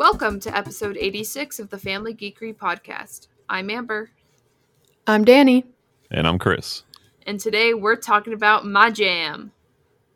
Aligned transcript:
Welcome 0.00 0.40
to 0.40 0.56
episode 0.56 0.96
86 0.98 1.58
of 1.58 1.68
the 1.68 1.76
Family 1.76 2.14
Geekery 2.14 2.56
podcast. 2.56 3.28
I'm 3.50 3.68
Amber, 3.68 4.08
I'm 5.06 5.26
Danny. 5.26 5.66
And 6.10 6.26
I'm 6.26 6.38
Chris. 6.38 6.84
and 7.26 7.38
today 7.38 7.74
we're 7.74 7.96
talking 7.96 8.32
about 8.32 8.64
my 8.64 8.90
jam 8.90 9.52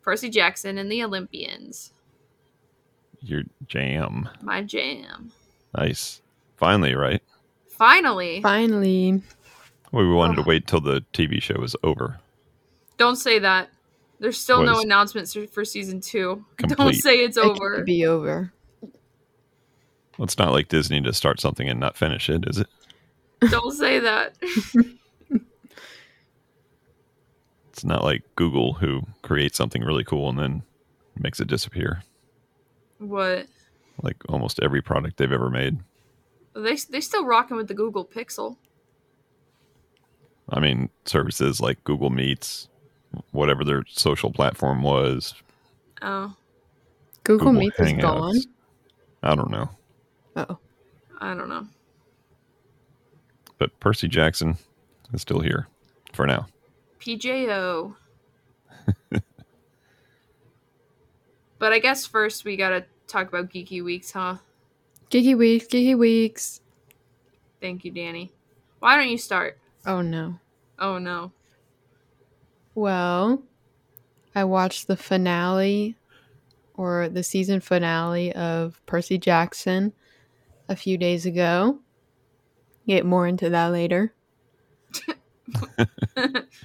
Percy 0.01 0.31
Jackson 0.31 0.79
and 0.79 0.91
the 0.91 1.03
Olympians. 1.03 1.93
Your 3.21 3.43
jam. 3.67 4.27
My 4.41 4.63
jam. 4.63 5.31
Nice. 5.77 6.23
Finally, 6.57 6.95
right? 6.95 7.21
Finally. 7.69 8.41
Finally. 8.41 9.21
We 9.91 10.09
wanted 10.11 10.39
Oh. 10.39 10.41
to 10.41 10.47
wait 10.49 10.65
till 10.65 10.81
the 10.81 11.05
TV 11.13 11.39
show 11.39 11.59
was 11.59 11.75
over. 11.83 12.19
Don't 12.97 13.17
say 13.17 13.37
that. 13.37 13.69
There's 14.19 14.39
still 14.39 14.63
no 14.63 14.79
announcements 14.81 15.31
for- 15.33 15.45
for 15.45 15.63
season 15.63 16.01
two. 16.01 16.43
Don't 16.57 16.95
say 16.95 17.17
it's 17.23 17.37
It 17.37 17.43
over. 17.45 17.75
could 17.75 17.85
be 17.85 18.03
over. 18.07 18.51
Well, 20.17 20.25
it's 20.25 20.37
not 20.37 20.51
like 20.51 20.69
Disney 20.69 21.01
to 21.01 21.13
start 21.13 21.39
something 21.39 21.67
and 21.69 21.79
not 21.79 21.97
finish 21.97 22.29
it, 22.29 22.47
is 22.47 22.59
it? 22.59 22.67
Don't 23.49 23.73
say 23.73 23.99
that. 23.99 24.35
It's 27.69 27.83
not 27.83 28.05
like 28.05 28.23
Google 28.37 28.75
who 28.75 29.01
creates 29.21 29.57
something 29.57 29.83
really 29.83 30.05
cool 30.05 30.29
and 30.29 30.39
then 30.39 30.63
makes 31.19 31.41
it 31.41 31.49
disappear. 31.49 32.03
what? 32.99 33.47
Like 34.01 34.15
almost 34.29 34.61
every 34.61 34.81
product 34.81 35.17
they've 35.17 35.29
ever 35.29 35.49
made. 35.49 35.79
They 36.53 36.77
they 36.77 37.01
still 37.01 37.25
rocking 37.25 37.57
with 37.57 37.67
the 37.67 37.73
Google 37.73 38.05
Pixel. 38.05 38.55
I 40.47 40.61
mean, 40.61 40.89
services 41.03 41.59
like 41.59 41.83
Google 41.83 42.09
Meets, 42.09 42.69
whatever 43.31 43.65
their 43.65 43.83
social 43.89 44.31
platform 44.31 44.81
was, 44.81 45.33
Oh, 46.01 46.33
Google, 47.25 47.51
Meets 47.51 47.77
is 47.81 47.91
gone. 47.91 48.37
I 49.21 49.35
don't 49.35 49.51
know. 49.51 49.69
Oh. 50.35 50.57
I 51.19 51.33
don't 51.33 51.49
know. 51.49 51.67
But 53.57 53.79
Percy 53.79 54.07
Jackson 54.07 54.57
is 55.13 55.21
still 55.21 55.39
here 55.39 55.67
for 56.13 56.27
now. 56.27 56.47
PJO. 56.99 57.95
but 61.59 61.73
I 61.73 61.79
guess 61.79 62.05
first 62.05 62.43
we 62.45 62.57
gotta 62.57 62.85
talk 63.07 63.29
about 63.29 63.49
Geeky 63.49 63.83
Weeks, 63.83 64.11
huh? 64.11 64.37
Geeky 65.09 65.37
Weeks, 65.37 65.67
Geeky 65.67 65.97
Weeks. 65.97 66.61
Thank 67.61 67.85
you, 67.85 67.91
Danny. 67.91 68.31
Why 68.79 68.97
don't 68.97 69.09
you 69.09 69.17
start? 69.17 69.57
Oh 69.85 70.01
no. 70.01 70.39
Oh 70.79 70.97
no. 70.97 71.31
Well, 72.73 73.41
I 74.35 74.43
watched 74.43 74.87
the 74.87 74.97
finale 74.97 75.95
or 76.73 77.07
the 77.07 77.23
season 77.23 77.61
finale 77.61 78.33
of 78.33 78.81
Percy 78.85 79.17
Jackson 79.17 79.93
a 80.69 80.75
few 80.75 80.97
days 80.97 81.25
ago. 81.25 81.79
Get 82.87 83.05
more 83.05 83.27
into 83.27 83.49
that 83.49 83.67
later. 83.67 84.13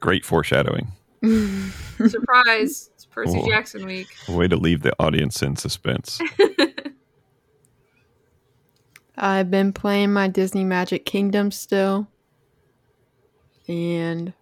Great 0.00 0.24
foreshadowing. 0.24 0.88
Surprise! 1.22 2.90
It's 2.94 3.04
Percy 3.06 3.34
Cool. 3.34 3.48
Jackson 3.48 3.84
week. 3.86 4.06
Way 4.28 4.46
to 4.48 4.56
leave 4.56 4.82
the 4.82 4.94
audience 5.00 5.42
in 5.42 5.56
suspense. 5.56 6.20
I've 9.16 9.50
been 9.50 9.72
playing 9.72 10.12
my 10.12 10.28
Disney 10.28 10.62
Magic 10.64 11.04
Kingdom 11.04 11.50
still. 11.50 12.06
And 13.66 14.32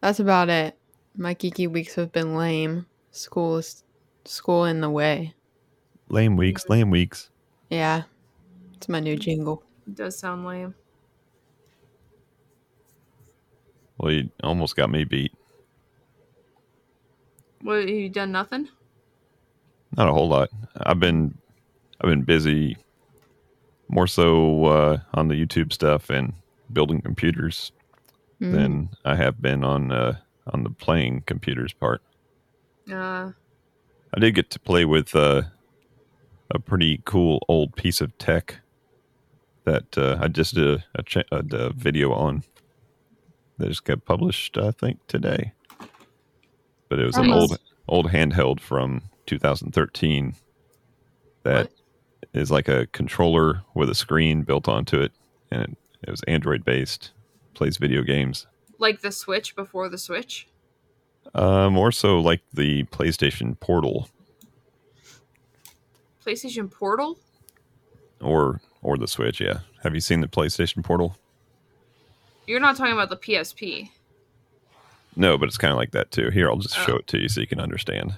that's 0.00 0.20
about 0.20 0.48
it. 0.48 0.78
My 1.16 1.34
geeky 1.34 1.68
weeks 1.68 1.96
have 1.96 2.12
been 2.12 2.36
lame. 2.36 2.86
School 3.10 3.56
is 3.58 3.82
school 4.24 4.64
in 4.64 4.80
the 4.80 4.90
way. 4.90 5.34
lame 6.08 6.36
weeks, 6.36 6.68
lame 6.68 6.90
weeks. 6.90 7.30
Yeah. 7.74 8.04
It's 8.76 8.88
my 8.88 9.00
new 9.00 9.16
jingle. 9.16 9.64
It 9.86 9.96
does 9.96 10.16
sound 10.16 10.46
lame. 10.46 10.74
Well, 13.98 14.12
you 14.12 14.30
almost 14.44 14.76
got 14.76 14.90
me 14.90 15.02
beat. 15.04 15.32
What 17.62 17.88
you 17.88 18.08
done? 18.08 18.30
Nothing. 18.30 18.68
Not 19.96 20.08
a 20.08 20.12
whole 20.12 20.28
lot. 20.28 20.50
I've 20.76 21.00
been 21.00 21.36
I've 22.00 22.10
been 22.10 22.22
busy 22.22 22.76
more 23.88 24.06
so 24.06 24.64
uh, 24.66 24.98
on 25.14 25.28
the 25.28 25.34
YouTube 25.34 25.72
stuff 25.72 26.10
and 26.10 26.32
building 26.72 27.00
computers 27.00 27.72
Mm. 28.40 28.52
than 28.52 28.88
I 29.04 29.14
have 29.14 29.40
been 29.40 29.62
on 29.62 29.92
uh, 29.92 30.16
on 30.48 30.64
the 30.64 30.70
playing 30.70 31.22
computers 31.24 31.72
part. 31.72 32.02
Uh, 32.90 33.30
I 34.12 34.18
did 34.20 34.34
get 34.34 34.50
to 34.50 34.58
play 34.58 34.84
with 34.84 35.14
uh, 35.14 35.42
a 36.54 36.58
pretty 36.58 37.02
cool 37.04 37.44
old 37.48 37.74
piece 37.76 38.00
of 38.00 38.16
tech 38.16 38.60
that 39.64 39.98
uh, 39.98 40.16
I 40.20 40.28
just 40.28 40.54
did 40.54 40.66
a, 40.66 40.84
a, 40.94 41.02
cha- 41.02 41.22
a, 41.32 41.42
a 41.52 41.72
video 41.72 42.12
on 42.12 42.44
that 43.58 43.68
just 43.68 43.84
got 43.84 44.04
published, 44.04 44.56
I 44.56 44.70
think, 44.70 44.98
today. 45.08 45.52
But 46.88 46.98
it 47.00 47.06
was 47.06 47.16
an 47.16 47.30
old 47.30 47.58
old 47.88 48.08
handheld 48.10 48.60
from 48.60 49.02
2013 49.26 50.34
that 51.42 51.70
is 52.32 52.50
like 52.50 52.68
a 52.68 52.86
controller 52.86 53.62
with 53.74 53.90
a 53.90 53.94
screen 53.94 54.42
built 54.42 54.68
onto 54.68 55.00
it, 55.00 55.12
and 55.50 55.62
it, 55.62 55.76
it 56.06 56.10
was 56.10 56.22
Android 56.26 56.64
based. 56.64 57.10
Plays 57.54 57.76
video 57.76 58.02
games. 58.02 58.46
like 58.78 59.00
the 59.00 59.12
Switch 59.12 59.54
before 59.54 59.88
the 59.88 59.98
Switch. 59.98 60.48
Uh, 61.34 61.70
more 61.70 61.92
so 61.92 62.18
like 62.20 62.42
the 62.52 62.82
PlayStation 62.84 63.58
Portal 63.58 64.08
PlayStation 66.24 66.70
Portal. 66.70 67.18
or 68.20 68.60
or 68.82 68.96
the 68.98 69.06
Switch. 69.08 69.40
Yeah, 69.40 69.60
have 69.82 69.94
you 69.94 70.00
seen 70.00 70.20
the 70.20 70.28
PlayStation 70.28 70.82
Portal? 70.84 71.16
You're 72.46 72.60
not 72.60 72.76
talking 72.76 72.92
about 72.92 73.08
the 73.10 73.16
PSP. 73.16 73.90
No, 75.16 75.38
but 75.38 75.46
it's 75.48 75.56
kind 75.58 75.70
of 75.72 75.78
like 75.78 75.92
that 75.92 76.10
too. 76.10 76.30
Here, 76.30 76.48
I'll 76.48 76.56
just 76.56 76.78
oh. 76.78 76.82
show 76.84 76.92
Oh. 76.94 76.96
it 76.96 77.06
to 77.08 77.18
you 77.20 77.28
so 77.28 77.40
you 77.40 77.46
can 77.46 77.60
understand. 77.60 78.16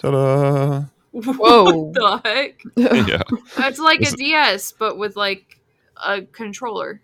Ta-da! 0.00 0.84
Whoa. 1.12 1.72
What 1.72 1.94
the 1.94 2.20
heck? 2.24 2.60
yeah, 2.76 3.22
It's 3.66 3.78
like 3.78 4.02
Is 4.02 4.14
a 4.14 4.16
DS, 4.16 4.72
but 4.72 4.98
with 4.98 5.14
like 5.16 5.60
a 6.04 6.22
controller. 6.22 7.00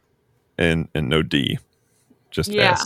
and 0.59 0.89
and 0.95 1.09
no 1.09 1.23
D, 1.23 1.59
just 2.31 2.51
Yeah. 2.51 2.77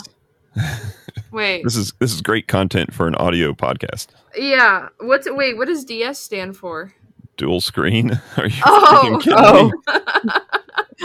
S. 0.56 0.94
Wait. 1.34 1.64
This 1.64 1.74
is 1.76 1.92
this 1.98 2.12
is 2.14 2.22
great 2.22 2.46
content 2.46 2.94
for 2.94 3.08
an 3.08 3.16
audio 3.16 3.52
podcast. 3.54 4.06
Yeah. 4.36 4.88
What's 5.00 5.26
it? 5.26 5.34
wait? 5.36 5.56
What 5.56 5.66
does 5.66 5.84
DS 5.84 6.18
stand 6.20 6.56
for? 6.56 6.94
Dual 7.36 7.60
screen? 7.60 8.20
Are 8.36 8.46
you 8.46 8.62
Oh. 8.64 9.18
kidding 9.20 9.38
Oh. 9.38 9.72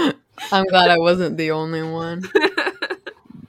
me? 0.05 0.11
I'm 0.51 0.65
glad 0.65 0.91
I 0.91 0.97
wasn't 0.99 1.37
the 1.37 1.51
only 1.51 1.81
one. 1.83 2.23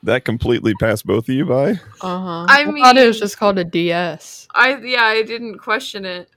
That 0.05 0.25
completely 0.25 0.73
passed 0.81 1.05
both 1.05 1.29
of 1.29 1.35
you 1.35 1.45
by. 1.45 1.73
Uh 2.01 2.19
huh. 2.19 2.47
I 2.49 2.65
thought 2.65 2.97
it 2.97 3.07
was 3.07 3.19
just 3.21 3.37
called 3.37 3.59
a 3.59 3.65
DS. 3.65 4.49
I 4.55 4.77
yeah, 4.79 5.05
I 5.05 5.23
didn't 5.23 5.59
question 5.59 6.07
it. 6.07 6.31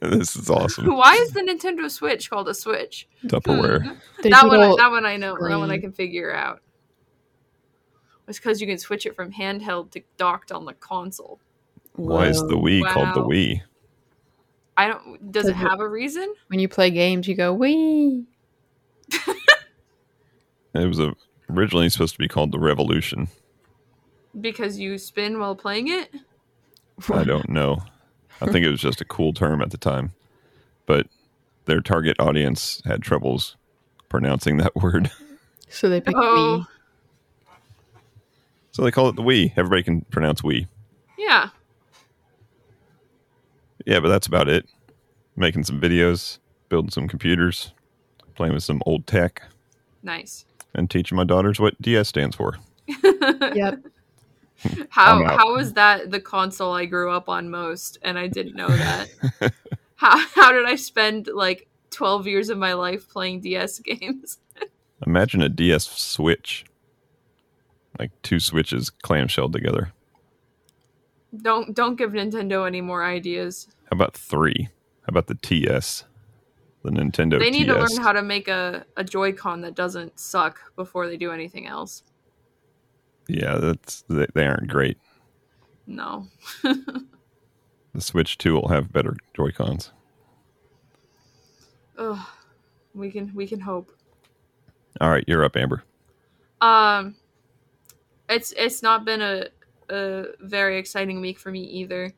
this 0.00 0.36
is 0.36 0.50
awesome. 0.50 0.94
Why 0.94 1.14
is 1.14 1.30
the 1.32 1.40
Nintendo 1.40 1.90
Switch 1.90 2.28
called 2.28 2.50
a 2.50 2.54
Switch? 2.54 3.08
Tupperware. 3.24 3.96
that 4.24 4.46
one, 4.46 4.60
I, 4.60 4.74
that 4.76 4.90
one 4.90 5.06
I 5.06 5.16
know. 5.16 5.38
That 5.40 5.56
one 5.58 5.70
I 5.70 5.78
can 5.78 5.90
figure 5.92 6.30
out. 6.34 6.60
It's 8.28 8.38
because 8.38 8.60
you 8.60 8.66
can 8.66 8.78
switch 8.78 9.06
it 9.06 9.16
from 9.16 9.32
handheld 9.32 9.90
to 9.92 10.02
docked 10.16 10.52
on 10.52 10.64
the 10.64 10.74
console. 10.74 11.40
Why 11.94 12.28
is 12.28 12.40
the 12.40 12.56
Whoa. 12.56 12.64
Wii 12.64 12.92
called 12.92 13.14
the 13.14 13.22
Wii? 13.22 13.62
I 14.76 14.88
don't. 14.88 15.30
Does 15.32 15.48
it 15.48 15.56
have 15.56 15.80
a 15.80 15.88
reason? 15.88 16.32
When 16.46 16.58
you 16.58 16.68
play 16.68 16.90
games, 16.90 17.28
you 17.28 17.34
go 17.34 17.52
wee. 17.52 18.24
It 20.74 20.86
was 20.86 20.98
a, 20.98 21.14
originally 21.50 21.88
supposed 21.90 22.14
to 22.14 22.18
be 22.18 22.28
called 22.28 22.50
the 22.50 22.58
Revolution. 22.58 23.28
Because 24.40 24.78
you 24.78 24.96
spin 24.96 25.38
while 25.38 25.54
playing 25.54 25.88
it. 25.88 26.10
I 27.12 27.24
don't 27.24 27.50
know. 27.50 27.82
I 28.40 28.46
think 28.46 28.64
it 28.64 28.70
was 28.70 28.80
just 28.80 29.00
a 29.00 29.04
cool 29.04 29.34
term 29.34 29.60
at 29.60 29.70
the 29.70 29.76
time, 29.76 30.12
but 30.86 31.06
their 31.66 31.80
target 31.80 32.16
audience 32.18 32.80
had 32.86 33.02
troubles 33.02 33.56
pronouncing 34.08 34.56
that 34.58 34.74
word, 34.82 35.10
So 35.68 35.88
they 35.88 36.00
picked 36.00 36.16
Oh. 36.16 36.64
Wii. 36.64 36.71
So 38.72 38.82
they 38.82 38.90
call 38.90 39.08
it 39.08 39.16
the 39.16 39.22
Wii. 39.22 39.52
Everybody 39.56 39.82
can 39.82 40.00
pronounce 40.10 40.42
Wii. 40.42 40.66
Yeah. 41.18 41.50
Yeah, 43.86 44.00
but 44.00 44.08
that's 44.08 44.26
about 44.26 44.48
it. 44.48 44.66
Making 45.36 45.64
some 45.64 45.80
videos, 45.80 46.38
building 46.68 46.90
some 46.90 47.08
computers, 47.08 47.72
playing 48.34 48.54
with 48.54 48.62
some 48.62 48.82
old 48.86 49.06
tech, 49.06 49.42
Nice. 50.02 50.44
and 50.74 50.90
teaching 50.90 51.16
my 51.16 51.24
daughters 51.24 51.58
what 51.60 51.80
DS 51.80 52.08
stands 52.08 52.36
for. 52.36 52.56
Yep. 53.54 53.80
How 54.90 55.16
I'm 55.18 55.26
out. 55.26 55.38
how 55.38 55.54
was 55.54 55.72
that 55.74 56.10
the 56.12 56.20
console 56.20 56.72
I 56.72 56.84
grew 56.86 57.10
up 57.10 57.28
on 57.28 57.50
most, 57.50 57.98
and 58.02 58.16
I 58.18 58.28
didn't 58.28 58.54
know 58.54 58.68
that? 58.68 59.08
how 59.96 60.16
how 60.34 60.52
did 60.52 60.66
I 60.66 60.76
spend 60.76 61.28
like 61.32 61.66
twelve 61.90 62.26
years 62.28 62.48
of 62.48 62.58
my 62.58 62.72
life 62.74 63.08
playing 63.08 63.40
DS 63.40 63.80
games? 63.80 64.38
Imagine 65.06 65.42
a 65.42 65.48
DS 65.48 65.84
Switch, 65.88 66.64
like 68.02 68.22
two 68.22 68.40
switches 68.40 68.90
clamshelled 68.90 69.52
together. 69.52 69.92
Don't 71.40 71.74
don't 71.74 71.96
give 71.96 72.10
Nintendo 72.10 72.66
any 72.66 72.80
more 72.80 73.04
ideas. 73.04 73.68
How 73.84 73.94
about 73.94 74.14
three? 74.14 74.68
How 75.02 75.08
about 75.08 75.28
the 75.28 75.36
TS? 75.36 76.04
The 76.84 76.90
Nintendo 76.90 77.38
they 77.38 77.50
need 77.50 77.66
TS. 77.66 77.74
to 77.74 77.78
learn 77.78 78.04
how 78.04 78.12
to 78.12 78.22
make 78.22 78.48
a, 78.48 78.84
a 78.96 79.04
Joy-Con 79.04 79.60
that 79.60 79.76
doesn't 79.76 80.18
suck 80.18 80.74
before 80.74 81.06
they 81.06 81.16
do 81.16 81.30
anything 81.30 81.68
else. 81.68 82.02
yeah, 83.28 83.56
that's 83.58 84.02
they, 84.08 84.26
they 84.34 84.46
aren't 84.46 84.68
great. 84.68 84.98
No. 85.86 86.26
The 87.94 88.00
Switch 88.00 88.38
2 88.38 88.54
will 88.54 88.68
have 88.68 88.90
better 88.92 89.16
Joy-Cons. 89.36 89.92
Ugh. 91.98 92.18
We 92.94 93.10
can 93.10 93.32
we 93.34 93.46
can 93.46 93.60
hope. 93.60 93.90
All 95.00 95.10
right, 95.10 95.24
you're 95.26 95.44
up, 95.44 95.56
Amber. 95.56 95.84
Um, 96.60 97.16
it's 98.32 98.52
it's 98.56 98.82
not 98.82 99.04
been 99.04 99.22
a 99.22 99.46
a 99.88 100.24
very 100.40 100.78
exciting 100.78 101.20
week 101.20 101.38
for 101.38 101.50
me 101.50 101.60
either. 101.60 102.12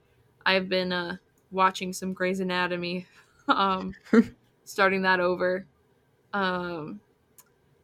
I've 0.46 0.69
been 0.69 0.93
uh 0.93 1.16
watching 1.50 1.93
some 1.93 2.12
Grey's 2.12 2.40
Anatomy, 2.40 3.06
um, 3.49 3.94
starting 4.64 5.02
that 5.02 5.20
over, 5.20 5.66
um, 6.32 7.00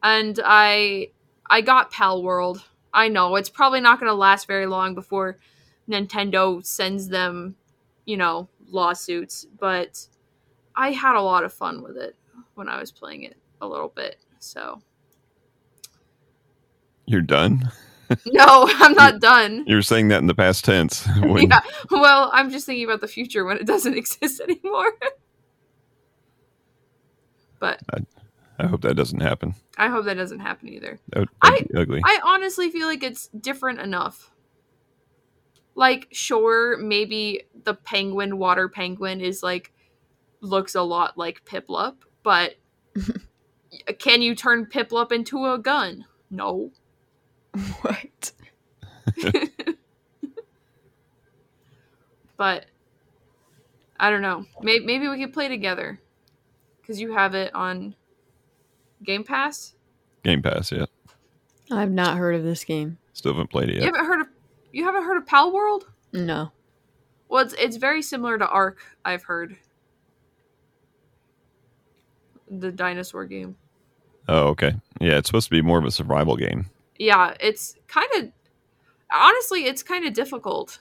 and 0.02 0.38
I 0.44 1.10
I 1.48 1.60
got 1.60 1.92
Palworld. 1.92 2.62
I 2.92 3.08
know 3.08 3.36
it's 3.36 3.50
probably 3.50 3.80
not 3.80 4.00
going 4.00 4.10
to 4.10 4.14
last 4.14 4.48
very 4.48 4.66
long 4.66 4.94
before 4.94 5.38
Nintendo 5.88 6.64
sends 6.64 7.08
them, 7.08 7.54
you 8.04 8.16
know, 8.16 8.48
lawsuits, 8.68 9.46
but 9.58 10.06
I 10.74 10.90
had 10.90 11.14
a 11.14 11.20
lot 11.22 11.44
of 11.44 11.52
fun 11.52 11.82
with 11.82 11.96
it 11.96 12.16
when 12.54 12.68
I 12.68 12.80
was 12.80 12.90
playing 12.90 13.22
it 13.22 13.36
a 13.60 13.68
little 13.68 13.88
bit. 13.88 14.16
So 14.40 14.82
You're 17.06 17.20
done? 17.20 17.70
no, 18.26 18.68
I'm 18.68 18.92
not 18.94 19.20
done. 19.20 19.64
You 19.66 19.76
were 19.76 19.82
saying 19.82 20.08
that 20.08 20.18
in 20.18 20.26
the 20.26 20.34
past 20.34 20.64
tense. 20.64 21.06
When, 21.20 21.48
yeah. 21.48 21.60
Well, 21.90 22.30
I'm 22.32 22.50
just 22.50 22.66
thinking 22.66 22.84
about 22.84 23.00
the 23.00 23.08
future 23.08 23.44
when 23.44 23.56
it 23.56 23.66
doesn't 23.66 23.94
exist 23.96 24.40
anymore. 24.40 24.92
but 27.58 27.80
I 28.58 28.66
hope 28.66 28.82
that 28.82 28.94
doesn't 28.94 29.20
happen. 29.20 29.54
I 29.78 29.88
hope 29.88 30.06
that 30.06 30.14
doesn't 30.14 30.40
happen 30.40 30.68
either. 30.68 30.98
That 31.08 31.20
would, 31.20 31.28
that'd 31.42 31.68
be 31.68 31.74
ugly. 31.74 32.00
I 32.04 32.20
honestly 32.24 32.70
feel 32.70 32.86
like 32.86 33.02
it's 33.02 33.28
different 33.28 33.80
enough. 33.80 34.32
Like, 35.74 36.08
sure, 36.10 36.76
maybe 36.78 37.44
the 37.64 37.74
penguin, 37.74 38.38
water 38.38 38.68
penguin, 38.68 39.20
is 39.20 39.42
like 39.42 39.72
looks 40.40 40.74
a 40.74 40.82
lot 40.82 41.16
like 41.16 41.44
Piplup, 41.44 41.96
but 42.22 42.56
can 43.98 44.22
you 44.22 44.34
turn 44.34 44.66
Piplup 44.66 45.12
into 45.12 45.46
a 45.46 45.58
gun? 45.58 46.06
No. 46.30 46.72
What? 47.82 48.32
But 52.40 52.64
I 53.98 54.08
don't 54.08 54.22
know. 54.22 54.46
Maybe, 54.62 54.86
maybe 54.86 55.08
we 55.08 55.18
could 55.18 55.34
play 55.34 55.48
together 55.48 56.00
because 56.80 56.98
you 56.98 57.12
have 57.12 57.34
it 57.34 57.54
on 57.54 57.94
Game 59.04 59.24
Pass. 59.24 59.74
Game 60.24 60.40
Pass, 60.40 60.72
yeah. 60.72 60.86
I've 61.70 61.90
not 61.90 62.16
heard 62.16 62.34
of 62.34 62.42
this 62.42 62.64
game. 62.64 62.96
Still 63.12 63.34
haven't 63.34 63.50
played 63.50 63.68
it 63.68 63.74
You 63.74 63.82
haven't 63.82 64.06
heard 64.06 64.20
of 64.22 64.28
you 64.72 64.84
haven't 64.84 65.02
heard 65.02 65.18
of 65.18 65.26
Palworld? 65.26 65.82
No. 66.14 66.50
Well, 67.28 67.44
it's 67.44 67.52
it's 67.58 67.76
very 67.76 68.00
similar 68.00 68.38
to 68.38 68.48
Ark. 68.48 68.78
I've 69.04 69.24
heard 69.24 69.58
the 72.48 72.72
dinosaur 72.72 73.26
game. 73.26 73.54
Oh, 74.28 74.48
okay. 74.48 74.76
Yeah, 74.98 75.18
it's 75.18 75.28
supposed 75.28 75.48
to 75.48 75.54
be 75.54 75.60
more 75.60 75.78
of 75.78 75.84
a 75.84 75.90
survival 75.90 76.36
game. 76.36 76.70
Yeah, 77.00 77.34
it's 77.40 77.76
kind 77.88 78.10
of 78.16 78.28
honestly, 79.10 79.64
it's 79.64 79.82
kind 79.82 80.06
of 80.06 80.12
difficult. 80.12 80.80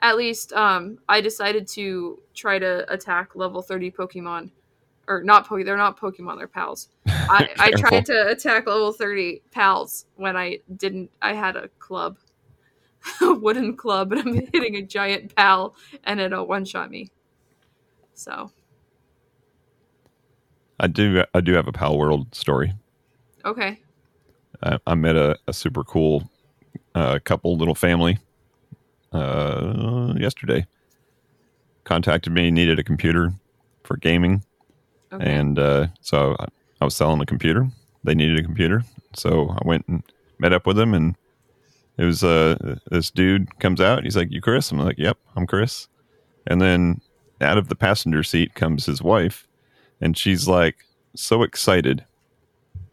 At 0.00 0.16
least, 0.16 0.54
um, 0.54 0.98
I 1.10 1.20
decided 1.20 1.68
to 1.68 2.22
try 2.34 2.58
to 2.58 2.90
attack 2.90 3.36
level 3.36 3.60
thirty 3.60 3.90
Pokemon, 3.90 4.50
or 5.08 5.22
not 5.22 5.46
Poke. 5.46 5.66
They're 5.66 5.76
not 5.76 6.00
Pokemon. 6.00 6.38
They're 6.38 6.48
pals. 6.48 6.88
I, 7.06 7.50
I 7.58 7.70
tried 7.72 8.06
to 8.06 8.28
attack 8.28 8.66
level 8.66 8.92
30 8.92 9.42
pals 9.50 10.06
when 10.16 10.38
I 10.38 10.60
didn't. 10.78 11.10
I 11.20 11.34
had 11.34 11.54
a 11.54 11.68
club, 11.78 12.16
a 13.20 13.34
wooden 13.34 13.76
club, 13.76 14.12
and 14.12 14.22
I'm 14.22 14.34
hitting 14.54 14.76
a 14.76 14.82
giant 14.82 15.36
pal, 15.36 15.76
and 16.04 16.18
it 16.18 16.32
uh, 16.32 16.42
one 16.42 16.64
shot 16.64 16.90
me. 16.90 17.10
So, 18.14 18.50
I 20.80 20.86
do. 20.86 21.24
I 21.34 21.42
do 21.42 21.52
have 21.52 21.68
a 21.68 21.72
Palworld 21.72 22.34
story. 22.34 22.72
okay. 23.44 23.81
I, 24.62 24.78
I 24.86 24.94
met 24.94 25.16
a, 25.16 25.36
a 25.48 25.52
super 25.52 25.84
cool 25.84 26.30
uh, 26.94 27.18
couple, 27.24 27.56
little 27.56 27.74
family, 27.74 28.18
uh, 29.12 30.14
yesterday. 30.16 30.66
Contacted 31.84 32.32
me, 32.32 32.50
needed 32.50 32.78
a 32.78 32.84
computer 32.84 33.32
for 33.84 33.96
gaming, 33.96 34.44
Okay. 35.12 35.30
and 35.30 35.58
uh, 35.58 35.88
so 36.00 36.36
I, 36.38 36.46
I 36.80 36.84
was 36.84 36.94
selling 36.96 37.20
a 37.20 37.26
computer. 37.26 37.68
They 38.04 38.14
needed 38.14 38.38
a 38.38 38.42
computer, 38.42 38.84
so 39.14 39.50
I 39.50 39.66
went 39.66 39.84
and 39.88 40.02
met 40.38 40.52
up 40.52 40.66
with 40.66 40.76
them, 40.76 40.94
and 40.94 41.16
it 41.98 42.04
was 42.04 42.22
uh, 42.22 42.76
this 42.90 43.10
dude 43.10 43.58
comes 43.58 43.80
out. 43.80 44.04
He's 44.04 44.16
like, 44.16 44.30
"You 44.30 44.40
Chris?" 44.40 44.70
I'm 44.70 44.78
like, 44.78 44.96
"Yep, 44.98 45.18
I'm 45.36 45.46
Chris." 45.46 45.88
And 46.46 46.60
then 46.62 47.00
out 47.40 47.58
of 47.58 47.68
the 47.68 47.74
passenger 47.76 48.22
seat 48.22 48.54
comes 48.54 48.86
his 48.86 49.02
wife, 49.02 49.46
and 50.00 50.16
she's 50.16 50.46
like 50.46 50.76
so 51.16 51.42
excited 51.42 52.04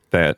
that 0.09 0.37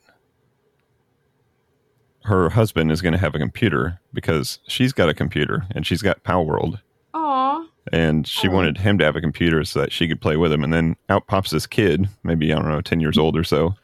her 2.23 2.49
husband 2.49 2.91
is 2.91 3.01
going 3.01 3.13
to 3.13 3.17
have 3.19 3.33
a 3.35 3.39
computer 3.39 3.99
because 4.13 4.59
she's 4.67 4.93
got 4.93 5.09
a 5.09 5.13
computer 5.13 5.65
and 5.71 5.85
she's 5.87 6.01
got 6.01 6.23
Palworld 6.23 6.79
Aw. 7.13 7.65
and 7.91 8.27
she 8.27 8.47
Oh. 8.47 8.51
wanted 8.51 8.77
him 8.77 8.97
to 8.99 9.05
have 9.05 9.15
a 9.15 9.21
computer 9.21 9.63
so 9.65 9.79
that 9.81 9.91
she 9.91 10.07
could 10.07 10.21
play 10.21 10.37
with 10.37 10.51
him. 10.51 10.63
And 10.63 10.71
then 10.71 10.95
out 11.09 11.25
pops 11.27 11.49
this 11.51 11.65
kid, 11.65 12.07
maybe 12.23 12.51
I 12.53 12.55
don't 12.57 12.67
know, 12.69 12.81
ten 12.81 12.99
years 12.99 13.17
old 13.17 13.35
or 13.37 13.43
so. 13.43 13.75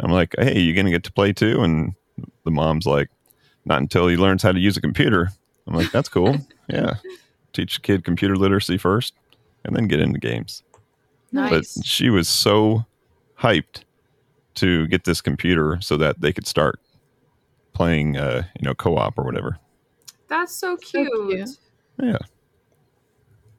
I'm 0.00 0.10
like, 0.10 0.34
"Hey, 0.38 0.58
you're 0.60 0.74
gonna 0.74 0.90
get 0.90 1.04
to 1.04 1.12
play 1.12 1.32
too?" 1.32 1.62
And 1.62 1.94
the 2.44 2.50
mom's 2.50 2.86
like, 2.86 3.08
"Not 3.64 3.80
until 3.80 4.08
he 4.08 4.16
learns 4.16 4.42
how 4.42 4.52
to 4.52 4.58
use 4.58 4.76
a 4.76 4.80
computer." 4.80 5.30
I'm 5.66 5.74
like, 5.76 5.92
"That's 5.92 6.08
cool, 6.08 6.38
yeah. 6.68 6.94
Teach 7.52 7.76
the 7.76 7.80
kid 7.82 8.02
computer 8.04 8.34
literacy 8.36 8.78
first, 8.78 9.14
and 9.64 9.76
then 9.76 9.86
get 9.88 10.00
into 10.00 10.18
games." 10.18 10.62
Nice. 11.32 11.50
But 11.76 11.84
she 11.86 12.10
was 12.10 12.28
so 12.28 12.86
hyped 13.38 13.84
to 14.56 14.88
get 14.88 15.04
this 15.04 15.20
computer 15.20 15.78
so 15.80 15.96
that 15.98 16.20
they 16.20 16.32
could 16.32 16.46
start 16.46 16.80
playing, 17.72 18.16
uh, 18.16 18.42
you 18.58 18.66
know, 18.66 18.74
co-op 18.74 19.18
or 19.18 19.24
whatever. 19.24 19.58
That's 20.28 20.54
so 20.54 20.76
So 20.76 21.04
cute. 21.04 21.10
cute. 21.28 21.48
Yeah, 22.02 22.18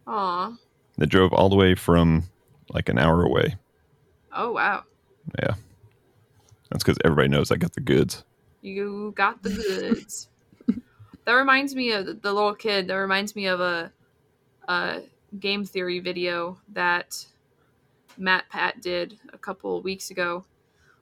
Aw. 0.07 0.55
they 0.97 1.05
drove 1.05 1.33
all 1.33 1.49
the 1.49 1.55
way 1.55 1.75
from 1.75 2.23
like 2.73 2.89
an 2.89 2.97
hour 2.97 3.23
away. 3.23 3.55
Oh 4.33 4.51
wow. 4.51 4.83
Yeah. 5.39 5.53
That's 6.69 6.83
because 6.83 6.97
everybody 7.03 7.27
knows 7.27 7.51
I 7.51 7.57
got 7.57 7.73
the 7.73 7.81
goods. 7.81 8.23
You 8.61 9.13
got 9.15 9.43
the 9.43 9.49
goods. 9.49 10.29
that 11.25 11.33
reminds 11.33 11.75
me 11.75 11.91
of 11.91 12.05
the, 12.05 12.13
the 12.13 12.31
little 12.33 12.55
kid. 12.55 12.87
That 12.87 12.95
reminds 12.95 13.35
me 13.35 13.47
of 13.47 13.59
a, 13.59 13.91
a 14.67 15.01
game 15.39 15.65
theory 15.65 15.99
video 15.99 16.57
that 16.69 17.25
Matt 18.17 18.45
Pat 18.49 18.81
did 18.81 19.19
a 19.33 19.37
couple 19.37 19.81
weeks 19.81 20.11
ago. 20.11 20.45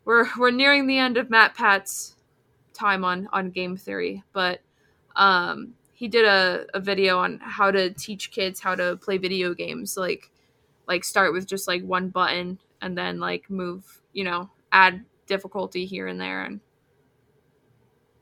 We're 0.06 0.28
we're 0.38 0.51
nearing 0.51 0.88
the 0.88 0.98
end 0.98 1.18
of 1.18 1.30
Matt 1.30 1.54
Pat's 1.56 2.16
time 2.79 3.03
on 3.03 3.27
on 3.33 3.50
game 3.51 3.75
theory, 3.77 4.24
but 4.33 4.62
um, 5.15 5.74
he 5.93 6.07
did 6.07 6.25
a, 6.25 6.65
a 6.74 6.79
video 6.79 7.19
on 7.19 7.39
how 7.43 7.71
to 7.71 7.89
teach 7.91 8.31
kids 8.31 8.59
how 8.59 8.74
to 8.75 8.95
play 8.98 9.17
video 9.17 9.53
games. 9.53 9.98
Like 9.98 10.31
like 10.88 11.03
start 11.03 11.33
with 11.33 11.45
just 11.45 11.67
like 11.67 11.83
one 11.83 12.09
button 12.09 12.57
and 12.81 12.98
then 12.98 13.19
like 13.19 13.50
move, 13.50 14.01
you 14.13 14.24
know, 14.24 14.50
add 14.71 15.03
difficulty 15.27 15.86
here 15.86 16.07
and 16.07 16.19
there 16.19 16.43
and 16.43 16.59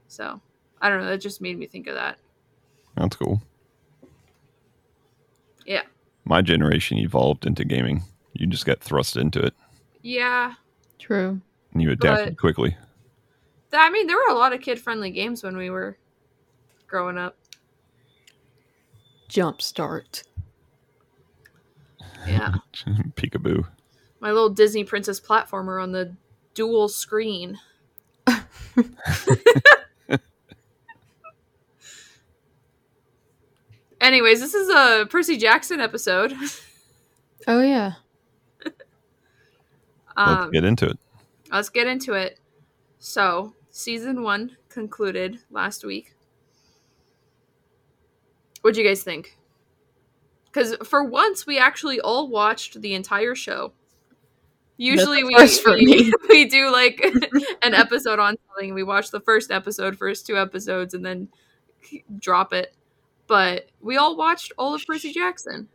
so 0.08 0.42
I 0.82 0.90
don't 0.90 1.02
know, 1.02 1.10
that 1.10 1.22
just 1.22 1.42
made 1.42 1.58
me 1.58 1.68
think 1.68 1.88
of 1.88 1.96
that. 1.96 2.18
That's 2.96 3.16
cool. 3.16 3.42
Yeah. 5.66 5.84
My 6.26 6.42
generation 6.42 6.98
evolved 6.98 7.46
into 7.46 7.64
gaming. 7.66 8.04
You 8.34 8.48
just 8.48 8.66
got 8.66 8.80
thrust 8.80 9.18
into 9.18 9.40
it 9.42 9.54
Yeah. 10.02 10.54
True. 11.00 11.40
and 11.74 11.82
you 11.82 11.92
adapted 11.92 12.30
But- 12.30 12.38
quickly. 12.38 12.76
Th- 13.78 13.86
I 13.86 13.92
mean 13.92 14.08
there 14.08 14.18
were 14.18 14.34
a 14.34 14.38
lot 14.38 14.54
of 14.54 14.62
kid 14.62 14.80
friendly 14.82 15.12
games 15.12 15.44
when 15.44 15.56
we 15.56 15.70
were 15.70 15.98
growing 16.88 17.18
up. 17.18 17.38
Jump 19.28 19.62
start. 19.62 20.24
Yeah. 22.26 22.56
Peekaboo. 23.16 23.66
My 24.20 24.32
little 24.32 24.50
Disney 24.50 24.84
princess 24.84 25.20
platformer 25.22 25.82
on 25.82 25.92
the 25.92 26.16
dual 26.56 26.88
screen. 26.90 27.60
Anyways, 34.00 34.40
this 34.40 34.54
is 34.54 34.70
a 34.70 35.06
Percy 35.10 35.38
Jackson 35.38 35.80
episode. 35.80 36.34
Oh 37.48 37.62
yeah. 37.62 37.94
Um, 40.20 40.40
Let's 40.40 40.52
get 40.52 40.64
into 40.64 40.86
it. 40.88 40.98
let's 41.52 41.70
get 41.70 41.86
into 41.86 42.14
it. 42.14 42.40
So, 42.98 43.54
season 43.78 44.24
one 44.24 44.58
concluded 44.70 45.40
last 45.52 45.84
week. 45.84 46.14
What'd 48.62 48.78
you 48.78 48.88
guys 48.88 49.04
think? 49.04 49.38
because 50.58 50.76
for 50.88 51.04
once 51.04 51.46
we 51.46 51.60
actually 51.60 52.00
all 52.00 52.28
watched 52.28 52.82
the 52.82 52.96
entire 52.96 53.36
show. 53.36 53.74
Usually 54.78 55.24
we, 55.24 55.48
for 55.48 55.74
we, 55.74 55.86
me. 55.86 56.14
we 56.30 56.46
do 56.46 56.72
like 56.72 57.00
an 57.62 57.74
episode 57.74 58.20
on 58.20 58.36
something. 58.48 58.74
We 58.74 58.84
watch 58.84 59.12
the 59.12 59.20
first 59.20 59.52
episode, 59.52 59.98
first 59.98 60.26
two 60.26 60.38
episodes, 60.38 60.94
and 60.94 61.06
then 61.06 61.30
drop 62.20 62.54
it. 62.54 62.74
But 63.28 63.70
we 63.82 63.98
all 63.98 64.16
watched 64.16 64.52
all 64.58 64.74
of 64.74 64.86
Percy 64.86 65.12
Jackson. 65.12 65.68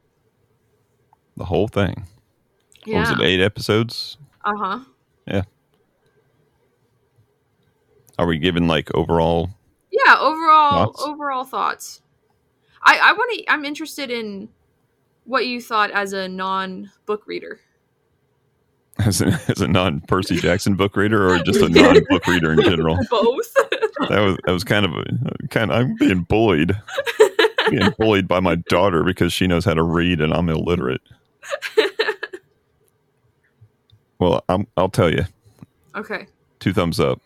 The 1.37 1.45
whole 1.45 1.69
thing. 1.69 2.07
What 2.85 3.01
was 3.01 3.11
it? 3.11 3.21
Eight 3.21 3.41
episodes. 3.41 4.19
Uh 4.45 4.53
huh. 4.57 4.81
Are 8.19 8.27
we 8.27 8.39
giving 8.39 8.67
like 8.67 8.95
overall? 8.95 9.51
Yeah. 9.91 10.17
Overall, 10.19 10.87
Thoughts? 10.87 11.03
overall 11.03 11.45
thoughts. 11.45 12.03
I 12.83 12.99
I 13.03 13.13
want 13.13 13.33
to. 13.39 13.51
I'm 13.51 13.65
interested 13.65 14.11
in 14.11 14.49
what 15.25 15.47
you 15.47 15.61
thought 15.61 15.91
as 15.91 16.13
a 16.13 16.29
non 16.29 16.91
book 17.07 17.27
reader. 17.27 17.61
As 18.99 19.23
a, 19.23 19.41
as 19.49 19.63
a 19.63 19.67
non 19.69 20.03
Percy 20.03 20.37
Jackson 20.37 20.75
book 20.75 20.97
reader, 20.97 21.27
or 21.31 21.39
just 21.39 21.63
a 21.63 21.69
non 21.71 21.99
book 22.11 22.27
reader 22.27 22.53
in 22.53 22.61
general? 22.61 22.99
Both. 23.11 23.55
That 24.11 24.21
was 24.21 24.37
that 24.45 24.53
was 24.53 24.65
kind 24.65 24.85
of 24.85 24.93
a 24.93 25.49
kind. 25.49 25.73
Of, 25.73 25.79
I'm 25.79 25.97
being 25.97 26.23
bullied, 26.25 26.77
being 27.71 27.91
bullied 27.99 28.29
by 28.29 28.41
my 28.41 28.57
daughter 28.57 29.03
because 29.03 29.33
she 29.33 29.47
knows 29.47 29.65
how 29.65 29.73
to 29.73 29.83
read 29.83 30.21
and 30.21 30.35
I'm 30.35 30.51
illiterate. 30.51 31.01
Well, 34.19 34.45
I'm, 34.49 34.69
I'll 34.77 34.89
tell 34.91 35.11
you, 35.11 35.25
okay. 35.97 36.27
two 36.61 36.73
thumbs 36.73 37.01
up. 37.01 37.21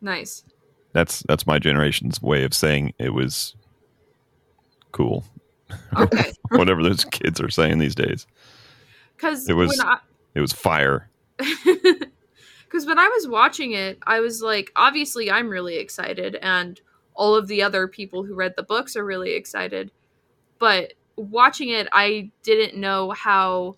Nice. 0.00 0.44
That's 0.92 1.22
that's 1.28 1.46
my 1.46 1.58
generation's 1.58 2.20
way 2.20 2.44
of 2.44 2.52
saying 2.54 2.94
it 2.98 3.14
was 3.14 3.54
cool. 4.92 5.24
Okay. 5.96 6.32
Whatever 6.50 6.82
those 6.82 7.04
kids 7.04 7.40
are 7.40 7.50
saying 7.50 7.78
these 7.78 7.94
days, 7.94 8.26
Because 9.16 9.48
It 9.48 9.52
was- 9.54 9.78
I, 9.80 9.98
it 10.34 10.40
was 10.40 10.52
fire. 10.52 11.08
because 11.38 12.86
when 12.86 12.98
I 12.98 13.08
was 13.08 13.26
watching 13.28 13.72
it, 13.72 13.98
I 14.06 14.20
was 14.20 14.42
like, 14.42 14.70
obviously, 14.76 15.30
I'm 15.30 15.48
really 15.48 15.76
excited, 15.76 16.36
and 16.36 16.80
all 17.14 17.34
of 17.34 17.48
the 17.48 17.62
other 17.62 17.88
people 17.88 18.24
who 18.24 18.34
read 18.34 18.54
the 18.56 18.62
books 18.62 18.96
are 18.96 19.04
really 19.04 19.32
excited. 19.32 19.90
But 20.58 20.94
watching 21.16 21.70
it, 21.70 21.88
I 21.92 22.30
didn't 22.42 22.78
know 22.78 23.10
how 23.10 23.76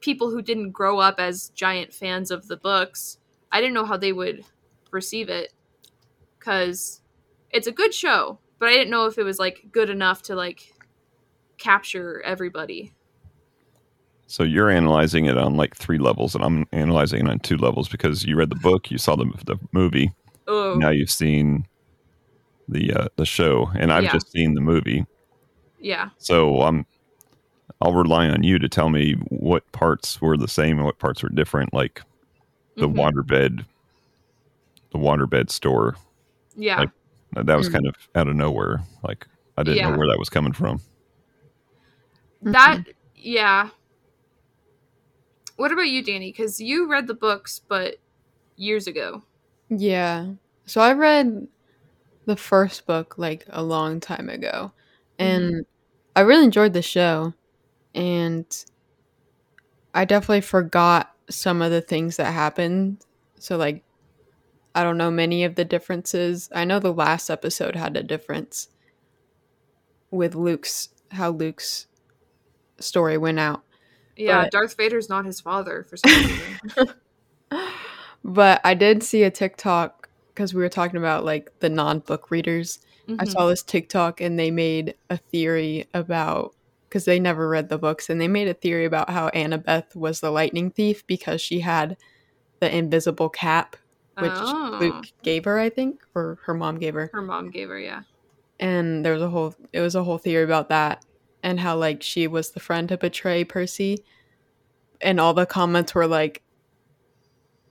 people 0.00 0.30
who 0.30 0.42
didn't 0.42 0.70
grow 0.72 0.98
up 0.98 1.18
as 1.18 1.50
giant 1.50 1.92
fans 1.94 2.30
of 2.30 2.48
the 2.48 2.56
books, 2.56 3.18
I 3.52 3.60
didn't 3.60 3.74
know 3.74 3.84
how 3.86 3.96
they 3.96 4.12
would 4.12 4.44
receive 4.94 5.28
it. 5.28 5.52
Because 6.38 7.00
it's 7.50 7.66
a 7.66 7.72
good 7.72 7.92
show, 7.94 8.38
but 8.58 8.68
I 8.68 8.72
didn't 8.72 8.90
know 8.90 9.06
if 9.06 9.18
it 9.18 9.22
was 9.24 9.38
like 9.38 9.66
good 9.72 9.90
enough 9.90 10.22
to 10.22 10.34
like 10.34 10.72
capture 11.58 12.22
everybody. 12.22 12.94
So 14.26 14.42
you're 14.42 14.70
analyzing 14.70 15.26
it 15.26 15.36
on 15.38 15.56
like 15.56 15.76
three 15.76 15.98
levels, 15.98 16.34
and 16.34 16.42
I'm 16.44 16.66
analyzing 16.72 17.26
it 17.26 17.30
on 17.30 17.38
two 17.40 17.56
levels 17.56 17.88
because 17.88 18.24
you 18.24 18.36
read 18.36 18.50
the 18.50 18.56
book, 18.56 18.90
you 18.90 18.98
saw 18.98 19.16
the 19.16 19.26
the 19.46 19.56
movie, 19.72 20.12
Oh, 20.46 20.74
now 20.78 20.90
you've 20.90 21.10
seen 21.10 21.66
the 22.68 22.92
uh, 22.92 23.08
the 23.16 23.26
show, 23.26 23.70
and 23.78 23.92
I've 23.92 24.04
Yeah. 24.04 24.12
just 24.12 24.30
seen 24.32 24.54
the 24.54 24.60
movie. 24.60 25.04
yeah. 25.80 26.08
So 26.18 26.62
I'm 26.62 26.86
I'll 27.80 27.94
rely 27.94 28.28
on 28.28 28.42
you 28.42 28.58
to 28.58 28.68
tell 28.68 28.88
me 28.90 29.12
what 29.28 29.70
parts 29.72 30.20
were 30.20 30.36
the 30.36 30.48
same 30.48 30.78
and 30.78 30.84
what 30.86 30.98
parts 30.98 31.22
were 31.22 31.28
different, 31.28 31.72
like 31.74 32.02
the 32.76 32.88
Mhm. 32.88 32.94
waterbed, 32.96 33.66
the 34.94 34.98
waterbed 35.00 35.50
store. 35.50 35.96
Yeah. 36.56 36.78
like- 36.78 36.90
That 37.46 37.56
was 37.56 37.68
Mm. 37.68 37.72
kind 37.72 37.86
of 37.88 37.96
out 38.14 38.28
of 38.28 38.36
nowhere. 38.36 38.80
Like 39.02 39.26
I 39.58 39.64
didn't 39.64 39.78
Yeah. 39.78 39.90
know 39.90 39.98
where 39.98 40.06
that 40.06 40.18
was 40.20 40.30
coming 40.30 40.52
from. 40.52 40.80
That 42.42 42.84
yeah. 43.16 43.70
What 45.56 45.72
about 45.72 45.88
you, 45.88 46.02
Danny? 46.02 46.30
Because 46.30 46.60
you 46.60 46.88
read 46.88 47.06
the 47.08 47.14
books, 47.14 47.60
but 47.66 47.96
years 48.56 48.86
ago. 48.86 49.22
Yeah. 49.68 50.32
So 50.66 50.80
I 50.80 50.92
read 50.92 51.48
the 52.26 52.36
first 52.36 52.86
book 52.86 53.18
like 53.18 53.44
a 53.48 53.62
long 53.64 53.98
time 54.00 54.28
ago. 54.28 54.70
And 55.18 55.66
I 56.16 56.20
really 56.20 56.44
enjoyed 56.44 56.72
the 56.72 56.82
show. 56.82 57.34
And 57.94 58.46
I 59.92 60.04
definitely 60.04 60.40
forgot 60.42 61.14
some 61.30 61.62
of 61.62 61.70
the 61.72 61.80
things 61.80 62.16
that 62.16 62.32
happened. 62.32 63.04
So 63.38 63.56
like 63.56 63.82
I 64.74 64.82
don't 64.82 64.98
know 64.98 65.10
many 65.10 65.44
of 65.44 65.54
the 65.54 65.64
differences. 65.64 66.48
I 66.54 66.64
know 66.64 66.78
the 66.80 66.92
last 66.92 67.30
episode 67.30 67.76
had 67.76 67.96
a 67.96 68.02
difference 68.02 68.68
with 70.10 70.34
Luke's 70.34 70.88
how 71.10 71.30
Luke's 71.30 71.86
story 72.80 73.16
went 73.18 73.38
out. 73.38 73.62
Yeah, 74.16 74.42
But- 74.44 74.52
Darth 74.52 74.76
Vader's 74.76 75.08
not 75.08 75.24
his 75.26 75.40
father 75.40 75.84
for 75.88 75.96
some 75.96 76.10
reason. 76.12 76.94
But 78.26 78.60
I 78.64 78.72
did 78.72 79.02
see 79.02 79.22
a 79.22 79.30
TikTok 79.30 80.08
because 80.28 80.54
we 80.54 80.62
were 80.62 80.68
talking 80.70 80.96
about 80.96 81.24
like 81.26 81.52
the 81.60 81.68
non 81.68 81.98
book 81.98 82.30
readers. 82.30 82.78
I 83.06 83.12
Mhm. 83.24 83.28
saw 83.28 83.46
this 83.48 83.62
TikTok 83.62 84.20
and 84.22 84.38
they 84.38 84.50
made 84.50 84.94
a 85.10 85.18
theory 85.18 85.86
about 85.92 86.54
because 86.88 87.04
they 87.04 87.20
never 87.20 87.46
read 87.48 87.68
the 87.68 87.76
books 87.76 88.08
and 88.08 88.18
they 88.18 88.28
made 88.28 88.48
a 88.48 88.54
theory 88.54 88.86
about 88.86 89.10
how 89.10 89.28
Annabeth 89.30 89.94
was 89.94 90.20
the 90.20 90.30
lightning 90.30 90.70
thief 90.70 91.06
because 91.06 91.42
she 91.42 91.60
had 91.60 91.98
the 92.60 92.74
invisible 92.74 93.28
cap, 93.28 93.76
which 94.18 94.32
Oh. 94.34 94.78
Luke 94.80 95.06
gave 95.22 95.44
her, 95.44 95.58
I 95.58 95.70
think, 95.70 96.02
or 96.14 96.38
her 96.44 96.54
mom 96.54 96.78
gave 96.78 96.94
her. 96.94 97.10
Her 97.12 97.22
mom 97.22 97.50
gave 97.50 97.68
her, 97.68 97.78
yeah. 97.78 98.02
And 98.60 99.04
there 99.04 99.12
was 99.12 99.22
a 99.22 99.28
whole 99.28 99.54
it 99.72 99.80
was 99.80 99.94
a 99.94 100.04
whole 100.04 100.18
theory 100.18 100.44
about 100.44 100.68
that 100.68 101.04
and 101.42 101.58
how 101.60 101.76
like 101.76 102.02
she 102.02 102.26
was 102.26 102.50
the 102.52 102.60
friend 102.60 102.88
to 102.88 102.96
betray 102.96 103.44
Percy. 103.44 104.04
And 105.00 105.20
all 105.20 105.34
the 105.34 105.46
comments 105.46 105.94
were 105.94 106.06
like 106.06 106.42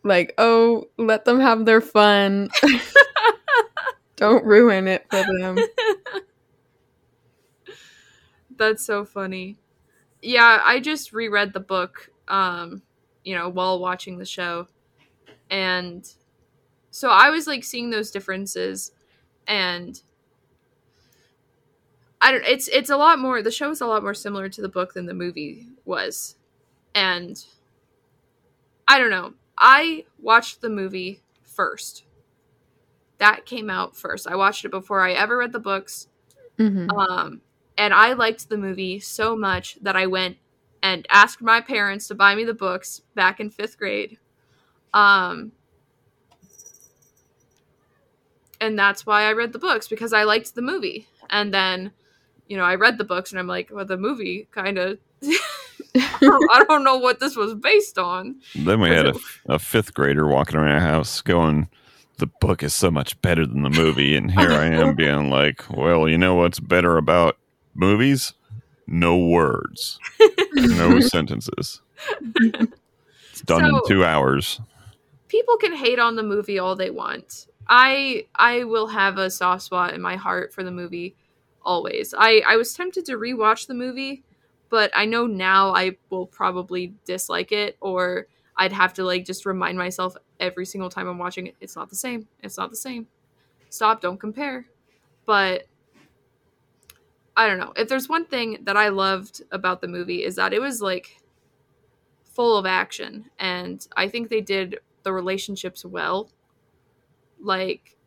like, 0.04 0.34
oh, 0.38 0.90
let 0.98 1.24
them 1.26 1.40
have 1.40 1.66
their 1.66 1.82
fun. 1.82 2.50
Don't 4.18 4.46
ruin 4.46 4.88
it 4.88 5.06
for 5.10 5.24
them. 5.40 5.58
That's 8.58 8.86
so 8.86 9.06
funny. 9.06 9.58
Yeah, 10.22 10.62
I 10.64 10.80
just 10.80 11.14
reread 11.14 11.54
the 11.54 11.60
book, 11.60 12.10
um, 12.28 12.82
you 13.24 13.36
know, 13.36 13.50
while 13.50 13.80
watching 13.80 14.18
the 14.18 14.26
show. 14.26 14.68
And 15.50 16.08
so 16.94 17.10
I 17.10 17.30
was 17.32 17.48
like 17.48 17.64
seeing 17.64 17.90
those 17.90 18.12
differences 18.12 18.92
and 19.48 20.02
I 22.22 22.32
don't 22.32 22.46
it's 22.46 22.68
it's 22.70 22.90
a 22.90 22.98
lot 22.98 23.20
more 23.20 23.42
the 23.42 23.52
show 23.52 23.70
is 23.72 23.82
a 23.82 23.86
lot 23.86 24.04
more 24.04 24.14
similar 24.14 24.48
to 24.50 24.62
the 24.62 24.70
book 24.70 24.94
than 24.94 25.06
the 25.06 25.14
movie 25.14 25.68
was. 25.86 26.36
And 26.96 27.44
I 28.88 29.00
don't 29.00 29.10
know. 29.10 29.34
I 29.58 30.06
watched 30.20 30.62
the 30.62 30.70
movie 30.70 31.22
first. 31.42 32.04
That 33.20 33.46
came 33.46 33.70
out 33.70 33.96
first. 33.96 34.28
I 34.28 34.36
watched 34.36 34.66
it 34.66 34.72
before 34.72 35.02
I 35.02 35.14
ever 35.14 35.38
read 35.38 35.52
the 35.54 35.60
books. 35.60 36.08
hmm 36.58 36.88
Um, 36.90 37.42
and 37.78 37.94
I 37.94 38.14
liked 38.14 38.50
the 38.50 38.58
movie 38.58 39.00
so 39.00 39.36
much 39.36 39.78
that 39.82 39.96
I 39.96 40.08
went 40.08 40.38
and 40.84 41.08
asked 41.10 41.42
my 41.42 41.62
parents 41.62 42.08
to 42.10 42.16
buy 42.16 42.36
me 42.36 42.44
the 42.44 42.54
books 42.54 43.02
back 43.16 43.40
in 43.40 43.50
fifth 43.50 43.78
grade. 43.78 44.20
Um, 44.94 45.54
and 48.66 48.78
that's 48.80 49.06
why 49.06 49.24
I 49.24 49.34
read 49.34 49.54
the 49.54 49.60
books 49.60 49.88
because 49.88 50.14
I 50.14 50.24
liked 50.24 50.56
the 50.56 50.62
movie. 50.62 51.08
And 51.30 51.54
then, 51.54 51.92
you 52.48 52.58
know, 52.58 52.64
I 52.64 52.76
read 52.76 52.98
the 52.98 53.04
books 53.04 53.32
and 53.32 53.40
I'm 53.40 53.48
like, 53.48 53.70
well, 53.72 53.86
the 53.86 53.98
movie 53.98 54.48
kind 54.52 54.78
of. 54.78 55.00
I 55.96 56.66
don't- 56.68 56.84
know 56.84 56.98
what 56.98 57.20
this 57.20 57.36
was 57.36 57.54
based 57.54 57.98
on. 57.98 58.38
Then 58.56 58.80
we 58.82 58.90
had 58.90 59.06
a, 59.06 59.10
it- 59.10 59.18
a 59.48 59.60
fifth 59.60 59.94
grader 59.94 60.28
walking 60.28 60.58
around 60.58 60.72
our 60.72 60.80
house 60.80 61.22
going, 61.22 61.70
"The 62.18 62.28
book 62.42 62.64
is 62.64 62.74
so 62.74 62.90
much 62.92 63.20
better 63.22 63.46
than 63.46 63.62
the 63.62 63.70
movie," 63.70 64.16
and 64.16 64.32
here 64.32 64.52
I 64.52 64.66
am 64.66 64.96
being 65.04 65.30
like, 65.30 65.64
"Well, 65.70 66.10
you 66.10 66.18
know 66.18 66.36
what's 66.36 66.60
better 66.60 66.98
about 66.98 67.38
movies? 67.76 68.34
No 68.88 69.18
words, 69.18 70.00
no 70.54 71.00
sentences. 71.16 71.80
It's 72.36 73.42
done 73.46 73.66
in 73.66 73.80
two 73.88 74.04
hours." 74.04 74.60
people 75.30 75.58
can 75.58 75.74
hate 75.76 75.98
on 75.98 76.16
the 76.16 76.22
movie 76.22 76.60
all 76.60 76.76
they 76.76 76.92
want. 76.92 77.48
I 77.68 78.28
I 78.36 78.64
will 78.66 78.88
have 78.88 79.18
a 79.18 79.30
soft 79.30 79.64
spot 79.64 79.94
in 79.94 80.02
my 80.02 80.16
heart 80.16 80.54
for 80.54 80.64
the 80.64 80.72
movie 80.72 81.16
always. 81.62 82.14
I 82.18 82.42
I 82.46 82.56
was 82.58 82.74
tempted 82.74 83.06
to 83.06 83.14
rewatch 83.18 83.68
the 83.68 83.74
movie, 83.74 84.24
but 84.70 84.92
I 84.96 85.06
know 85.06 85.26
now 85.28 85.74
I 85.74 85.98
will 86.10 86.26
probably 86.28 86.94
dislike 87.06 87.52
it 87.52 87.78
or 87.82 88.28
I'd 88.58 88.74
have 88.74 88.94
to 88.96 89.04
like 89.04 89.26
just 89.26 89.46
remind 89.46 89.78
myself 89.78 90.16
every 90.40 90.66
single 90.66 90.90
time 90.90 91.08
I'm 91.08 91.18
watching 91.18 91.48
it 91.48 91.56
it's 91.62 91.76
not 91.76 91.90
the 91.90 91.96
same. 91.96 92.28
It's 92.42 92.58
not 92.58 92.70
the 92.70 92.76
same. 92.78 93.08
Stop, 93.70 94.02
don't 94.02 94.20
compare. 94.20 94.68
But 95.26 95.66
I 97.36 97.48
don't 97.48 97.58
know. 97.60 97.74
If 97.76 97.90
there's 97.90 98.10
one 98.10 98.26
thing 98.26 98.60
that 98.64 98.78
I 98.78 98.90
loved 98.90 99.42
about 99.52 99.82
the 99.82 99.88
movie 99.88 100.24
is 100.24 100.36
that 100.36 100.54
it 100.54 100.62
was 100.62 100.82
like 100.82 101.18
full 102.24 102.58
of 102.58 102.66
action 102.66 103.30
and 103.40 103.86
I 103.96 104.08
think 104.08 104.30
they 104.30 104.42
did 104.42 104.80
the 105.04 105.14
relationships 105.14 105.86
well. 105.86 106.30
Like 107.44 107.98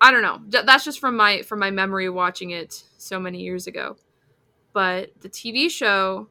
I 0.00 0.10
don't 0.10 0.22
know. 0.22 0.40
That's 0.62 0.84
just 0.84 1.00
from 1.00 1.16
my 1.16 1.42
from 1.42 1.58
my 1.60 1.70
memory 1.70 2.08
watching 2.10 2.50
it 2.50 2.84
so 2.98 3.18
many 3.18 3.40
years 3.40 3.66
ago. 3.66 3.96
but 4.74 5.12
the 5.22 5.30
TV 5.30 5.70
show, 5.70 6.28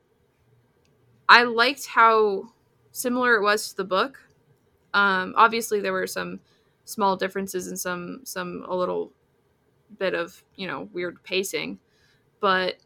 I 1.27 1.43
liked 1.43 1.87
how 1.87 2.53
similar 2.91 3.35
it 3.35 3.41
was 3.41 3.69
to 3.69 3.77
the 3.77 3.83
book. 3.83 4.19
Um, 4.93 5.33
obviously, 5.37 5.81
there 5.81 5.93
were 5.93 6.07
some 6.07 6.41
small 6.85 7.17
differences 7.17 7.67
and 7.67 7.79
some 7.79 8.21
some 8.25 8.65
a 8.67 8.75
little 8.75 9.13
bit 9.99 10.15
of 10.15 10.43
you 10.55 10.67
know 10.67 10.89
weird 10.93 11.23
pacing, 11.23 11.79
but 12.39 12.77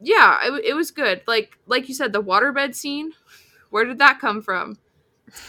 yeah, 0.00 0.38
it, 0.44 0.64
it 0.66 0.74
was 0.74 0.90
good. 0.90 1.22
Like 1.26 1.58
like 1.66 1.88
you 1.88 1.94
said, 1.94 2.12
the 2.12 2.22
waterbed 2.22 2.74
scene. 2.74 3.12
Where 3.70 3.84
did 3.84 3.98
that 3.98 4.20
come 4.20 4.42
from? 4.42 4.78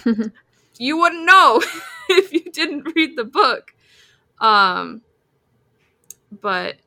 you 0.79 0.97
wouldn't 0.97 1.25
know 1.25 1.61
if 2.09 2.33
you 2.33 2.51
didn't 2.51 2.95
read 2.95 3.15
the 3.15 3.25
book. 3.25 3.75
Um, 4.41 5.03
but 6.31 6.77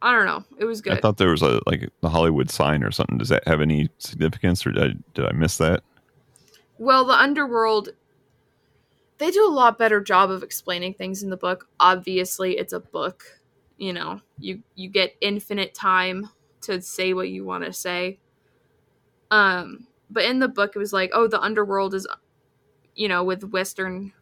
I 0.00 0.12
don't 0.12 0.26
know. 0.26 0.44
It 0.58 0.66
was 0.66 0.80
good. 0.80 0.92
I 0.92 1.00
thought 1.00 1.16
there 1.16 1.30
was 1.30 1.42
a 1.42 1.60
like 1.66 1.90
the 2.00 2.10
Hollywood 2.10 2.50
sign 2.50 2.84
or 2.84 2.92
something. 2.92 3.18
Does 3.18 3.30
that 3.30 3.48
have 3.48 3.60
any 3.60 3.88
significance, 3.98 4.64
or 4.64 4.70
did 4.70 4.82
I, 4.82 4.94
did 5.14 5.26
I 5.26 5.32
miss 5.32 5.58
that? 5.58 5.82
well, 6.78 7.04
the 7.04 7.14
underworld. 7.14 7.90
They 9.18 9.30
do 9.30 9.46
a 9.46 9.50
lot 9.50 9.78
better 9.78 10.00
job 10.00 10.30
of 10.30 10.42
explaining 10.42 10.94
things 10.94 11.22
in 11.22 11.30
the 11.30 11.36
book. 11.36 11.68
Obviously, 11.78 12.58
it's 12.58 12.72
a 12.72 12.80
book. 12.80 13.24
You 13.78 13.92
know, 13.92 14.20
you 14.38 14.62
you 14.74 14.88
get 14.88 15.16
infinite 15.20 15.74
time 15.74 16.28
to 16.62 16.80
say 16.80 17.14
what 17.14 17.28
you 17.28 17.44
want 17.44 17.64
to 17.64 17.72
say. 17.72 18.18
Um, 19.30 19.86
but 20.10 20.24
in 20.24 20.38
the 20.38 20.48
book, 20.48 20.72
it 20.74 20.78
was 20.78 20.92
like, 20.92 21.10
oh, 21.12 21.26
the 21.26 21.40
underworld 21.40 21.94
is, 21.94 22.06
you 22.94 23.08
know, 23.08 23.24
with 23.24 23.44
Western 23.44 24.12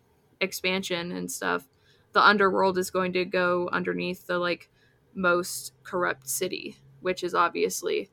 expansion 0.41 1.13
and 1.13 1.31
stuff. 1.31 1.67
The 2.13 2.25
underworld 2.25 2.77
is 2.77 2.91
going 2.91 3.13
to 3.15 3.25
go 3.25 3.69
underneath 3.73 4.27
the 4.27 4.39
like 4.39 4.69
most 5.15 5.73
corrupt 5.83 6.29
city, 6.29 6.77
which 7.01 7.23
is 7.25 7.35
obviously 7.35 8.11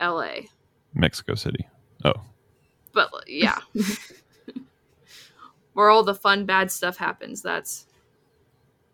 L.A. 0.00 0.48
Mexico 0.94 1.34
City. 1.34 1.68
Oh, 2.04 2.14
But 2.92 3.10
yeah, 3.26 3.58
where 5.74 5.90
all 5.90 6.04
the 6.04 6.14
fun 6.14 6.46
bad 6.46 6.70
stuff 6.70 6.96
happens. 6.96 7.42
That's 7.42 7.86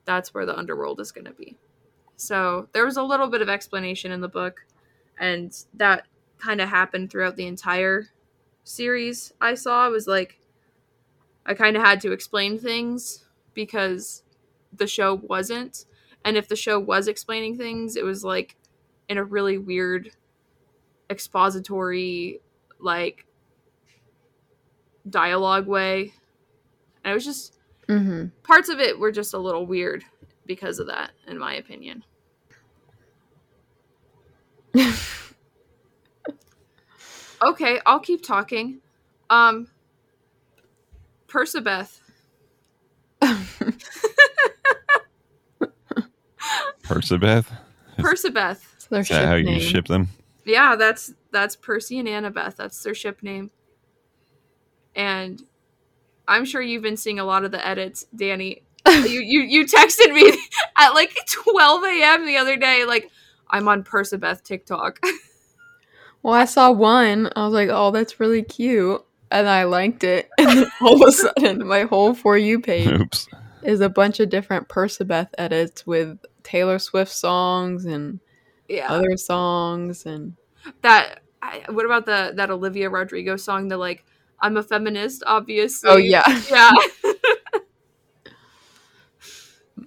that's 0.05 0.35
where 0.35 0.47
the 0.47 0.57
underworld 0.59 1.01
is 1.01 1.13
going 1.13 1.27
to 1.27 1.33
be. 1.33 1.57
So 2.17 2.69
there 2.73 2.85
was 2.85 2.97
a 2.97 3.03
little 3.03 3.29
bit 3.29 3.43
of 3.43 3.49
explanation 3.49 4.11
in 4.13 4.21
the 4.21 4.29
book, 4.29 4.65
and 5.19 5.57
that 5.75 6.07
kind 6.39 6.61
of 6.61 6.69
happened 6.69 7.11
throughout 7.11 7.37
the 7.37 7.47
entire 7.47 8.07
series. 8.65 9.33
I 9.41 9.55
saw 9.55 9.87
it 9.87 9.91
was 9.91 10.07
like 10.07 10.40
I 11.51 11.55
kind 11.55 11.77
of 11.77 11.83
had 11.83 12.01
to 12.03 12.13
explain 12.13 12.61
things 12.61 13.25
because 13.55 14.23
the 14.73 14.87
show 14.87 15.15
wasn't, 15.17 15.85
and 16.25 16.37
if 16.37 16.47
the 16.47 16.55
show 16.55 16.79
was 16.79 17.09
explaining 17.09 17.59
things, 17.59 17.97
it 17.97 18.05
was 18.05 18.23
like 18.23 18.57
in 19.09 19.19
a 19.19 19.25
really 19.25 19.59
weird 19.59 20.13
expository 21.11 22.41
like 22.79 23.27
dialogue 25.09 25.67
way. 25.67 26.15
And 27.05 27.11
it 27.11 27.15
was 27.15 27.25
just 27.25 27.57
hmm 27.89 28.27
parts 28.45 28.69
of 28.69 28.79
it 28.79 28.97
were 29.01 29.11
just 29.11 29.35
a 29.35 29.39
little 29.39 29.67
weird 29.67 30.05
because 30.47 30.79
of 30.79 30.87
that, 30.87 31.11
in 31.27 31.37
my 31.37 31.55
opinion. 31.55 32.05
Okay, 37.43 37.81
I'll 37.87 38.01
keep 38.01 38.23
talking. 38.23 38.81
Um 39.31 39.69
Percabeth. 41.31 42.01
Percabeth. 46.83 47.47
Percabeth. 47.99 48.67
Is 48.79 49.09
that 49.09 49.09
how 49.09 49.37
ship 49.37 49.47
you 49.47 49.61
ship 49.61 49.87
them? 49.87 50.09
Yeah, 50.45 50.75
that's 50.77 51.15
that's 51.31 51.55
Percy 51.55 51.99
and 51.99 52.09
Annabeth. 52.09 52.57
That's 52.57 52.83
their 52.83 52.95
ship 52.95 53.23
name. 53.23 53.51
And 54.97 55.41
I'm 56.27 56.45
sure 56.45 56.61
you've 56.61 56.83
been 56.83 56.97
seeing 56.97 57.21
a 57.21 57.25
lot 57.25 57.45
of 57.45 57.53
the 57.53 57.65
edits, 57.65 58.07
Danny. 58.15 58.63
you, 58.89 59.21
you 59.21 59.41
you 59.43 59.67
texted 59.67 60.13
me 60.13 60.37
at 60.77 60.91
like 60.91 61.17
12 61.31 61.85
a.m. 61.85 62.27
the 62.27 62.39
other 62.39 62.57
day, 62.57 62.85
like 62.85 63.11
I'm 63.49 63.69
on 63.69 63.85
Percabeth 63.85 64.43
TikTok. 64.43 65.01
Well, 66.23 66.35
I 66.35 66.45
saw 66.45 66.71
one. 66.71 67.31
I 67.37 67.45
was 67.45 67.55
like, 67.55 67.69
"Oh, 67.71 67.91
that's 67.93 68.21
really 68.21 68.43
cute," 68.43 69.03
and 69.31 69.49
I 69.49 69.65
liked 69.65 70.05
it. 70.05 70.29
And 70.39 70.67
all 70.81 71.03
of 71.03 71.09
a 71.09 71.13
sudden, 71.13 71.67
my 71.67 71.83
whole 71.83 72.15
for 72.15 72.37
you 72.37 72.61
page 72.61 72.89
Oops. 72.89 73.29
is 73.63 73.81
a 73.81 73.89
bunch 73.89 74.21
of 74.21 74.31
different 74.31 74.69
Percabeth 74.69 75.29
edits 75.39 75.87
with 75.87 76.19
Taylor 76.43 76.79
Swift 76.79 77.13
songs 77.13 77.85
and 77.85 78.21
yeah, 78.69 78.91
other 78.91 79.17
songs, 79.17 80.07
and 80.07 80.35
that. 80.83 81.21
I, 81.43 81.63
what 81.71 81.87
about 81.87 82.05
the 82.05 82.33
that 82.37 82.51
Olivia 82.51 82.91
Rodrigo 82.91 83.37
song? 83.37 83.69
The 83.69 83.77
like, 83.77 84.05
I'm 84.41 84.57
a 84.57 84.63
feminist, 84.63 85.23
obviously. 85.27 85.91
oh 85.91 85.97
yeah, 85.97 86.23
yeah. 86.51 86.73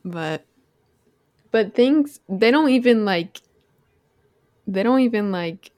but 0.03 0.45
but 1.51 1.75
things 1.75 2.19
they 2.27 2.51
don't 2.51 2.69
even 2.69 3.05
like 3.05 3.41
they 4.67 4.83
don't 4.83 5.01
even 5.01 5.31
like 5.31 5.72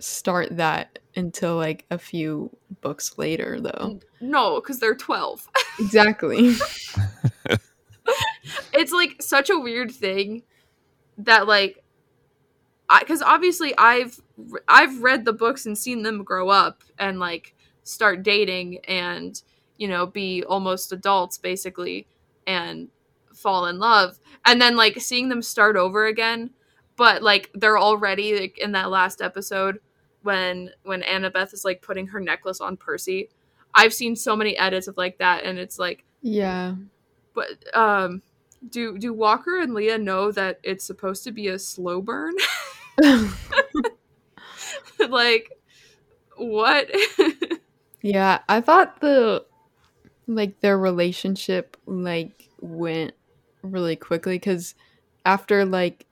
start 0.00 0.56
that 0.56 0.98
until 1.16 1.56
like 1.56 1.84
a 1.90 1.98
few 1.98 2.56
books 2.80 3.18
later 3.18 3.60
though. 3.60 4.00
no, 4.20 4.60
because 4.60 4.78
they're 4.80 4.94
12. 4.94 5.48
Exactly. 5.78 6.56
it's 8.74 8.92
like 8.92 9.22
such 9.22 9.48
a 9.48 9.58
weird 9.58 9.90
thing 9.90 10.42
that 11.16 11.46
like 11.46 11.82
because 12.98 13.22
obviously 13.22 13.72
i've 13.78 14.20
i've 14.68 15.02
read 15.02 15.24
the 15.24 15.32
books 15.32 15.64
and 15.66 15.78
seen 15.78 16.02
them 16.02 16.24
grow 16.24 16.48
up 16.48 16.82
and 16.98 17.18
like 17.18 17.54
start 17.82 18.22
dating 18.22 18.78
and 18.86 19.42
you 19.76 19.88
know 19.88 20.06
be 20.06 20.44
almost 20.44 20.92
adults 20.92 21.38
basically 21.38 22.06
and 22.46 22.88
fall 23.34 23.66
in 23.66 23.78
love 23.78 24.18
and 24.44 24.60
then 24.60 24.76
like 24.76 25.00
seeing 25.00 25.28
them 25.28 25.40
start 25.42 25.76
over 25.76 26.06
again 26.06 26.50
but 26.96 27.22
like 27.22 27.50
they're 27.54 27.78
already 27.78 28.38
like 28.38 28.58
in 28.58 28.72
that 28.72 28.90
last 28.90 29.22
episode 29.22 29.78
when 30.22 30.70
when 30.82 31.02
annabeth 31.02 31.52
is 31.52 31.64
like 31.64 31.82
putting 31.82 32.06
her 32.06 32.20
necklace 32.20 32.60
on 32.60 32.76
percy 32.76 33.28
i've 33.74 33.94
seen 33.94 34.14
so 34.14 34.36
many 34.36 34.56
edits 34.56 34.86
of 34.86 34.96
like 34.96 35.18
that 35.18 35.44
and 35.44 35.58
it's 35.58 35.78
like 35.78 36.04
yeah. 36.22 36.74
but 37.34 37.48
um 37.74 38.22
do 38.68 38.98
do 38.98 39.12
Walker 39.12 39.58
and 39.60 39.74
Leah 39.74 39.98
know 39.98 40.32
that 40.32 40.60
it's 40.62 40.84
supposed 40.84 41.24
to 41.24 41.32
be 41.32 41.48
a 41.48 41.58
slow 41.58 42.02
burn? 42.02 42.34
like 45.08 45.50
what? 46.36 46.90
yeah, 48.02 48.40
I 48.48 48.60
thought 48.60 49.00
the 49.00 49.44
like 50.26 50.60
their 50.60 50.78
relationship 50.78 51.76
like 51.86 52.48
went 52.60 53.14
really 53.62 53.96
quickly 53.96 54.38
cuz 54.38 54.74
after 55.24 55.64
like 55.64 56.06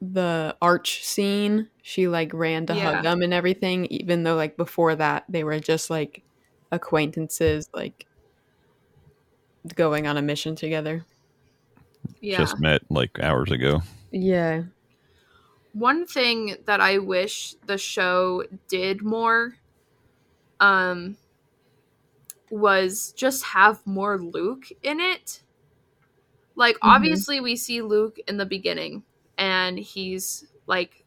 the 0.00 0.56
arch 0.60 1.04
scene, 1.04 1.68
she 1.82 2.08
like 2.08 2.32
ran 2.32 2.66
to 2.66 2.74
Yeah. 2.74 2.94
hug 2.94 3.04
them 3.04 3.22
and 3.22 3.34
everything 3.34 3.86
even 3.86 4.22
though 4.22 4.36
like 4.36 4.56
before 4.56 4.94
that 4.96 5.24
they 5.28 5.44
were 5.44 5.58
just 5.60 5.90
like 5.90 6.22
acquaintances 6.72 7.68
like 7.74 8.06
going 9.74 10.06
on 10.06 10.16
a 10.16 10.22
mission 10.22 10.56
together. 10.56 11.04
yeah. 12.20 12.38
Just 12.38 12.58
met 12.58 12.82
like 12.90 13.18
hours 13.20 13.50
ago. 13.50 13.82
Yeah. 14.10 14.64
One 15.74 16.06
thing 16.06 16.56
that 16.66 16.80
I 16.80 16.98
wish 16.98 17.54
the 17.66 17.78
show 17.78 18.44
did 18.68 19.02
more 19.02 19.56
um 20.60 21.16
was 22.50 23.12
just 23.12 23.44
have 23.44 23.86
more 23.86 24.18
Luke 24.18 24.66
in 24.82 25.00
it. 25.00 25.42
Like 26.54 26.76
Mhm. 26.76 26.80
obviously 26.82 27.40
we 27.40 27.56
see 27.56 27.82
Luke 27.82 28.18
in 28.28 28.36
the 28.36 28.46
beginning 28.46 29.04
and 29.38 29.78
he's 29.78 30.44
like 30.66 30.90
f- 31.00 31.01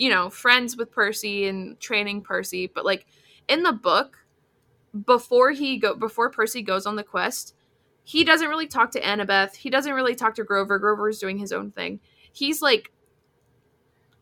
you 0.00 0.08
know, 0.08 0.30
friends 0.30 0.78
with 0.78 0.90
Percy 0.90 1.46
and 1.46 1.78
training 1.78 2.22
Percy, 2.22 2.66
but 2.66 2.86
like 2.86 3.06
in 3.48 3.62
the 3.62 3.72
book 3.72 4.16
before 5.04 5.50
he 5.50 5.76
go 5.76 5.94
before 5.94 6.30
Percy 6.30 6.62
goes 6.62 6.86
on 6.86 6.96
the 6.96 7.04
quest, 7.04 7.54
he 8.02 8.24
doesn't 8.24 8.48
really 8.48 8.66
talk 8.66 8.92
to 8.92 9.00
Annabeth. 9.02 9.54
He 9.54 9.68
doesn't 9.68 9.92
really 9.92 10.14
talk 10.14 10.34
to 10.36 10.42
Grover. 10.42 10.78
Grover's 10.78 11.18
doing 11.18 11.36
his 11.36 11.52
own 11.52 11.70
thing. 11.70 12.00
He's 12.32 12.62
like 12.62 12.90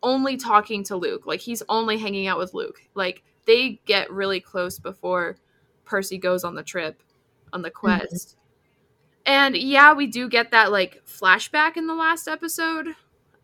only 0.02 0.36
talking 0.36 0.82
to 0.82 0.96
Luke. 0.96 1.26
Like 1.26 1.38
he's 1.38 1.62
only 1.68 1.96
hanging 1.96 2.26
out 2.26 2.38
with 2.38 2.54
Luke. 2.54 2.80
Like 2.96 3.22
they 3.44 3.80
get 3.84 4.10
really 4.10 4.40
close 4.40 4.80
before 4.80 5.36
Percy 5.84 6.18
goes 6.18 6.42
on 6.42 6.56
the 6.56 6.64
trip 6.64 7.04
on 7.52 7.62
the 7.62 7.70
quest. 7.70 8.36
And 9.24 9.56
yeah, 9.56 9.92
we 9.92 10.08
do 10.08 10.28
get 10.28 10.50
that 10.50 10.72
like 10.72 11.04
flashback 11.06 11.76
in 11.76 11.86
the 11.86 11.94
last 11.94 12.26
episode. 12.26 12.88
Um, 12.88 12.94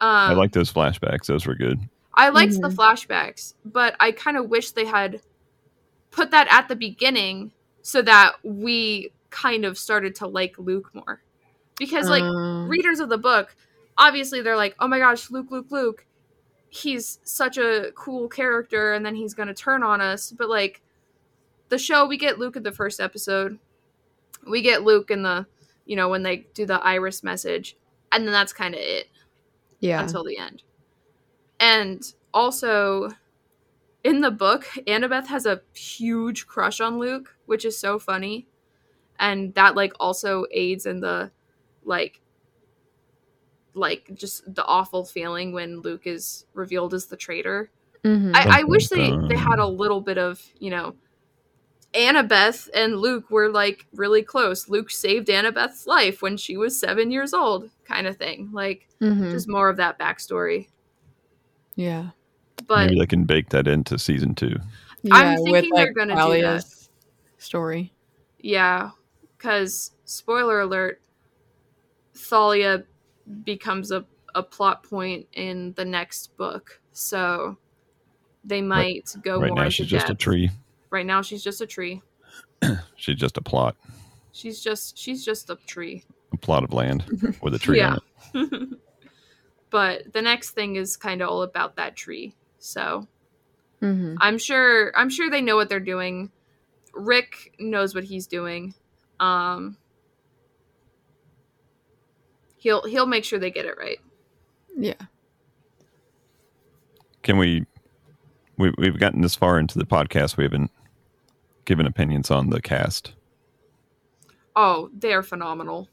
I 0.00 0.32
like 0.32 0.50
those 0.50 0.72
flashbacks. 0.72 1.26
Those 1.26 1.46
were 1.46 1.54
good. 1.54 1.78
I 2.16 2.28
liked 2.30 2.54
the 2.60 2.68
Mhm. 2.68 2.74
flashbacks, 2.76 3.54
but 3.64 3.96
I 4.00 4.12
kind 4.12 4.36
of 4.36 4.48
wish 4.48 4.70
they 4.72 4.84
had 4.86 5.20
put 6.10 6.30
that 6.30 6.46
at 6.50 6.68
the 6.68 6.76
beginning 6.76 7.52
so 7.82 8.00
that 8.02 8.34
we 8.44 9.12
kind 9.30 9.64
of 9.64 9.76
started 9.78 10.14
to 10.16 10.26
like 10.26 10.56
Luke 10.58 10.94
more. 10.94 11.22
Because 11.78 12.08
like 12.08 12.22
Um, 12.22 12.68
readers 12.68 13.00
of 13.00 13.08
the 13.08 13.18
book, 13.18 13.56
obviously 13.98 14.40
they're 14.40 14.56
like, 14.56 14.76
"Oh 14.78 14.86
my 14.88 14.98
gosh, 15.00 15.30
Luke, 15.30 15.48
Luke, 15.50 15.66
Luke. 15.70 16.06
he's 16.68 17.20
such 17.22 17.56
a 17.56 17.92
cool 17.94 18.28
character 18.28 18.94
and 18.94 19.06
then 19.06 19.14
he's 19.14 19.32
going 19.32 19.46
to 19.46 19.54
turn 19.54 19.84
on 19.84 20.00
us. 20.00 20.32
But 20.32 20.48
like 20.48 20.82
the 21.68 21.78
show, 21.78 22.04
we 22.04 22.16
get 22.16 22.38
Luke 22.40 22.56
in 22.56 22.64
the 22.64 22.72
first 22.72 22.98
episode. 22.98 23.60
We 24.44 24.60
get 24.60 24.82
Luke 24.82 25.08
in 25.12 25.22
the, 25.22 25.46
you 25.84 25.94
know, 25.94 26.08
when 26.08 26.24
they 26.24 26.38
do 26.52 26.66
the 26.66 26.80
iris 26.80 27.22
message. 27.22 27.76
And 28.10 28.24
then 28.26 28.32
that's 28.32 28.52
kind 28.52 28.74
of 28.74 28.80
it 28.80 29.06
Yeah. 29.78 30.02
until 30.02 30.24
the 30.24 30.36
end. 30.36 30.64
And 31.60 32.02
also 32.32 33.10
in 34.04 34.20
the 34.20 34.30
book, 34.30 34.64
Annabeth 34.86 35.26
has 35.28 35.46
a 35.46 35.62
huge 35.74 36.46
crush 36.46 36.80
on 36.80 36.98
Luke, 36.98 37.36
which 37.46 37.64
is 37.64 37.78
so 37.78 37.98
funny. 37.98 38.46
And 39.18 39.54
that 39.54 39.76
like 39.76 39.92
also 40.00 40.44
aids 40.52 40.86
in 40.86 41.00
the 41.00 41.30
like 41.84 42.20
like 43.74 44.10
just 44.14 44.42
the 44.54 44.64
awful 44.64 45.04
feeling 45.04 45.52
when 45.52 45.80
Luke 45.80 46.06
is 46.06 46.46
revealed 46.54 46.94
as 46.94 47.06
the 47.06 47.16
traitor. 47.16 47.70
Mhm. 48.04 48.32
I, 48.34 48.60
I 48.60 48.64
wish 48.64 48.88
they 48.88 49.10
they 49.28 49.36
had 49.36 49.58
a 49.58 49.66
little 49.66 50.00
bit 50.00 50.18
of, 50.18 50.40
you 50.58 50.70
know, 50.70 50.94
Annabeth 51.94 52.68
and 52.74 52.98
Luke 52.98 53.30
were 53.30 53.48
like 53.48 53.86
really 53.94 54.22
close. 54.22 54.68
Luke 54.68 54.90
saved 54.90 55.28
Annabeth's 55.28 55.86
life 55.86 56.22
when 56.22 56.36
she 56.36 56.56
was 56.56 56.78
seven 56.78 57.10
years 57.10 57.32
old, 57.32 57.70
kind 57.84 58.06
of 58.06 58.16
thing. 58.16 58.50
Like 58.52 58.88
Mhm. 59.00 59.30
just 59.30 59.48
more 59.48 59.68
of 59.68 59.76
that 59.78 59.98
backstory. 59.98 60.68
Yeah. 61.76 62.10
But 62.66 62.86
Maybe 62.86 62.98
they 63.00 63.06
can 63.06 63.24
bake 63.24 63.50
that 63.50 63.66
into 63.68 63.98
season 63.98 64.34
two. 64.34 64.56
Yeah, 65.02 65.14
I'm 65.16 65.44
thinking 65.44 65.70
they're 65.74 65.92
gonna 65.92 66.14
do 66.14 66.20
Thalia's 66.20 66.88
story. 67.38 67.92
yeah, 68.38 68.90
because 69.36 69.90
spoiler 70.04 70.60
alert, 70.60 71.00
Thalia 72.16 72.84
becomes 73.44 73.90
a, 73.90 74.04
a 74.34 74.42
plot 74.42 74.82
point 74.82 75.26
in 75.32 75.72
the 75.74 75.84
next 75.84 76.36
book. 76.36 76.80
So 76.92 77.58
they 78.44 78.62
might 78.62 79.14
go 79.22 79.40
right 79.40 79.48
more 79.48 79.56
now, 79.56 79.62
into 79.64 79.72
she's 79.76 79.88
just 79.88 80.10
a 80.10 80.14
tree. 80.14 80.50
Right 80.90 81.04
now, 81.06 81.22
she's 81.22 81.42
just 81.42 81.60
a 81.60 81.66
tree. 81.66 82.00
She's 82.96 83.16
just 83.16 83.36
a 83.36 83.42
plot, 83.42 83.76
She's 84.32 84.62
just 84.62 84.96
she's 84.96 85.22
just 85.24 85.50
a 85.50 85.56
tree. 85.66 86.04
a 86.32 86.36
plot 86.36 86.64
of 86.64 86.72
land 86.72 87.04
with 87.42 87.54
a 87.54 87.58
tree 87.58 87.80
on 87.82 87.98
Yeah. 88.32 88.42
it. 88.42 88.68
but 89.74 90.12
the 90.12 90.22
next 90.22 90.50
thing 90.52 90.76
is 90.76 90.96
kind 90.96 91.20
of 91.20 91.28
all 91.28 91.42
about 91.42 91.74
that 91.74 91.96
tree. 91.96 92.32
So 92.60 93.08
hmm 93.80 94.14
I'm 94.20 94.38
sure 94.38 94.96
I'm 94.96 95.10
sure 95.10 95.28
they 95.28 95.40
know 95.40 95.56
what 95.56 95.68
they're 95.68 95.80
doing. 95.80 96.30
Rick 96.94 97.56
knows 97.58 97.92
what 97.92 98.04
he's 98.04 98.28
doing. 98.28 98.74
Um 99.18 99.76
he'll 102.56 102.86
he'll 102.86 103.06
make 103.06 103.24
sure 103.24 103.40
they 103.40 103.50
get 103.50 103.64
it 103.64 103.76
right. 103.76 103.98
Yeah. 104.76 104.94
Can 107.24 107.36
we, 107.36 107.66
we? 108.56 108.72
We've 108.78 109.00
gotten 109.00 109.22
this 109.22 109.34
far 109.34 109.58
into 109.58 109.76
the 109.76 109.86
podcast. 109.86 110.36
We 110.36 110.44
haven't 110.44 110.70
given 111.64 111.84
opinions 111.86 112.30
on 112.30 112.50
the 112.50 112.62
cast. 112.62 113.14
Oh, 114.54 114.88
they 114.96 115.12
are 115.14 115.22
phenomenal. 115.24 115.88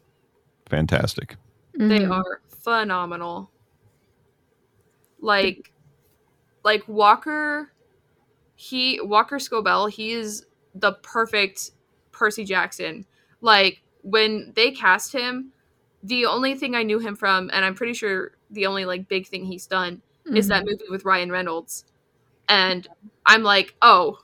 Fantastic. 0.70 1.38
They 1.74 2.02
Mhm. 2.02 2.12
are 2.12 2.41
phenomenal. 2.63 3.51
Like 5.21 5.71
like 6.63 6.88
Walker 6.88 7.71
he 8.55 8.99
Walker 9.01 9.38
Scobell, 9.38 9.91
he 9.91 10.12
is 10.13 10.45
the 10.75 10.93
perfect 10.93 11.71
Percy 12.12 12.45
Jackson. 12.45 13.05
Like 13.41 13.81
when 14.03 14.53
they 14.55 14.71
cast 14.71 15.13
him, 15.13 15.53
the 16.03 16.25
only 16.27 16.55
thing 16.55 16.75
I 16.75 16.84
knew 16.84 16.99
him 16.99 17.15
from 17.15 17.49
and 17.53 17.65
I'm 17.65 17.75
pretty 17.75 17.93
sure 17.93 18.34
the 18.51 18.67
only 18.67 18.86
like 18.86 19.07
big 19.07 19.27
thing 19.27 19.45
he's 19.45 19.67
done 19.67 20.01
is 20.34 20.47
Mhm. 20.47 20.49
that 20.49 20.65
movie 20.65 20.86
with 20.89 21.05
Ryan 21.05 21.31
Reynolds. 21.31 21.86
And 22.49 22.88
I'm 23.25 23.43
like, 23.43 23.75
"Oh, 23.81 24.19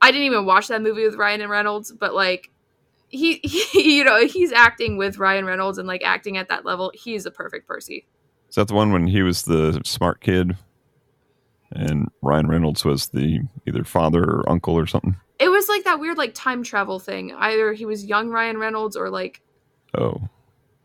I 0.00 0.10
didn't 0.10 0.26
even 0.26 0.44
watch 0.46 0.68
that 0.68 0.82
movie 0.82 1.04
with 1.04 1.16
Ryan 1.16 1.40
and 1.40 1.50
Reynolds, 1.50 1.92
but 1.92 2.14
like 2.14 2.50
he, 3.08 3.36
he 3.44 3.98
you 3.98 4.04
know, 4.04 4.26
he's 4.26 4.52
acting 4.52 4.96
with 4.96 5.18
Ryan 5.18 5.44
Reynolds 5.46 5.78
and 5.78 5.88
like 5.88 6.02
acting 6.04 6.36
at 6.36 6.48
that 6.48 6.64
level. 6.64 6.92
He's 6.94 7.26
a 7.26 7.30
perfect 7.30 7.66
Percy. 7.66 8.06
Is 8.48 8.54
that 8.54 8.68
the 8.68 8.74
one 8.74 8.92
when 8.92 9.06
he 9.06 9.22
was 9.22 9.42
the 9.42 9.80
smart 9.84 10.20
kid, 10.20 10.56
and 11.70 12.08
Ryan 12.22 12.48
Reynolds 12.48 12.84
was 12.84 13.08
the 13.08 13.40
either 13.66 13.84
father 13.84 14.24
or 14.24 14.48
uncle 14.50 14.74
or 14.74 14.86
something? 14.86 15.16
It 15.38 15.50
was 15.50 15.68
like 15.68 15.84
that 15.84 16.00
weird 16.00 16.18
like 16.18 16.32
time 16.34 16.62
travel 16.62 16.98
thing. 16.98 17.32
Either 17.34 17.72
he 17.72 17.84
was 17.84 18.04
young 18.04 18.30
Ryan 18.30 18.58
Reynolds 18.58 18.96
or 18.96 19.10
like 19.10 19.40
Oh, 19.96 20.20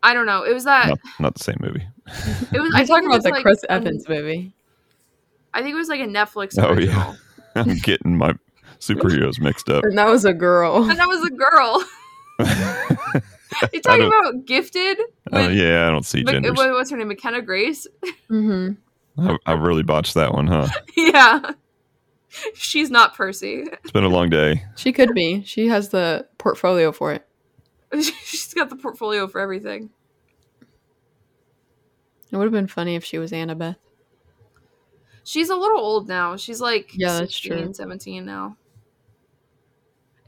I 0.02 0.14
don't 0.14 0.26
know. 0.26 0.42
It 0.44 0.52
was 0.54 0.64
that 0.64 0.88
not, 0.88 0.98
not 1.18 1.34
the 1.34 1.42
same 1.44 1.56
movie. 1.60 1.86
it 2.52 2.60
was 2.60 2.72
I 2.74 2.80
I'm 2.80 2.86
think 2.86 2.88
talking 2.88 3.04
it 3.04 3.06
about 3.06 3.14
was, 3.16 3.24
the 3.24 3.30
like, 3.30 3.42
Chris 3.42 3.62
a- 3.64 3.72
Evans 3.72 4.08
movie. 4.08 4.54
I 5.54 5.62
think 5.62 5.72
it 5.72 5.76
was 5.78 5.88
like 5.88 6.00
a 6.00 6.06
Netflix 6.06 6.54
Oh, 6.62 6.78
yeah. 6.78 7.14
I'm 7.54 7.76
getting 7.78 8.16
my 8.16 8.34
superheroes 8.80 9.40
mixed 9.40 9.68
up. 9.70 9.84
And 9.84 9.96
that 9.98 10.08
was 10.08 10.24
a 10.24 10.34
girl. 10.34 10.88
And 10.90 10.98
that 10.98 11.08
was 11.08 11.24
a 11.24 11.30
girl. 11.30 11.84
Oh 13.62 13.68
You 13.72 13.80
talking 13.82 14.06
about 14.06 14.44
gifted? 14.46 14.98
With, 15.30 15.52
yeah, 15.52 15.86
I 15.86 15.90
don't 15.90 16.04
see 16.04 16.22
Mc- 16.22 16.32
genders. 16.32 16.56
what's 16.56 16.90
her 16.90 16.96
name? 16.96 17.08
McKenna 17.08 17.42
Grace? 17.42 17.86
hmm 18.28 18.70
I, 19.16 19.36
I 19.46 19.52
really 19.52 19.82
botched 19.84 20.14
that 20.14 20.32
one, 20.34 20.46
huh? 20.48 20.68
yeah. 20.96 21.52
She's 22.54 22.90
not 22.90 23.14
Percy. 23.14 23.64
It's 23.84 23.92
been 23.92 24.02
a 24.04 24.08
long 24.08 24.28
day. 24.28 24.64
She 24.76 24.92
could 24.92 25.14
be. 25.14 25.44
She 25.44 25.68
has 25.68 25.90
the 25.90 26.26
portfolio 26.38 26.90
for 26.90 27.12
it. 27.12 27.24
She's 28.24 28.52
got 28.54 28.70
the 28.70 28.76
portfolio 28.76 29.28
for 29.28 29.40
everything. 29.40 29.90
It 32.32 32.36
would 32.36 32.44
have 32.44 32.52
been 32.52 32.66
funny 32.66 32.96
if 32.96 33.04
she 33.04 33.18
was 33.18 33.30
Annabeth. 33.30 33.76
She's 35.22 35.48
a 35.48 35.54
little 35.56 35.78
old 35.78 36.08
now. 36.08 36.36
She's 36.36 36.60
like 36.60 36.90
Yeah, 36.94 37.20
that's 37.20 37.32
16, 37.34 37.52
true. 37.64 37.72
17 37.74 38.24
now. 38.24 38.56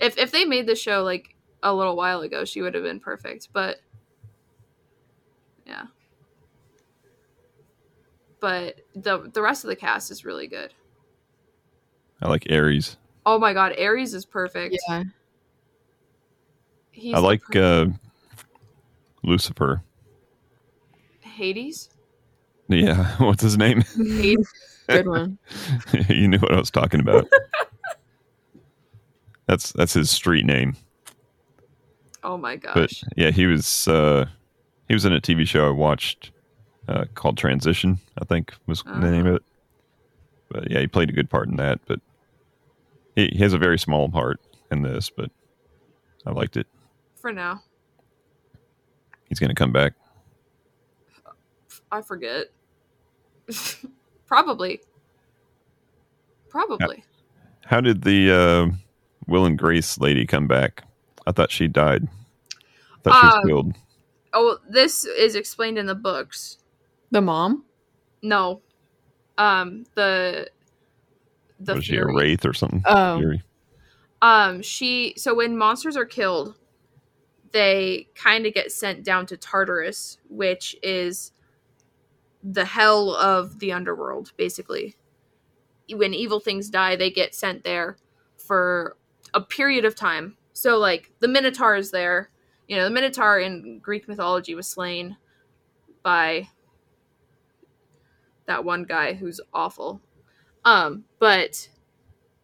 If 0.01 0.17
if 0.17 0.31
they 0.31 0.45
made 0.45 0.67
the 0.67 0.77
show 0.77 1.03
like 1.03 1.35
a 1.67 1.75
little 1.75 1.97
while 1.97 2.21
ago, 2.21 2.45
she 2.45 2.63
would 2.63 2.75
have 2.75 2.85
been 2.85 3.01
perfect, 3.01 3.49
but 3.53 3.81
yeah. 5.67 5.87
But 8.39 8.81
the 8.95 9.31
the 9.33 9.43
rest 9.43 9.65
of 9.65 9.69
the 9.69 9.77
cast 9.77 10.11
is 10.13 10.25
really 10.25 10.47
good. 10.47 10.73
I 12.23 12.29
like 12.29 12.47
Ares. 12.51 12.97
Oh 13.27 13.39
my 13.39 13.53
god, 13.53 13.79
Ares 13.79 14.15
is 14.15 14.25
perfect. 14.25 14.79
Yeah. 14.89 15.03
He's 16.93 17.15
I 17.15 17.19
like 17.19 17.43
per- 17.43 17.61
uh, 17.61 17.87
Lucifer. 19.25 19.83
Hades. 21.21 21.91
Yeah, 22.69 23.17
what's 23.19 23.43
his 23.43 23.59
name? 23.59 23.81
Hades. 23.97 24.49
Good 24.87 25.09
one. 25.09 25.39
you 26.09 26.29
knew 26.29 26.39
what 26.39 26.55
I 26.55 26.61
was 26.61 26.71
talking 26.71 27.01
about. 27.01 27.27
that's 29.47 29.73
that's 29.73 29.95
his 29.95 30.11
street 30.11 30.47
name. 30.47 30.77
Oh 32.27 32.37
my 32.37 32.57
gosh. 32.57 32.75
But 32.75 33.03
yeah, 33.17 33.31
he 33.31 33.47
was 33.47 33.87
uh, 33.87 34.27
he 34.89 34.95
was 34.95 35.05
in 35.05 35.13
a 35.13 35.21
TV 35.21 35.47
show 35.47 35.69
I 35.69 35.71
watched 35.71 36.33
uh, 36.89 37.05
called 37.15 37.39
Transition. 37.39 38.01
I 38.21 38.25
think 38.25 38.53
was 38.67 38.83
the 38.83 38.99
name 38.99 39.27
of 39.27 39.37
it. 39.37 39.43
But 40.51 40.69
yeah, 40.69 40.81
he 40.81 40.89
played 40.89 41.09
a 41.09 41.13
good 41.13 41.31
part 41.31 41.49
in 41.49 41.57
that. 41.57 41.79
But 41.87 42.01
he, 43.15 43.29
he 43.29 43.39
has 43.39 43.53
a 43.53 43.59
very 43.59 43.79
small 43.79 44.09
part 44.09 44.41
in 44.73 44.83
this. 44.83 45.09
But 45.09 45.31
I 46.27 46.33
liked 46.33 46.57
it. 46.57 46.67
For 47.15 47.33
now, 47.33 47.63
He's 49.29 49.39
going 49.39 49.49
to 49.51 49.55
come 49.55 49.73
back. 49.73 49.95
I 51.93 52.03
forget. 52.03 52.47
Probably. 54.27 54.81
Probably. 56.49 57.05
How 57.65 57.81
did 57.81 58.03
the 58.03 58.33
uh, 58.33 58.77
Will 59.29 59.45
and 59.45 59.57
Grace 59.57 59.99
lady 59.99 60.27
come 60.27 60.49
back? 60.49 60.85
I 61.27 61.33
thought 61.33 61.51
she 61.51 61.69
died. 61.69 62.07
I 62.07 63.01
thought 63.03 63.21
she 63.21 63.27
was 63.27 63.35
Uh, 63.35 63.43
killed. 63.47 63.73
Oh, 64.33 64.59
this 64.69 65.05
is 65.05 65.35
explained 65.35 65.79
in 65.79 65.87
the 65.87 65.95
books. 65.95 66.59
The 67.11 67.21
mom? 67.21 67.65
No. 68.23 68.63
Um 69.39 69.85
the 69.95 70.51
the 71.61 71.75
Was 71.75 71.85
she 71.85 71.95
a 71.95 72.01
Fury. 72.01 72.15
wraith 72.15 72.45
or 72.45 72.53
something? 72.53 72.83
Oh. 72.87 73.19
Fury. 73.19 73.43
Um 74.23 74.63
she 74.63 75.15
so 75.17 75.35
when 75.35 75.57
monsters 75.57 75.97
are 75.97 76.05
killed, 76.05 76.57
they 77.53 78.09
kind 78.15 78.47
of 78.47 78.53
get 78.55 78.73
sent 78.73 79.05
down 79.05 79.27
to 79.27 79.37
Tartarus, 79.37 80.19
which 80.29 80.77
is 80.83 81.33
the 82.43 82.65
hell 82.65 83.15
of 83.15 83.59
the 83.59 83.73
underworld 83.73 84.33
basically. 84.37 84.97
When 85.91 86.13
evil 86.15 86.41
things 86.41 86.69
die, 86.69 86.97
they 86.97 87.11
get 87.11 87.35
sent 87.35 87.63
there 87.65 87.97
for 88.37 88.97
a 89.35 89.41
period 89.41 89.85
of 89.85 89.95
time. 89.95 90.37
So 90.57 90.79
like 90.79 91.13
the 91.21 91.29
Minotaur 91.29 91.77
is 91.77 91.91
there. 91.91 92.31
You 92.67 92.77
know, 92.77 92.85
the 92.85 92.91
Minotaur 92.91 93.39
in 93.39 93.79
Greek 93.81 94.09
mythology 94.09 94.55
was 94.55 94.67
slain 94.67 95.19
by 96.03 96.49
that 98.47 98.65
one 98.65 98.85
guy 98.85 99.13
who's 99.13 99.39
awful. 99.53 100.01
Um, 100.65 101.05
but 101.19 101.69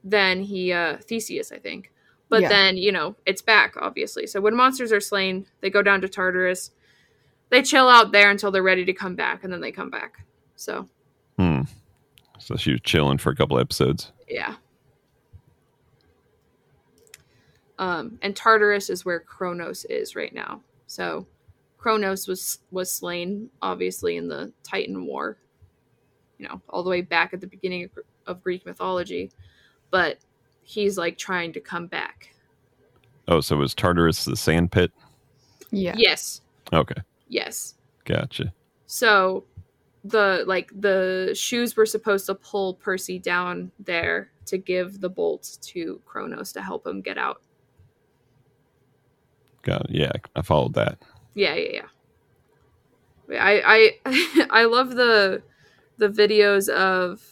then 0.04 0.42
he 0.42 0.72
uh 0.74 0.98
Theseus, 0.98 1.52
I 1.52 1.58
think. 1.58 1.90
But 2.28 2.42
Yeah. 2.42 2.48
then, 2.50 2.76
you 2.76 2.92
know, 2.92 3.16
it's 3.24 3.40
back, 3.40 3.76
obviously. 3.80 4.26
So 4.26 4.42
when 4.42 4.54
monsters 4.54 4.92
are 4.92 5.00
slain, 5.00 5.46
they 5.62 5.70
go 5.70 5.82
down 5.82 6.02
to 6.02 6.08
Tartarus. 6.08 6.70
They 7.48 7.62
chill 7.62 7.88
out 7.88 8.12
there 8.12 8.30
until 8.30 8.50
they're 8.50 8.62
ready 8.62 8.84
to 8.84 8.92
come 8.92 9.14
back, 9.16 9.42
and 9.44 9.52
then 9.52 9.60
they 9.62 9.72
come 9.72 9.90
back. 9.90 10.24
So 10.56 10.86
Hmm. 11.38 11.62
So 12.38 12.56
she 12.56 12.72
was 12.72 12.80
chilling 12.82 13.16
for 13.16 13.30
a 13.30 13.36
couple 13.36 13.58
episodes. 13.58 14.12
Yeah. 14.28 14.56
Um, 17.82 18.16
and 18.22 18.36
Tartarus 18.36 18.90
is 18.90 19.04
where 19.04 19.18
Kronos 19.18 19.84
is 19.86 20.14
right 20.14 20.32
now. 20.32 20.60
So 20.86 21.26
Kronos 21.78 22.28
was 22.28 22.60
was 22.70 22.92
slain, 22.92 23.50
obviously, 23.60 24.16
in 24.16 24.28
the 24.28 24.52
Titan 24.62 25.04
War. 25.04 25.36
You 26.38 26.46
know, 26.46 26.62
all 26.68 26.84
the 26.84 26.90
way 26.90 27.02
back 27.02 27.34
at 27.34 27.40
the 27.40 27.46
beginning 27.48 27.84
of, 27.84 27.90
of 28.28 28.42
Greek 28.42 28.64
mythology, 28.64 29.32
but 29.90 30.18
he's 30.62 30.96
like 30.96 31.18
trying 31.18 31.52
to 31.54 31.60
come 31.60 31.88
back. 31.88 32.32
Oh, 33.26 33.40
so 33.40 33.56
was 33.56 33.74
Tartarus 33.74 34.26
the 34.26 34.36
sand 34.36 34.70
pit? 34.70 34.92
Yeah. 35.72 35.94
Yes, 35.96 36.40
Okay, 36.72 37.00
yes. 37.28 37.74
gotcha. 38.04 38.52
So 38.86 39.44
the 40.04 40.44
like 40.46 40.70
the 40.80 41.32
shoes 41.34 41.76
were 41.76 41.86
supposed 41.86 42.26
to 42.26 42.36
pull 42.36 42.74
Percy 42.74 43.18
down 43.18 43.72
there 43.80 44.30
to 44.46 44.56
give 44.56 45.00
the 45.00 45.08
bolt 45.08 45.58
to 45.62 46.00
Kronos 46.04 46.52
to 46.52 46.62
help 46.62 46.86
him 46.86 47.00
get 47.00 47.18
out. 47.18 47.42
Got 49.62 49.82
it. 49.86 49.90
Yeah, 49.90 50.12
I 50.36 50.42
followed 50.42 50.74
that. 50.74 50.98
Yeah, 51.34 51.54
yeah, 51.54 51.82
yeah. 53.30 53.42
I 53.44 53.96
I 54.04 54.46
I 54.50 54.64
love 54.64 54.90
the 54.90 55.42
the 55.98 56.08
videos 56.08 56.68
of 56.68 57.22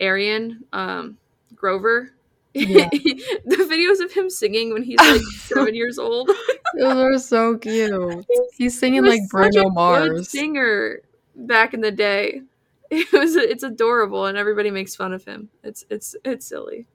Aryan 0.00 0.64
um 0.72 1.16
Grover. 1.54 2.12
Yeah. 2.54 2.88
the 2.92 3.66
videos 3.70 4.02
of 4.04 4.12
him 4.12 4.30
singing 4.30 4.72
when 4.72 4.82
he's 4.82 4.98
like 5.00 5.20
seven 5.38 5.74
years 5.74 5.98
old. 5.98 6.30
Those 6.78 6.96
are 6.96 7.18
so 7.18 7.58
cute. 7.58 8.24
He's 8.28 8.38
He 8.56 8.70
singing 8.70 9.02
was 9.02 9.10
like 9.10 9.20
such 9.22 9.56
a 9.56 9.60
Bruno 9.60 9.64
good 9.64 9.74
Mars. 9.74 10.28
singer 10.30 11.00
back 11.34 11.74
in 11.74 11.80
the 11.80 11.90
day. 11.90 12.42
It 12.90 13.12
was 13.12 13.34
it's 13.36 13.62
adorable 13.64 14.26
and 14.26 14.38
everybody 14.38 14.70
makes 14.70 14.94
fun 14.94 15.12
of 15.12 15.24
him. 15.24 15.50
It's 15.64 15.84
it's 15.90 16.14
it's 16.24 16.46
silly. 16.46 16.86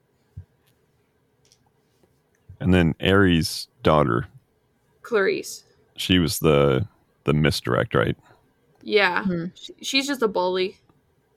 And 2.59 2.73
then 2.73 2.95
Ares' 3.01 3.67
daughter, 3.83 4.27
Clarisse. 5.11 5.63
she 5.97 6.19
was 6.19 6.39
the 6.39 6.87
the 7.25 7.33
misdirect, 7.33 7.93
right? 7.93 8.17
Yeah. 8.81 9.23
Mhm. 9.23 9.51
She, 9.55 9.73
she's 9.81 10.07
just 10.07 10.21
a 10.23 10.27
bully. 10.27 10.77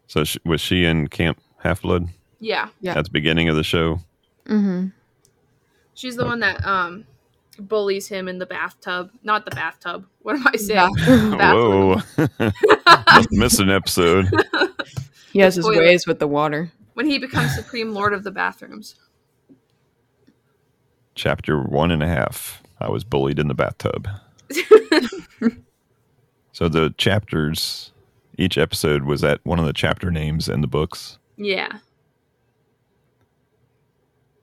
So 0.07 0.25
she, 0.25 0.39
was 0.45 0.61
she 0.61 0.85
in 0.85 1.09
Camp 1.09 1.41
Half 1.59 1.83
Blood 1.83 2.09
Yeah. 2.41 2.69
Yeah. 2.81 2.97
at 2.97 3.05
the 3.05 3.11
beginning 3.11 3.49
of 3.49 3.57
the 3.57 3.63
show? 3.65 4.01
Mm-hmm. 4.47 4.89
She's 5.95 6.17
the 6.17 6.25
one 6.25 6.41
that 6.41 6.65
um 6.67 7.05
bullies 7.59 8.09
him 8.09 8.29
in 8.29 8.39
the 8.39 8.47
bathtub. 8.47 9.11
Not 9.23 9.45
the 9.45 9.51
bathtub. 9.51 10.07
What 10.23 10.37
am 10.37 10.47
I 10.47 10.57
saying? 10.57 10.91
Yeah. 10.99 11.53
Whoa, 11.53 12.01
must 13.13 13.33
miss 13.33 13.59
an 13.59 13.71
episode. 13.71 14.29
he 15.33 15.41
has 15.41 15.55
his 15.57 15.67
ways 15.69 16.07
with 16.07 16.19
the 16.19 16.29
water. 16.29 16.73
when 16.95 17.07
he 17.07 17.19
becomes 17.19 17.55
supreme 17.55 17.93
lord 17.93 18.13
of 18.15 18.25
the 18.25 18.31
bathrooms. 18.31 18.95
Chapter 21.15 21.61
one 21.61 21.91
and 21.91 22.03
a 22.03 22.09
half. 22.09 22.63
I 22.81 22.89
was 22.91 23.05
bullied 23.05 23.39
in 23.39 23.49
the 23.49 23.55
bathtub. 23.55 24.09
So 26.53 26.69
the 26.69 26.95
chapters, 26.97 27.91
each 28.39 28.57
episode 28.59 29.03
was 29.03 29.25
at 29.25 29.41
one 29.45 29.59
of 29.59 29.65
the 29.67 29.73
chapter 29.73 30.13
names 30.13 30.49
in 30.49 30.61
the 30.61 30.69
books. 30.69 31.19
yeah. 31.37 31.79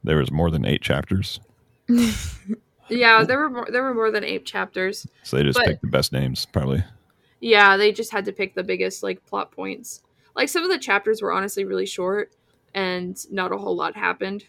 There 0.03 0.17
was 0.17 0.29
more 0.31 0.49
than 0.51 0.65
eight 0.65 0.81
chapters, 0.81 1.39
Yeah, 2.89 3.23
there 3.23 3.37
were 3.39 3.49
more, 3.49 3.67
there 3.71 3.83
were 3.83 3.93
more 3.93 4.11
than 4.11 4.23
eight 4.25 4.45
chapters. 4.45 5.07
so 5.23 5.37
they 5.37 5.43
just 5.43 5.57
But- 5.57 5.67
picked 5.67 5.81
the 5.83 5.87
best 5.87 6.11
names, 6.11 6.45
probably. 6.45 6.83
Yeah, 7.39 7.77
they 7.77 7.91
just 7.93 8.11
had 8.11 8.25
to 8.25 8.33
pick 8.33 8.55
the 8.55 8.63
biggest 8.63 9.03
like 9.03 9.25
plot 9.25 9.51
points. 9.51 10.01
Like 10.35 10.49
some 10.49 10.63
of 10.63 10.69
the 10.69 10.77
chapters 10.79 11.21
were 11.21 11.31
honestly 11.31 11.63
really 11.63 11.85
short 11.85 12.31
and 12.75 13.17
not 13.31 13.51
a 13.53 13.57
whole 13.57 13.75
lot 13.75 13.95
happened. 13.95 14.43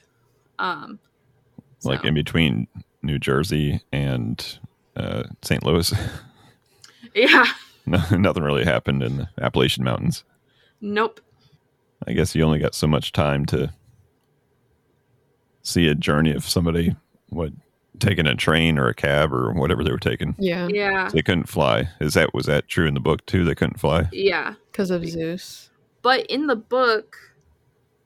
Um 0.59 0.99
Like 1.85 2.01
so- 2.01 2.09
in 2.09 2.15
between 2.15 2.67
New 3.03 3.19
Jersey 3.19 3.83
and 3.93 4.59
uh, 4.97 5.25
St. 5.43 5.65
Louis, 5.65 5.93
Yeah. 7.15 7.47
no, 7.87 8.01
nothing 8.17 8.43
really 8.43 8.65
happened 8.65 9.03
in 9.03 9.17
the 9.19 9.29
Appalachian 9.41 9.85
Mountains. 9.85 10.25
Nope. 10.81 11.21
I 12.07 12.13
guess 12.13 12.35
you 12.35 12.43
only 12.45 12.59
got 12.59 12.75
so 12.75 12.87
much 12.87 13.13
time 13.13 13.45
to 13.47 13.73
see 15.63 15.87
a 15.87 15.95
journey 15.95 16.33
of 16.33 16.45
somebody 16.49 16.95
what 17.29 17.53
taking 18.01 18.27
a 18.27 18.35
train 18.35 18.79
or 18.79 18.89
a 18.89 18.95
cab 18.95 19.33
or 19.33 19.53
whatever 19.53 19.85
they 19.85 19.93
were 19.93 19.99
taking. 19.99 20.35
Yeah, 20.39 20.67
Yeah. 20.69 21.09
They 21.13 21.23
couldn't 21.23 21.49
fly. 21.49 21.89
Is 22.01 22.15
that 22.15 22.35
was 22.35 22.47
that 22.47 22.67
true 22.69 22.87
in 22.87 22.95
the 22.95 23.01
book 23.01 23.25
too? 23.27 23.45
They 23.45 23.55
couldn't 23.55 23.79
fly. 23.79 24.09
Yeah. 24.13 24.55
because 24.73 24.91
of 24.91 25.07
Zeus. 25.07 25.71
But 26.03 26.27
in 26.27 26.49
the 26.49 26.57
book, 26.57 27.17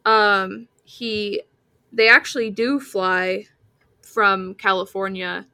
um, 0.04 0.68
he 0.84 1.42
they 1.92 2.08
actually 2.08 2.50
do 2.50 2.78
fly 2.78 3.46
from 4.16 4.54
California 4.54 5.46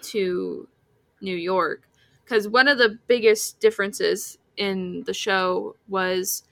to 0.00 0.66
New 1.20 1.36
York 1.36 1.86
because 2.24 2.48
one 2.48 2.66
of 2.66 2.78
the 2.78 2.98
biggest 3.08 3.60
differences 3.60 4.38
in 4.56 5.02
the 5.04 5.12
show 5.12 5.76
was 5.86 6.44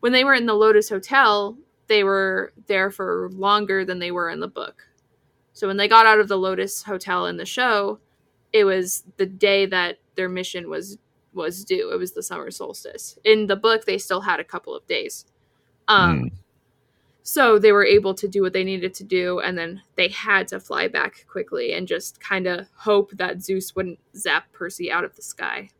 when 0.00 0.12
they 0.12 0.24
were 0.24 0.34
in 0.34 0.44
the 0.44 0.52
Lotus 0.52 0.90
Hotel, 0.90 1.56
they 1.86 2.04
were 2.04 2.52
there 2.66 2.90
for 2.90 3.30
longer 3.32 3.82
than 3.86 3.98
they 3.98 4.10
were 4.10 4.28
in 4.28 4.40
the 4.40 4.46
book. 4.46 4.82
So 5.54 5.66
when 5.68 5.78
they 5.78 5.88
got 5.88 6.04
out 6.04 6.20
of 6.20 6.28
the 6.28 6.36
Lotus 6.36 6.82
Hotel 6.82 7.24
in 7.24 7.38
the 7.38 7.46
show, 7.46 7.98
it 8.52 8.64
was 8.64 9.04
the 9.16 9.24
day 9.24 9.64
that 9.64 10.00
their 10.16 10.28
mission 10.28 10.68
was 10.68 10.98
was 11.32 11.64
due. 11.64 11.94
It 11.94 11.96
was 11.96 12.12
the 12.12 12.22
summer 12.22 12.50
solstice. 12.50 13.18
In 13.24 13.46
the 13.46 13.56
book, 13.56 13.86
they 13.86 13.96
still 13.96 14.20
had 14.20 14.38
a 14.38 14.44
couple 14.44 14.76
of 14.76 14.86
days. 14.86 15.24
Um, 15.88 16.24
Mm. 16.24 16.43
So 17.26 17.58
they 17.58 17.72
were 17.72 17.86
able 17.86 18.12
to 18.14 18.28
do 18.28 18.42
what 18.42 18.52
they 18.52 18.64
needed 18.64 18.92
to 18.94 19.02
do, 19.02 19.40
and 19.40 19.56
then 19.56 19.80
they 19.96 20.08
had 20.08 20.46
to 20.48 20.60
fly 20.60 20.88
back 20.88 21.24
quickly 21.26 21.72
and 21.72 21.88
just 21.88 22.20
kind 22.20 22.46
of 22.46 22.68
hope 22.76 23.12
that 23.12 23.42
Zeus 23.42 23.74
wouldn't 23.74 23.98
zap 24.14 24.52
Percy 24.52 24.92
out 24.92 25.04
of 25.04 25.16
the 25.16 25.22
sky. 25.22 25.70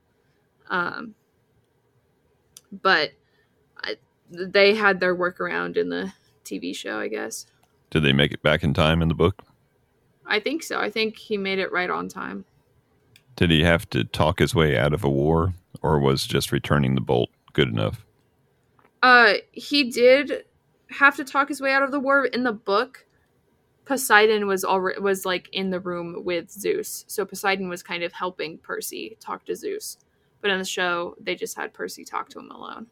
Um, 0.70 1.14
but 2.72 3.11
I, 3.76 3.96
they 4.30 4.74
had 4.74 5.00
their 5.00 5.14
workaround 5.14 5.76
in 5.76 5.90
the 5.90 6.14
TV 6.46 6.74
show, 6.74 6.98
I 6.98 7.09
guess. 7.09 7.44
Did 7.90 8.04
they 8.04 8.14
make 8.14 8.33
it 8.33 8.42
back 8.42 8.64
in 8.64 8.72
time 8.72 9.02
in 9.02 9.09
the 9.09 9.14
book? 9.14 9.42
I 10.24 10.40
think 10.40 10.62
so. 10.62 10.80
I 10.80 10.88
think 10.88 11.18
he 11.18 11.37
made 11.37 11.59
it 11.59 11.70
right 11.70 11.90
on 11.90 12.09
time. 12.09 12.46
Did 13.37 13.50
he 13.50 13.62
have 13.64 13.88
to 13.90 14.02
talk 14.02 14.38
his 14.38 14.54
way 14.54 14.78
out 14.78 14.94
of 14.94 15.04
a 15.04 15.11
war, 15.11 15.52
or 15.83 16.00
was 16.00 16.26
just 16.26 16.52
returning 16.52 16.94
the 16.94 17.02
bolt 17.02 17.28
good 17.52 17.68
enough? 17.68 18.07
Uh, 19.02 19.35
he 19.52 19.90
did 19.90 20.44
have 20.94 21.16
to 21.16 21.24
talk 21.24 21.48
his 21.48 21.61
way 21.61 21.72
out 21.72 21.83
of 21.83 21.90
the 21.90 22.00
war 22.00 22.26
in 22.26 22.44
the 22.44 22.52
book. 22.52 23.07
Poseidon 23.85 24.46
was 24.46 24.64
already 24.64 25.00
was 25.00 25.26
like 25.26 25.48
in 25.52 25.70
the 25.70 25.80
room 25.80 26.24
with 26.24 26.50
Zeus, 26.50 27.04
so 27.07 27.24
Poseidon 27.26 27.68
was 27.68 27.83
kind 27.83 28.02
of 28.02 28.12
helping 28.12 28.57
Percy 28.59 29.16
talk 29.20 29.44
to 29.46 29.54
Zeus. 29.54 29.98
But 30.40 30.50
in 30.50 30.59
the 30.59 30.64
show, 30.64 31.14
they 31.20 31.35
just 31.35 31.57
had 31.57 31.72
Percy 31.74 32.04
talk 32.04 32.28
to 32.30 32.38
him 32.38 32.50
alone. 32.50 32.87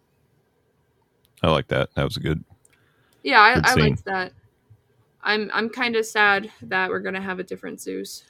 I 1.43 1.51
like 1.51 1.69
that. 1.69 1.95
That 1.95 2.05
was 2.05 2.19
good. 2.19 2.45
Yeah, 3.23 3.55
Good 3.55 3.67
I, 3.67 3.71
I 3.71 3.75
liked 3.75 4.05
that. 4.05 4.33
I'm 5.23 5.51
I'm 5.55 5.69
kind 5.71 5.97
of 5.97 6.05
sad 6.05 6.51
that 6.63 6.91
we're 6.91 7.01
gonna 7.01 7.21
have 7.21 7.39
a 7.39 7.45
different 7.45 7.81
Zeus. 7.81 8.25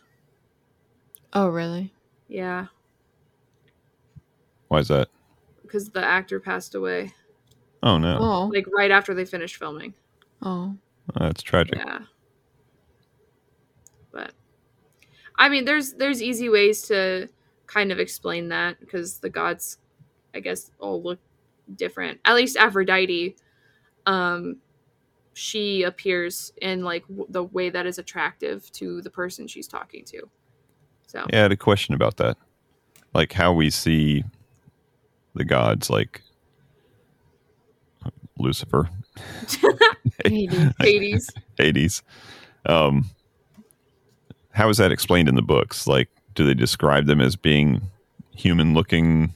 Oh, 1.33 1.49
really? 1.49 1.93
Yeah, 2.29 2.67
Why 4.69 4.79
is 4.81 4.89
that? 4.89 5.09
because 5.63 5.89
the 5.91 6.05
actor 6.05 6.39
passed 6.39 6.75
away 6.75 7.13
Oh 7.83 7.99
no, 7.99 8.19
Oh, 8.21 8.47
like 8.53 8.67
right 8.75 8.91
after 8.91 9.13
they 9.15 9.25
finished 9.25 9.57
filming. 9.57 9.95
oh, 10.43 10.77
Oh, 11.17 11.25
that's 11.25 11.43
tragic. 11.43 11.77
Yeah. 11.79 12.01
But 14.13 14.33
I 15.37 15.49
mean 15.49 15.65
there's 15.65 15.95
there's 15.95 16.23
easy 16.23 16.49
ways 16.49 16.83
to 16.83 17.29
kind 17.67 17.91
of 17.91 17.99
explain 17.99 18.49
that 18.51 18.79
because 18.81 19.19
the 19.19 19.31
gods 19.31 19.79
I 20.35 20.41
guess 20.41 20.71
all 20.79 21.03
look 21.03 21.19
different. 21.77 22.21
At 22.25 22.35
least 22.37 22.57
Aphrodite 22.57 23.37
um 24.07 24.57
she 25.35 25.83
appears 25.83 26.53
in 26.61 26.83
like 26.85 27.07
w- 27.09 27.27
the 27.31 27.43
way 27.45 27.71
that 27.71 27.87
is 27.87 27.99
attractive 27.99 28.71
to 28.73 29.01
the 29.01 29.11
person 29.11 29.47
she's 29.49 29.67
talking 29.67 30.05
to. 30.05 30.29
So 31.07 31.27
Yeah, 31.31 31.39
I 31.39 31.43
had 31.43 31.53
a 31.53 31.57
question 31.57 31.95
about 31.95 32.17
that. 32.19 32.37
Like 33.15 33.33
how 33.33 33.53
we 33.53 33.71
see 33.71 34.25
the 35.35 35.45
gods, 35.45 35.89
like 35.91 36.23
Lucifer, 38.43 38.89
Hades. 40.25 41.31
Hades. 41.59 42.03
Um, 42.67 43.07
how 44.53 44.69
is 44.69 44.77
that 44.79 44.93
explained 44.93 45.29
in 45.29 45.35
the 45.35 45.43
books? 45.43 45.87
Like, 45.87 46.09
do 46.35 46.45
they 46.45 46.55
describe 46.55 47.07
them 47.07 47.21
as 47.21 47.37
being 47.37 47.83
human 48.35 48.75
looking 48.75 49.35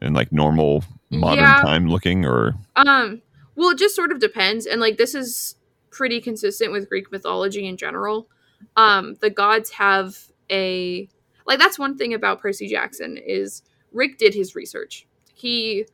and 0.00 0.14
like 0.14 0.32
normal 0.32 0.84
modern 1.10 1.44
Yeah. 1.44 1.60
time 1.60 1.88
looking, 1.88 2.24
or 2.24 2.54
Um, 2.76 3.22
well, 3.54 3.70
it 3.70 3.78
just 3.78 3.94
sort 3.94 4.12
of 4.12 4.18
depends, 4.20 4.66
and 4.66 4.80
like 4.80 4.96
this 4.96 5.14
is 5.14 5.56
pretty 5.90 6.20
consistent 6.20 6.72
with 6.72 6.88
Greek 6.88 7.12
mythology 7.12 7.66
in 7.66 7.76
general. 7.76 8.28
Um, 8.76 9.14
the 9.20 9.30
gods 9.30 9.70
have 9.70 10.18
a 10.50 11.08
like 11.46 11.58
that's 11.58 11.78
one 11.78 11.96
thing 11.96 12.14
about 12.14 12.40
Percy 12.40 12.66
Jackson 12.68 13.16
is 13.18 13.62
Rick 13.92 14.18
did 14.18 14.34
his 14.34 14.54
research. 14.54 15.06
He 15.34 15.86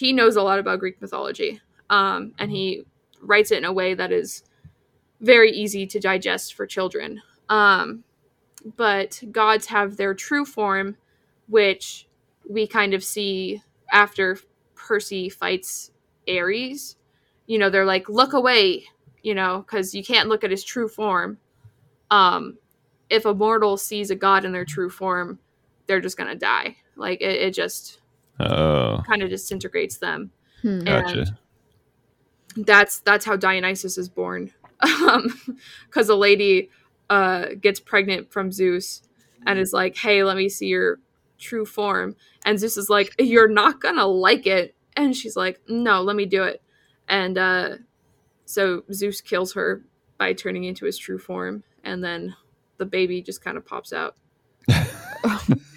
he 0.00 0.12
knows 0.12 0.36
a 0.36 0.42
lot 0.42 0.58
about 0.58 0.80
Greek 0.80 1.00
mythology. 1.00 1.60
um, 1.90 2.32
and 2.38 2.50
he 2.50 2.84
writes 3.20 3.50
it 3.50 3.58
in 3.58 3.64
a 3.64 3.72
way 3.72 3.94
that 3.94 4.12
is 4.12 4.42
very 5.20 5.50
easy 5.52 5.86
to 5.86 6.00
digest 6.00 6.54
for 6.54 6.66
children. 6.66 7.20
Um, 7.48 8.04
but 8.76 9.22
gods 9.30 9.66
have 9.66 9.96
their 9.96 10.14
true 10.14 10.44
form, 10.44 10.96
which 11.48 12.08
we 12.48 12.66
kind 12.66 12.94
of 12.94 13.04
see 13.04 13.62
after 13.92 14.38
Percy 14.74 15.28
fights 15.28 15.90
Ares. 16.28 16.96
You 17.46 17.58
know, 17.58 17.70
they're 17.70 17.84
like, 17.84 18.08
look 18.08 18.32
away, 18.32 18.84
you 19.22 19.34
know, 19.34 19.64
because 19.66 19.94
you 19.94 20.04
can't 20.04 20.28
look 20.28 20.44
at 20.44 20.50
his 20.50 20.64
true 20.64 20.88
form. 20.88 21.38
Um, 22.10 22.58
if 23.10 23.24
a 23.24 23.34
mortal 23.34 23.76
sees 23.76 24.10
a 24.10 24.16
god 24.16 24.44
in 24.44 24.52
their 24.52 24.64
true 24.64 24.90
form, 24.90 25.38
they're 25.86 26.00
just 26.00 26.16
gonna 26.16 26.36
die. 26.36 26.76
Like 26.96 27.20
it, 27.20 27.42
it 27.42 27.54
just 27.54 28.00
Oh, 28.40 29.02
kind 29.06 29.22
of 29.22 29.30
disintegrates 29.30 29.98
them. 29.98 30.30
Hmm. 30.62 30.80
gotcha. 30.80 31.38
That's 32.56 33.00
that's 33.00 33.24
how 33.24 33.36
Dionysus 33.36 33.98
is 33.98 34.08
born. 34.08 34.52
Um, 34.82 35.38
because 35.86 36.08
a 36.08 36.14
lady 36.14 36.70
uh 37.10 37.48
gets 37.60 37.80
pregnant 37.80 38.32
from 38.32 38.50
Zeus 38.50 39.02
and 39.46 39.58
is 39.58 39.74
like, 39.74 39.94
"Hey, 39.98 40.24
let 40.24 40.38
me 40.38 40.48
see 40.48 40.68
your 40.68 41.00
true 41.38 41.66
form." 41.66 42.16
And 42.46 42.58
Zeus 42.58 42.78
is 42.78 42.88
like, 42.88 43.14
"You're 43.18 43.48
not 43.48 43.82
gonna 43.82 44.06
like 44.06 44.46
it." 44.46 44.74
And 44.96 45.14
she's 45.14 45.36
like, 45.36 45.60
"No, 45.68 46.00
let 46.00 46.16
me 46.16 46.24
do 46.24 46.44
it." 46.44 46.62
And 47.08 47.36
uh, 47.36 47.68
so 48.46 48.84
Zeus 48.90 49.20
kills 49.20 49.52
her 49.52 49.84
by 50.16 50.32
turning 50.32 50.64
into 50.64 50.86
his 50.86 50.96
true 50.96 51.18
form, 51.18 51.62
and 51.84 52.02
then 52.02 52.34
the 52.78 52.86
baby 52.86 53.20
just 53.20 53.44
kind 53.44 53.58
of 53.58 53.66
pops 53.66 53.92
out. 53.92 54.16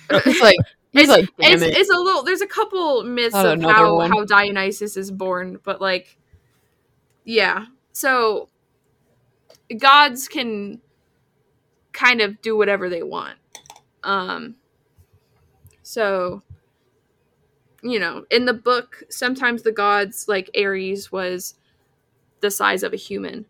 It's 0.10 0.42
like 0.42 0.58
he's 0.94 1.10
it's, 1.10 1.10
like, 1.10 1.30
it's, 1.40 1.62
it. 1.62 1.76
it's 1.76 1.90
a 1.90 1.98
little 1.98 2.24
there's 2.24 2.42
a 2.42 2.48
couple 2.48 3.04
myths 3.04 3.34
Not 3.34 3.58
of 3.58 3.62
how, 3.64 3.96
one. 3.96 4.12
how 4.12 4.24
dionysus 4.24 4.96
is 4.96 5.12
born 5.12 5.60
but 5.64 5.82
like 5.82 6.18
yeah 7.26 7.66
so 7.92 8.50
gods 9.78 10.28
can 10.28 10.82
kind 11.92 12.22
of 12.22 12.42
do 12.42 12.56
whatever 12.56 12.90
they 12.90 13.04
want 13.04 13.38
um 14.04 14.56
so 15.82 16.42
you 17.82 18.00
know 18.00 18.26
in 18.30 18.46
the 18.46 18.54
book 18.54 19.04
sometimes 19.10 19.64
the 19.64 19.72
gods 19.72 20.28
like 20.28 20.50
ares 20.58 21.12
was 21.12 21.56
the 22.42 22.52
size 22.52 22.84
of 22.84 22.94
a 22.94 22.98
human 22.98 23.46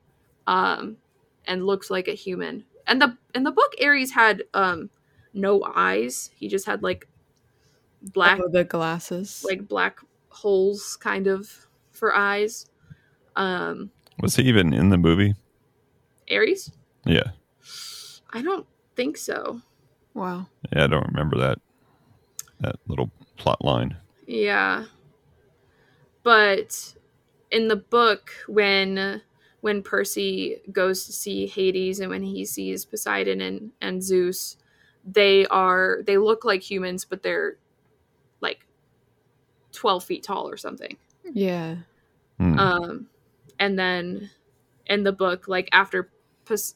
um 0.47 0.97
and 1.45 1.65
looks 1.65 1.89
like 1.89 2.07
a 2.07 2.13
human 2.13 2.63
and 2.87 3.01
the 3.01 3.17
in 3.35 3.43
the 3.43 3.51
book 3.51 3.73
ares 3.81 4.11
had 4.11 4.43
um 4.53 4.89
no 5.33 5.63
eyes 5.75 6.29
he 6.35 6.47
just 6.47 6.65
had 6.65 6.83
like 6.83 7.07
black 8.11 8.39
Over 8.39 8.49
the 8.49 8.63
glasses. 8.63 9.43
like 9.47 9.67
black 9.67 9.99
holes 10.29 10.97
kind 10.97 11.27
of 11.27 11.67
for 11.91 12.13
eyes 12.15 12.65
um 13.35 13.91
Was 14.19 14.35
he 14.35 14.43
even 14.43 14.73
in 14.73 14.89
the 14.89 14.97
movie? 14.97 15.35
ares 16.31 16.71
Yeah. 17.05 17.31
i 18.31 18.41
don't 18.41 18.65
think 18.95 19.17
so 19.17 19.61
wow. 20.13 20.47
Yeah, 20.75 20.83
I 20.83 20.87
don't 20.87 21.07
remember 21.07 21.37
that 21.39 21.59
that 22.59 22.75
little 22.87 23.09
plot 23.37 23.63
line. 23.65 23.97
Yeah. 24.27 24.85
But 26.23 26.93
in 27.51 27.67
the 27.67 27.75
book 27.75 28.31
when 28.47 29.21
when 29.61 29.81
Percy 29.81 30.57
goes 30.71 31.05
to 31.05 31.11
see 31.13 31.47
Hades 31.47 31.99
and 31.99 32.09
when 32.09 32.21
he 32.23 32.45
sees 32.45 32.85
Poseidon 32.85 33.41
and, 33.41 33.71
and 33.81 34.03
Zeus, 34.03 34.57
they 35.05 35.45
are 35.47 36.01
they 36.05 36.17
look 36.17 36.45
like 36.45 36.61
humans, 36.61 37.05
but 37.05 37.23
they're 37.23 37.57
12 39.73 40.03
feet 40.03 40.23
tall 40.23 40.49
or 40.49 40.57
something. 40.57 40.97
Yeah. 41.31 41.75
Hmm. 42.37 42.59
Um, 42.59 43.07
and 43.59 43.77
then 43.77 44.29
in 44.87 45.03
the 45.03 45.11
book, 45.11 45.47
like 45.47 45.69
after 45.71 46.09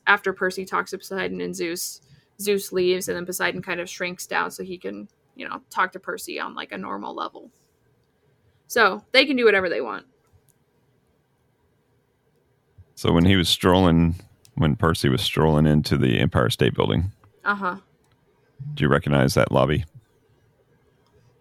after 0.08 0.32
Percy 0.32 0.66
talks 0.66 0.92
to 0.92 0.98
Poseidon 0.98 1.42
and 1.42 1.56
Zeus, 1.56 2.02
Zeus 2.40 2.72
leaves, 2.72 3.08
and 3.08 3.18
then 3.18 3.26
Poseidon 3.26 3.62
kind 3.62 3.80
of 3.80 3.90
shrinks 3.90 4.26
down 4.26 4.50
so 4.50 4.64
he 4.64 4.78
can, 4.78 5.10
you 5.36 5.48
know, 5.48 5.62
talk 5.70 5.92
to 5.92 6.00
Percy 6.00 6.40
on 6.40 6.56
like 6.56 6.72
a 6.72 6.78
normal 6.78 7.14
level. 7.14 7.52
So 8.68 9.04
they 9.12 9.26
can 9.26 9.36
do 9.36 9.46
whatever 9.46 9.70
they 9.70 9.82
want. 9.82 10.06
So 12.96 13.12
when 13.12 13.26
he 13.26 13.36
was 13.36 13.50
strolling, 13.50 14.16
when 14.56 14.76
Percy 14.76 15.10
was 15.10 15.22
strolling 15.22 15.68
into 15.68 15.98
the 15.98 16.20
Empire 16.20 16.50
State 16.50 16.74
Building, 16.74 17.12
uh 17.44 17.56
huh. 17.56 17.78
Do 18.74 18.84
you 18.84 18.90
recognize 18.90 19.34
that 19.36 19.52
lobby? 19.52 19.86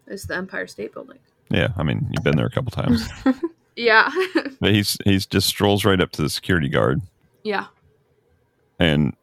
It's 0.07 0.27
the 0.27 0.37
Empire 0.37 0.66
State 0.66 0.92
Building. 0.92 1.19
Yeah, 1.57 1.69
I 1.77 1.83
mean 1.83 2.07
you've 2.12 2.23
been 2.23 2.37
there 2.37 2.47
a 2.47 2.51
couple 2.51 2.71
times. 2.71 3.09
Yeah. 3.79 4.11
but 4.61 4.73
he's 4.73 4.97
he's 5.05 5.27
just 5.27 5.47
strolls 5.47 5.85
right 5.85 6.01
up 6.01 6.11
to 6.12 6.23
the 6.23 6.31
security 6.31 6.71
guard, 6.71 7.03
yeah. 7.45 7.66
and 8.79 9.14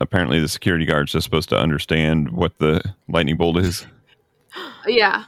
apparently 0.00 0.40
the 0.40 0.48
security 0.48 0.84
guard's 0.84 1.12
just 1.12 1.22
supposed 1.22 1.48
to 1.50 1.56
understand 1.56 2.30
what 2.32 2.58
the 2.58 2.82
lightning 3.08 3.36
bolt 3.36 3.56
is. 3.58 3.86
Yeah. 4.88 5.26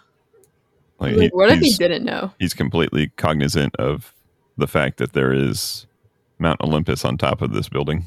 Like, 0.99 1.13
Like, 1.15 1.23
he- 1.23 1.29
what 1.29 1.49
if 1.51 1.61
he 1.61 1.75
didn't 1.75 2.05
know? 2.05 2.33
he's 2.41 2.55
completely 2.55 3.13
cognizant 3.17 3.77
of 3.77 4.13
the 4.57 4.67
fact 4.67 4.97
that 4.99 5.13
there 5.13 5.33
is 5.33 5.87
Mount 6.41 6.61
Olympus 6.61 7.05
on 7.05 7.17
top 7.17 7.43
of 7.43 7.53
this 7.53 7.69
building. 7.69 8.05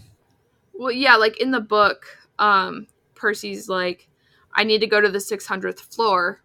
Well, 0.74 0.92
yeah, 0.92 1.16
like 1.16 1.40
in 1.40 1.52
the 1.52 1.62
book, 1.62 2.06
um, 2.38 2.86
Percy's 3.16 3.70
like, 3.70 4.10
I 4.56 4.66
need 4.66 4.82
to 4.82 4.88
go 4.88 5.00
to 5.00 5.08
the 5.10 5.20
600th 5.20 5.80
floor. 5.80 6.42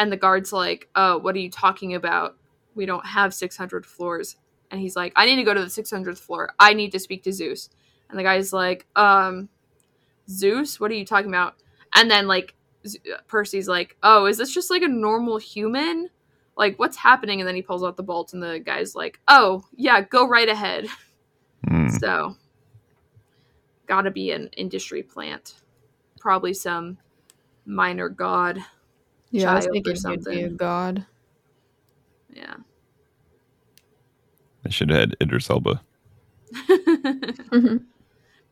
And 0.00 0.10
the 0.10 0.16
guard's 0.16 0.50
like, 0.50 0.88
Oh, 0.96 1.18
what 1.18 1.36
are 1.36 1.40
you 1.40 1.50
talking 1.50 1.94
about? 1.94 2.34
We 2.74 2.86
don't 2.86 3.04
have 3.04 3.34
600 3.34 3.84
floors. 3.84 4.36
And 4.70 4.80
he's 4.80 4.96
like, 4.96 5.12
I 5.14 5.26
need 5.26 5.36
to 5.36 5.44
go 5.44 5.52
to 5.52 5.60
the 5.60 5.66
600th 5.66 6.18
floor. 6.18 6.54
I 6.58 6.72
need 6.72 6.92
to 6.92 6.98
speak 6.98 7.22
to 7.24 7.32
Zeus. 7.34 7.68
And 8.08 8.18
the 8.18 8.22
guy's 8.22 8.50
like, 8.50 8.86
Um, 8.96 9.50
Zeus? 10.26 10.80
What 10.80 10.90
are 10.90 10.94
you 10.94 11.04
talking 11.04 11.28
about? 11.28 11.56
And 11.94 12.10
then, 12.10 12.26
like, 12.26 12.54
Percy's 13.28 13.68
like, 13.68 13.98
Oh, 14.02 14.24
is 14.24 14.38
this 14.38 14.54
just 14.54 14.70
like 14.70 14.80
a 14.80 14.88
normal 14.88 15.36
human? 15.36 16.08
Like, 16.56 16.78
what's 16.78 16.96
happening? 16.96 17.42
And 17.42 17.46
then 17.46 17.54
he 17.54 17.60
pulls 17.60 17.84
out 17.84 17.98
the 17.98 18.02
bolt, 18.02 18.32
and 18.32 18.42
the 18.42 18.58
guy's 18.58 18.94
like, 18.94 19.20
Oh, 19.28 19.64
yeah, 19.76 20.00
go 20.00 20.26
right 20.26 20.48
ahead. 20.48 20.86
Hmm. 21.68 21.88
So, 21.90 22.36
gotta 23.86 24.10
be 24.10 24.30
an 24.30 24.48
industry 24.56 25.02
plant. 25.02 25.56
Probably 26.18 26.54
some 26.54 26.96
minor 27.66 28.08
god. 28.08 28.64
Yeah, 29.30 29.52
I 29.52 29.54
was 29.56 29.64
child 29.66 29.76
or 29.76 29.82
thinking 29.94 30.10
he'd 30.10 30.24
be 30.24 30.40
a 30.42 30.48
god. 30.50 31.06
Yeah. 32.32 32.54
I 34.64 34.68
should 34.70 34.90
have 34.90 34.98
had 35.00 35.16
Idris 35.20 35.48
Elba. 35.50 35.80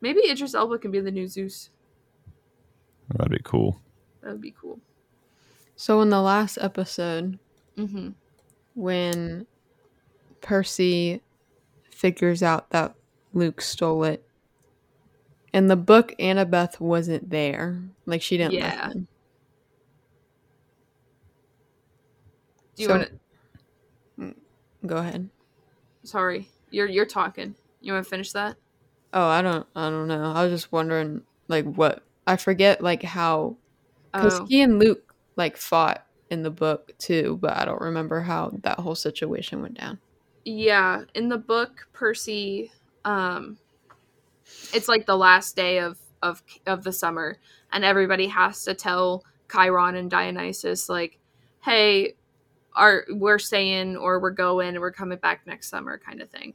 Maybe 0.01 0.21
Idris 0.31 0.55
Elba 0.55 0.79
can 0.79 0.91
be 0.91 1.01
the 1.01 1.11
new 1.11 1.27
Zeus. 1.29 1.71
That'd 3.15 3.33
be 3.33 3.41
cool. 3.43 3.81
That 4.23 4.33
would 4.33 4.41
be 4.41 4.55
cool. 4.61 4.79
so 5.77 6.01
in 6.01 6.11
the 6.11 6.21
last 6.21 6.59
episode, 6.61 7.39
hmm 7.77 8.11
when 8.75 9.45
Percy 10.41 11.21
figures 11.91 12.45
out 12.45 12.71
that 12.71 12.95
Luke 13.33 13.61
stole 13.61 14.05
it, 14.05 14.25
in 15.53 15.67
the 15.67 15.75
book, 15.77 16.15
Annabeth 16.21 16.79
wasn't 16.79 17.29
there. 17.31 17.83
Like 18.07 18.23
she 18.23 18.37
didn't 18.37 18.55
Yeah. 18.55 18.87
listen. 18.87 19.09
Do 22.79 22.83
you 22.85 22.89
So- 22.89 22.95
want 22.97 23.09
to? 24.21 24.35
Go 24.87 24.97
ahead. 24.99 25.29
Sorry, 26.05 26.49
you're 26.71 26.87
you're 26.89 27.05
talking. 27.07 27.55
You 27.81 27.93
want 27.93 28.05
to 28.05 28.09
finish 28.09 28.33
that? 28.33 28.57
Oh, 29.13 29.27
I 29.27 29.43
don't. 29.43 29.67
I 29.75 29.91
don't 29.91 30.07
know. 30.07 30.33
I 30.33 30.45
was 30.45 30.53
just 30.53 30.71
wondering, 30.73 31.23
like, 31.49 31.65
what 31.65 32.03
I 32.27 32.37
forget, 32.37 32.81
like 32.81 33.03
how 33.03 33.57
because 34.13 34.41
Oh, 34.41 34.47
he 34.47 34.63
and 34.63 34.79
Luke 34.79 35.15
like 35.37 35.57
fought 35.57 36.07
in 36.31 36.43
the 36.43 36.51
book 36.51 36.93
too, 36.99 37.39
but 37.43 37.57
I 37.57 37.65
don't 37.65 37.81
remember 37.81 38.21
how 38.21 38.53
that 38.63 38.79
whole 38.79 38.95
situation 38.95 39.61
went 39.63 39.75
down. 39.79 39.99
yeah. 40.45 41.03
In 41.15 41.29
the 41.29 41.39
book, 41.39 41.89
Percy, 41.93 42.71
um, 43.05 43.59
it's 44.73 44.89
like 44.89 45.07
the 45.07 45.17
last 45.17 45.57
day 45.57 45.79
of 45.81 45.99
of 46.23 46.43
of 46.67 46.85
the 46.85 46.93
summer, 46.93 47.39
and 47.73 47.85
everybody 47.85 48.29
has 48.29 48.63
to 48.65 48.75
tell 48.75 49.25
Chiron 49.51 49.97
and 49.97 50.09
Dionysus 50.11 50.89
like, 50.89 51.19
"Hey, 51.65 52.15
are 52.79 53.05
we're 53.11 53.39
staying 53.39 53.97
or 53.97 54.21
we're 54.21 54.31
going 54.31 54.69
and 54.71 54.81
we're 54.81 54.93
coming 54.93 55.19
back 55.19 55.47
next 55.47 55.69
summer," 55.69 55.99
kind 55.99 56.23
of 56.23 56.31
thing. 56.31 56.55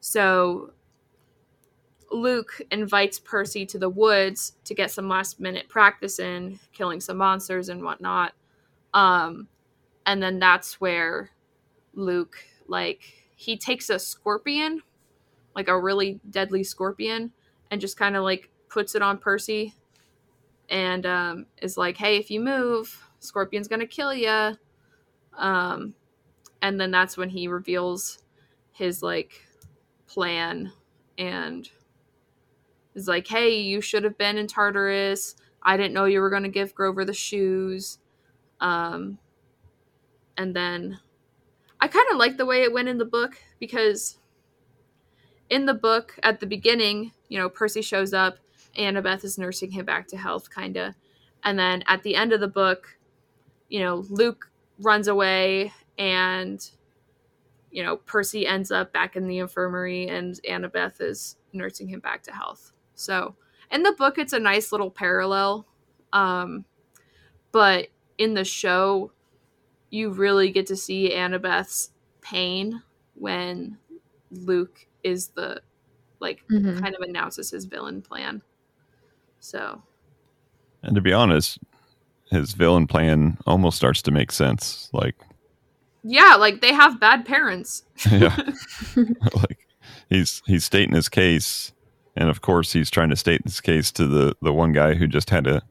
So 0.00 0.72
Luke 2.12 2.60
invites 2.70 3.18
Percy 3.18 3.64
to 3.66 3.78
the 3.78 3.88
woods 3.88 4.52
to 4.64 4.74
get 4.74 4.90
some 4.90 5.08
last 5.08 5.40
minute 5.40 5.68
practice 5.68 6.18
in, 6.18 6.60
killing 6.72 7.00
some 7.00 7.16
monsters 7.16 7.68
and 7.70 7.82
whatnot. 7.82 8.34
Um, 8.94 9.48
and 10.06 10.22
then 10.22 10.38
that's 10.38 10.80
where 10.80 11.30
Luke 11.94 12.36
like 12.68 13.02
he 13.36 13.56
takes 13.56 13.90
a 13.90 13.98
scorpion, 13.98 14.82
like 15.56 15.68
a 15.68 15.80
really 15.80 16.20
deadly 16.30 16.64
scorpion, 16.64 17.32
and 17.70 17.80
just 17.80 17.96
kind 17.96 18.16
of 18.16 18.22
like 18.24 18.50
puts 18.68 18.94
it 18.94 19.02
on 19.02 19.18
Percy, 19.18 19.74
and 20.68 21.06
um, 21.06 21.46
is 21.60 21.76
like, 21.76 21.96
"Hey, 21.96 22.16
if 22.18 22.30
you 22.30 22.40
move, 22.40 23.08
scorpion's 23.20 23.68
gonna 23.68 23.86
kill 23.86 24.14
you." 24.14 24.56
Um, 25.36 25.94
and 26.60 26.80
then 26.80 26.90
that's 26.90 27.16
when 27.16 27.30
he 27.30 27.48
reveals 27.48 28.22
his 28.72 29.02
like 29.02 29.42
plan 30.06 30.72
and 31.18 31.68
is 32.94 33.08
like, 33.08 33.26
"Hey, 33.26 33.60
you 33.60 33.80
should 33.80 34.04
have 34.04 34.18
been 34.18 34.38
in 34.38 34.46
Tartarus. 34.46 35.36
I 35.62 35.76
didn't 35.76 35.94
know 35.94 36.04
you 36.04 36.20
were 36.20 36.30
going 36.30 36.42
to 36.44 36.48
give 36.48 36.74
Grover 36.74 37.04
the 37.04 37.14
shoes." 37.14 37.98
Um 38.60 39.18
and 40.36 40.54
then 40.54 40.98
I 41.80 41.88
kind 41.88 42.06
of 42.12 42.16
like 42.16 42.36
the 42.36 42.46
way 42.46 42.62
it 42.62 42.72
went 42.72 42.88
in 42.88 42.98
the 42.98 43.04
book 43.04 43.34
because 43.58 44.18
in 45.50 45.66
the 45.66 45.74
book 45.74 46.18
at 46.22 46.40
the 46.40 46.46
beginning, 46.46 47.12
you 47.28 47.38
know, 47.38 47.48
Percy 47.48 47.82
shows 47.82 48.14
up, 48.14 48.38
Annabeth 48.78 49.24
is 49.24 49.36
nursing 49.36 49.72
him 49.72 49.84
back 49.84 50.06
to 50.08 50.16
health 50.16 50.48
kind 50.48 50.76
of. 50.76 50.94
And 51.44 51.58
then 51.58 51.82
at 51.86 52.02
the 52.02 52.14
end 52.14 52.32
of 52.32 52.40
the 52.40 52.48
book, 52.48 52.96
you 53.68 53.80
know, 53.80 54.04
Luke 54.08 54.48
runs 54.78 55.08
away 55.08 55.72
and 55.98 56.70
you 57.70 57.82
know, 57.82 57.96
Percy 57.96 58.46
ends 58.46 58.70
up 58.70 58.92
back 58.92 59.16
in 59.16 59.26
the 59.28 59.38
infirmary 59.38 60.06
and 60.08 60.34
Annabeth 60.48 61.00
is 61.00 61.36
nursing 61.54 61.88
him 61.88 62.00
back 62.00 62.22
to 62.24 62.32
health. 62.32 62.72
So, 62.94 63.36
in 63.70 63.82
the 63.82 63.92
book 63.92 64.18
it's 64.18 64.32
a 64.34 64.38
nice 64.38 64.72
little 64.72 64.90
parallel. 64.90 65.66
Um 66.12 66.64
but 67.52 67.88
in 68.18 68.34
the 68.34 68.44
show 68.44 69.12
you 69.90 70.10
really 70.10 70.50
get 70.50 70.66
to 70.66 70.76
see 70.76 71.10
Annabeth's 71.10 71.92
pain 72.22 72.82
when 73.14 73.78
Luke 74.30 74.86
is 75.02 75.28
the 75.28 75.62
like 76.20 76.44
Mhm. 76.50 76.76
kind 76.76 76.94
of 76.94 77.02
announces 77.02 77.50
his 77.50 77.66
villain 77.66 78.02
plan. 78.02 78.42
So, 79.40 79.82
And 80.82 80.94
to 80.94 81.00
be 81.00 81.12
honest, 81.12 81.58
his 82.32 82.54
villain 82.54 82.86
plan 82.86 83.38
almost 83.46 83.76
starts 83.76 84.02
to 84.02 84.10
make 84.10 84.32
sense. 84.32 84.88
Like, 84.92 85.14
yeah, 86.02 86.34
like 86.38 86.60
they 86.60 86.72
have 86.72 86.98
bad 86.98 87.24
parents. 87.24 87.84
yeah, 88.10 88.36
like 88.96 89.66
he's 90.08 90.42
he's 90.46 90.64
stating 90.64 90.94
his 90.94 91.08
case, 91.08 91.72
and 92.16 92.28
of 92.28 92.40
course 92.40 92.72
he's 92.72 92.90
trying 92.90 93.10
to 93.10 93.16
state 93.16 93.42
his 93.44 93.60
case 93.60 93.92
to 93.92 94.06
the 94.06 94.34
the 94.42 94.52
one 94.52 94.72
guy 94.72 94.94
who 94.94 95.06
just 95.06 95.30
had 95.30 95.46
a 95.46 95.62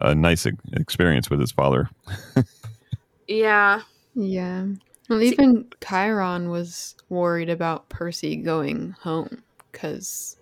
a 0.00 0.14
nice 0.14 0.46
ex- 0.46 0.56
experience 0.74 1.28
with 1.28 1.40
his 1.40 1.52
father. 1.52 1.90
yeah. 3.28 3.82
Yeah. 4.14 4.66
Well, 5.08 5.18
See- 5.20 5.28
even 5.28 5.66
Chiron 5.86 6.50
was 6.50 6.94
worried 7.08 7.50
about 7.50 7.88
Percy 7.88 8.36
going 8.36 8.92
home 9.00 9.42
because 9.72 10.36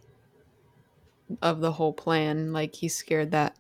of 1.42 1.60
the 1.60 1.72
whole 1.72 1.92
plan. 1.92 2.52
Like, 2.52 2.74
he's 2.74 2.94
scared 2.94 3.30
that 3.30 3.56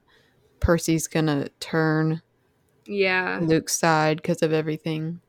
Percy's 0.60 1.06
gonna 1.06 1.48
turn 1.60 2.22
Yeah. 2.86 3.38
Luke's 3.42 3.76
side 3.76 4.18
because 4.22 4.42
of 4.42 4.52
everything. 4.52 5.20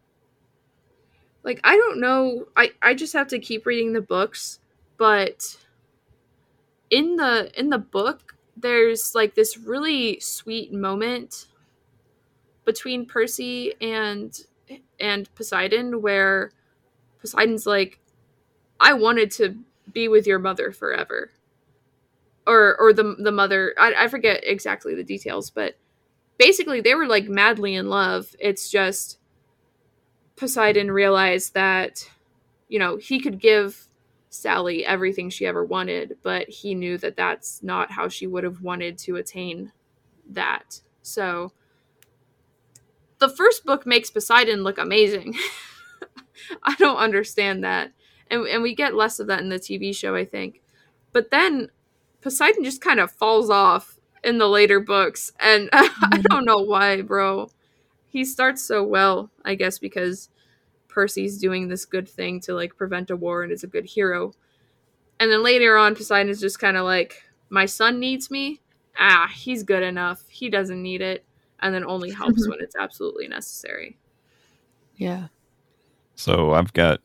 like 1.44 1.62
i 1.64 1.78
don't 1.78 2.00
know 2.00 2.46
i 2.58 2.70
i 2.82 2.94
just 2.94 3.14
have 3.14 3.28
to 3.28 3.40
keep 3.40 3.66
reading 3.66 3.94
the 3.94 4.02
books 4.02 4.60
but 4.98 5.56
in 6.90 7.16
the 7.16 7.50
in 7.58 7.70
the 7.70 7.78
book 7.78 8.36
there's 8.58 9.16
like 9.16 9.34
this 9.36 9.58
really 9.58 10.20
sweet 10.20 10.74
moment 10.74 11.48
between 12.66 13.06
percy 13.06 13.74
and 13.80 14.42
and 15.00 15.34
poseidon 15.36 16.02
where 16.02 16.52
poseidon's 17.22 17.66
like 17.66 18.00
i 18.82 18.92
wanted 18.92 19.32
to 19.32 19.56
be 19.94 20.10
with 20.10 20.28
your 20.28 20.40
mother 20.40 20.72
forever 20.74 21.30
or 22.48 22.76
or 22.80 22.94
the 22.94 23.16
the 23.20 23.32
mother 23.32 23.76
i, 23.78 23.94
I 23.98 24.08
forget 24.08 24.42
exactly 24.44 24.96
the 24.96 25.04
details 25.04 25.50
but 25.50 25.76
basically 26.40 26.82
they 26.82 26.96
were 26.96 27.08
like 27.08 27.30
madly 27.30 27.76
in 27.76 27.90
love 27.90 28.36
it's 28.40 28.70
just 28.70 29.20
Poseidon 30.38 30.92
realized 30.92 31.56
that, 31.56 32.10
you 32.70 32.80
know, 32.80 32.96
he 32.96 33.20
could 33.20 33.40
give 33.40 33.88
Sally 34.30 34.86
everything 34.86 35.30
she 35.30 35.48
ever 35.48 35.66
wanted, 35.66 36.18
but 36.22 36.48
he 36.48 36.76
knew 36.76 36.98
that 37.00 37.18
that's 37.18 37.62
not 37.64 37.92
how 37.92 38.08
she 38.08 38.28
would 38.28 38.44
have 38.44 38.62
wanted 38.62 39.00
to 39.00 39.16
attain 39.16 39.72
that. 40.30 40.82
So 41.02 41.52
the 43.18 43.30
first 43.30 43.66
book 43.66 43.86
makes 43.88 44.12
Poseidon 44.12 44.64
look 44.64 44.78
amazing. 44.78 45.36
I 46.64 46.76
don't 46.76 46.98
understand 46.98 47.64
that. 47.64 47.92
And, 48.30 48.46
and 48.48 48.62
we 48.62 48.76
get 48.76 48.94
less 48.94 49.20
of 49.20 49.28
that 49.28 49.42
in 49.42 49.50
the 49.50 49.60
TV 49.60 49.96
show, 49.96 50.14
I 50.16 50.26
think. 50.26 50.62
But 51.14 51.32
then 51.32 51.70
Poseidon 52.22 52.64
just 52.64 52.82
kind 52.82 53.00
of 53.00 53.12
falls 53.12 53.50
off 53.50 54.00
in 54.24 54.38
the 54.38 54.48
later 54.48 54.80
books. 54.80 55.32
And 55.40 55.70
I 55.74 56.22
don't 56.30 56.46
know 56.46 56.58
why, 56.58 57.02
bro 57.02 57.50
he 58.18 58.26
starts 58.26 58.64
so 58.64 58.84
well, 58.84 59.30
I 59.46 59.56
guess, 59.56 59.78
because 59.78 60.30
Percy's 60.88 61.38
doing 61.38 61.68
this 61.68 61.86
good 61.86 62.08
thing 62.10 62.40
to 62.42 62.54
like 62.54 62.76
prevent 62.76 63.12
a 63.12 63.16
war 63.16 63.44
and 63.44 63.52
is 63.52 63.64
a 63.64 63.68
good 63.68 63.86
hero. 63.86 64.34
And 65.20 65.32
then 65.32 65.44
later 65.44 65.78
on, 65.78 65.96
Poseidon 65.96 66.30
is 66.30 66.40
just 66.40 66.60
kind 66.60 66.78
of 66.78 66.86
like, 66.86 67.24
my 67.50 67.66
son 67.66 68.00
needs 68.00 68.32
me. 68.32 68.62
Ah, 69.00 69.30
he's 69.34 69.64
good 69.64 69.84
enough. 69.84 70.24
He 70.30 70.50
doesn't 70.50 70.82
need 70.82 71.02
it. 71.02 71.26
And 71.60 71.74
then 71.74 71.84
only 71.84 72.12
helps 72.12 72.48
when 72.50 72.60
it's 72.60 72.76
absolutely 72.76 73.28
necessary. 73.28 73.98
Yeah. 74.96 75.28
So 76.16 76.54
I've 76.54 76.74
got 76.74 77.02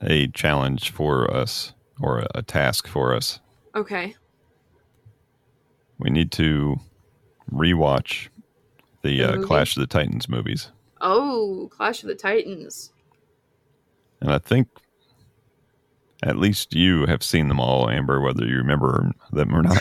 a 0.00 0.28
challenge 0.28 0.92
for 0.92 1.28
us, 1.32 1.74
or 2.00 2.24
a 2.34 2.42
task 2.42 2.86
for 2.86 3.14
us. 3.14 3.40
Okay. 3.74 4.14
We 6.00 6.10
need 6.10 6.32
to 6.32 6.80
rewatch 7.52 8.28
the 9.02 9.18
The 9.18 9.40
uh. 9.40 9.42
Clash 9.46 9.76
of 9.76 9.80
the 9.80 9.86
Titans 9.86 10.28
movies, 10.28 10.68
Oh, 11.00 11.68
Clash 11.72 12.02
of 12.02 12.08
the 12.08 12.14
Titans. 12.14 12.92
and 14.20 14.30
I 14.32 14.38
think 14.38 14.68
at 16.22 16.36
least 16.36 16.74
you 16.74 17.06
have 17.06 17.22
seen 17.22 17.48
them 17.48 17.58
all, 17.60 17.88
Amber, 17.88 18.20
whether 18.20 18.44
you 18.46 18.56
remember 18.56 19.10
them 19.32 19.54
or 19.56 19.62
not. 19.62 19.80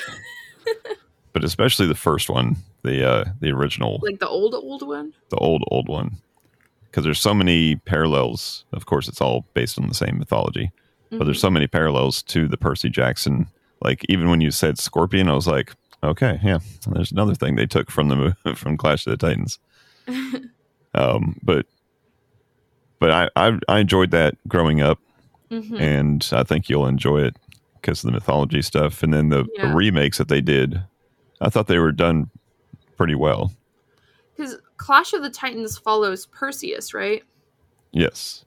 but 1.34 1.43
especially 1.43 1.86
the 1.88 1.95
first 1.95 2.30
one, 2.30 2.55
the 2.84 3.05
uh, 3.07 3.26
the 3.41 3.49
original, 3.51 3.99
Like 4.01 4.20
the 4.20 4.28
old, 4.30 4.53
old 4.53 4.88
one? 4.88 5.13
the 5.30 5.38
old 5.38 5.63
old 5.70 5.89
one, 5.89 6.17
because 6.86 7.03
there's 7.03 7.20
so 7.20 7.34
many 7.34 7.76
parallels. 7.76 8.63
Of 8.72 8.86
course, 8.86 9.07
it's 9.09 9.20
all 9.22 9.45
based 9.53 9.78
on 9.80 9.88
the 9.89 9.93
same 9.95 10.17
mythology, 10.17 10.72
but 11.11 11.26
there's 11.26 11.41
so 11.41 11.49
many 11.51 11.67
parallels 11.67 12.24
to 12.24 12.47
the 12.47 12.57
Percy 12.57 12.89
Jackson. 12.89 13.47
Like 13.82 14.05
even 14.09 14.30
when 14.30 14.39
you 14.41 14.51
said 14.51 14.80
Scorpion, 14.80 15.28
I 15.30 15.34
was 15.34 15.47
like, 15.47 15.74
okay, 16.04 16.39
yeah, 16.43 16.60
there's 16.88 17.12
another 17.12 17.36
thing 17.36 17.56
they 17.56 17.66
took 17.66 17.89
from 17.91 18.10
the 18.10 18.36
from 18.56 18.78
Clash 18.78 19.06
of 19.08 19.18
the 19.18 19.28
Titans. 19.28 19.60
Um, 20.95 21.39
but 21.43 21.68
but 22.97 23.12
I, 23.12 23.30
I 23.36 23.60
I 23.68 23.78
enjoyed 23.80 24.10
that 24.10 24.36
growing 24.47 24.82
up, 24.82 25.00
Mhm. 25.52 25.80
and 25.80 26.28
I 26.32 26.41
think 26.41 26.68
you'll 26.68 26.88
enjoy 26.88 27.22
it 27.26 27.38
because 27.76 28.04
of 28.04 28.08
the 28.08 28.14
mythology 28.14 28.64
stuff, 28.64 29.04
and 29.04 29.14
then 29.14 29.30
the, 29.30 29.45
the 29.62 29.68
remakes 29.68 30.18
that 30.18 30.28
they 30.28 30.41
did. 30.41 30.82
I 31.41 31.50
thought 31.50 31.68
they 31.68 31.78
were 31.78 31.91
done 31.91 32.32
pretty 32.97 33.14
well. 33.14 33.52
Because 34.36 34.58
Clash 34.78 35.14
of 35.14 35.22
the 35.22 35.30
Titans 35.30 35.78
follows 35.78 36.26
Perseus, 36.26 36.91
right? 36.95 37.22
Yes, 37.91 38.45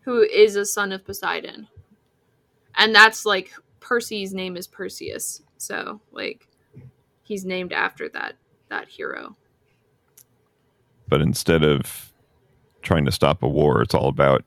who 0.00 0.22
is 0.22 0.56
a 0.56 0.66
son 0.66 0.90
of 0.90 1.04
Poseidon. 1.04 1.68
And 2.76 2.92
that's 2.92 3.24
like 3.24 3.52
Percy's 3.78 4.34
name 4.34 4.56
is 4.56 4.66
Perseus. 4.66 5.42
So 5.58 6.00
like 6.10 6.47
he's 7.28 7.44
named 7.44 7.72
after 7.72 8.08
that 8.08 8.34
that 8.70 8.88
hero. 8.88 9.36
but 11.08 11.20
instead 11.20 11.62
of 11.62 12.12
trying 12.82 13.04
to 13.04 13.12
stop 13.12 13.42
a 13.42 13.48
war, 13.48 13.80
it's 13.82 13.94
all 13.94 14.08
about 14.08 14.44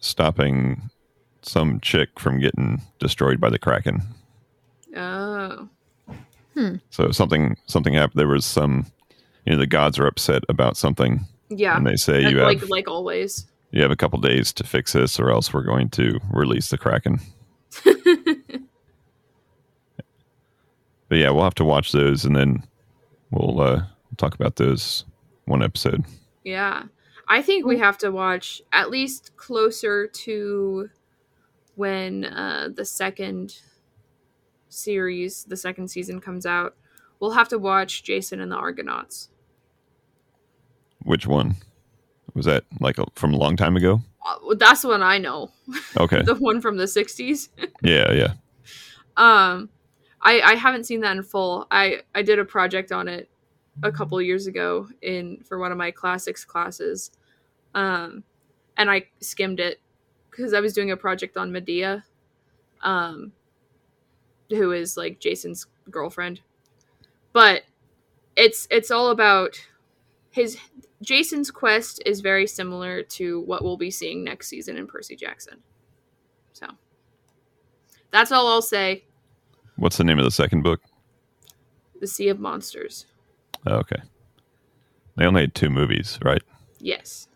stopping 0.00 0.90
some 1.42 1.80
chick 1.80 2.18
from 2.18 2.38
getting 2.40 2.80
destroyed 2.98 3.40
by 3.40 3.48
the 3.50 3.58
kraken. 3.58 4.00
Oh. 4.96 5.68
Hmm. 6.54 6.76
So 6.90 7.10
something 7.12 7.56
something 7.66 7.94
happened. 7.94 8.18
There 8.18 8.28
was 8.28 8.44
some, 8.44 8.86
you 9.46 9.52
know, 9.52 9.58
the 9.58 9.66
gods 9.66 9.98
are 9.98 10.06
upset 10.06 10.42
about 10.48 10.76
something, 10.76 11.20
Yeah. 11.48 11.76
and 11.76 11.86
they 11.86 11.96
say 11.96 12.24
And 12.24 12.32
you 12.36 12.42
like 12.42 12.60
have 12.60 12.68
like 12.70 12.88
always. 12.88 13.46
you 13.70 13.82
have 13.82 13.90
a 13.90 13.96
couple 13.96 14.18
days 14.20 14.52
to 14.54 14.64
fix 14.64 14.92
this, 14.94 15.20
or 15.20 15.30
else 15.30 15.52
we're 15.54 15.62
going 15.62 15.90
to 15.90 16.18
release 16.32 16.68
the 16.70 16.78
kraken. 16.78 17.20
But 21.10 21.18
yeah, 21.18 21.28
we'll 21.30 21.44
have 21.44 21.56
to 21.56 21.64
watch 21.64 21.92
those, 21.92 22.24
and 22.24 22.34
then 22.34 22.64
we'll 23.30 23.60
uh, 23.60 23.82
talk 24.16 24.34
about 24.34 24.56
those 24.56 25.04
one 25.44 25.62
episode. 25.62 26.04
yeah. 26.44 26.84
I 27.28 27.42
think 27.42 27.64
we 27.64 27.78
have 27.78 27.96
to 27.98 28.10
watch 28.10 28.60
at 28.72 28.90
least 28.90 29.36
closer 29.36 30.08
to 30.08 30.88
when 31.76 32.24
uh 32.24 32.70
the 32.74 32.84
second 32.84 33.54
series, 34.68 35.44
the 35.44 35.56
second 35.56 35.88
season 35.92 36.20
comes 36.20 36.44
out. 36.44 36.74
We'll 37.20 37.30
have 37.30 37.46
to 37.50 37.58
watch 37.58 38.02
Jason 38.02 38.40
and 38.40 38.50
the 38.50 38.56
Argonauts. 38.56 39.28
Which 41.04 41.24
one 41.24 41.54
was 42.34 42.46
that? 42.46 42.64
Like 42.80 42.98
a, 42.98 43.06
from 43.14 43.32
a 43.32 43.36
long 43.36 43.56
time 43.56 43.76
ago? 43.76 44.00
Uh, 44.26 44.54
That's 44.56 44.82
the 44.82 44.88
one 44.88 45.02
I 45.02 45.18
know. 45.18 45.52
Okay, 45.96 46.22
the 46.26 46.34
one 46.34 46.60
from 46.60 46.78
the 46.78 46.86
60s. 46.86 47.48
yeah, 47.82 48.12
yeah. 48.12 48.32
Um, 49.16 49.68
I 50.22 50.40
I 50.40 50.54
haven't 50.54 50.84
seen 50.84 51.00
that 51.00 51.16
in 51.16 51.22
full. 51.22 51.66
I 51.70 52.02
I 52.14 52.22
did 52.22 52.38
a 52.38 52.44
project 52.44 52.92
on 52.92 53.08
it 53.08 53.28
a 53.82 53.92
couple 53.92 54.20
years 54.20 54.46
ago 54.46 54.88
in 55.02 55.42
for 55.44 55.58
one 55.58 55.72
of 55.72 55.78
my 55.78 55.90
classics 55.90 56.44
classes, 56.44 57.10
um, 57.74 58.24
and 58.76 58.90
I 58.90 59.06
skimmed 59.20 59.60
it 59.60 59.80
because 60.30 60.52
I 60.52 60.60
was 60.60 60.72
doing 60.72 60.90
a 60.90 60.96
project 60.96 61.36
on 61.36 61.52
Medea, 61.52 62.04
um, 62.82 63.32
who 64.50 64.72
is 64.72 64.96
like 64.96 65.20
Jason's 65.20 65.66
girlfriend, 65.90 66.40
but 67.32 67.62
it's 68.36 68.66
it's 68.70 68.90
all 68.90 69.10
about 69.10 69.60
his 70.30 70.58
Jason's 71.02 71.50
quest 71.50 72.02
is 72.04 72.20
very 72.20 72.46
similar 72.46 73.02
to 73.02 73.40
what 73.40 73.64
we'll 73.64 73.76
be 73.76 73.90
seeing 73.90 74.22
next 74.22 74.48
season 74.48 74.76
in 74.76 74.86
Percy 74.86 75.16
Jackson. 75.16 75.58
So 76.52 76.66
that's 78.10 78.32
all 78.32 78.48
I'll 78.48 78.62
say. 78.62 79.04
What's 79.80 79.96
the 79.96 80.04
name 80.04 80.18
of 80.18 80.26
the 80.26 80.30
second 80.30 80.60
book? 80.62 80.82
The 82.00 82.06
Sea 82.06 82.28
of 82.28 82.38
Monsters. 82.38 83.06
Oh, 83.66 83.76
okay. 83.76 83.96
They 85.16 85.24
only 85.24 85.40
had 85.40 85.54
two 85.54 85.70
movies, 85.70 86.18
right? 86.22 86.42
Yes. 86.80 87.28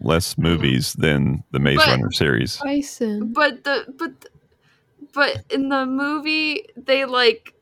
Less 0.00 0.36
movies 0.36 0.94
than 0.94 1.44
the 1.52 1.60
Maze 1.60 1.76
But- 1.76 1.86
Runner 1.86 2.10
series. 2.10 2.56
Tyson. 2.56 3.32
But 3.32 3.62
the 3.62 3.84
but 3.96 4.10
but 5.12 5.44
in 5.48 5.68
the 5.68 5.86
movie 5.86 6.66
they 6.76 7.04
like 7.04 7.54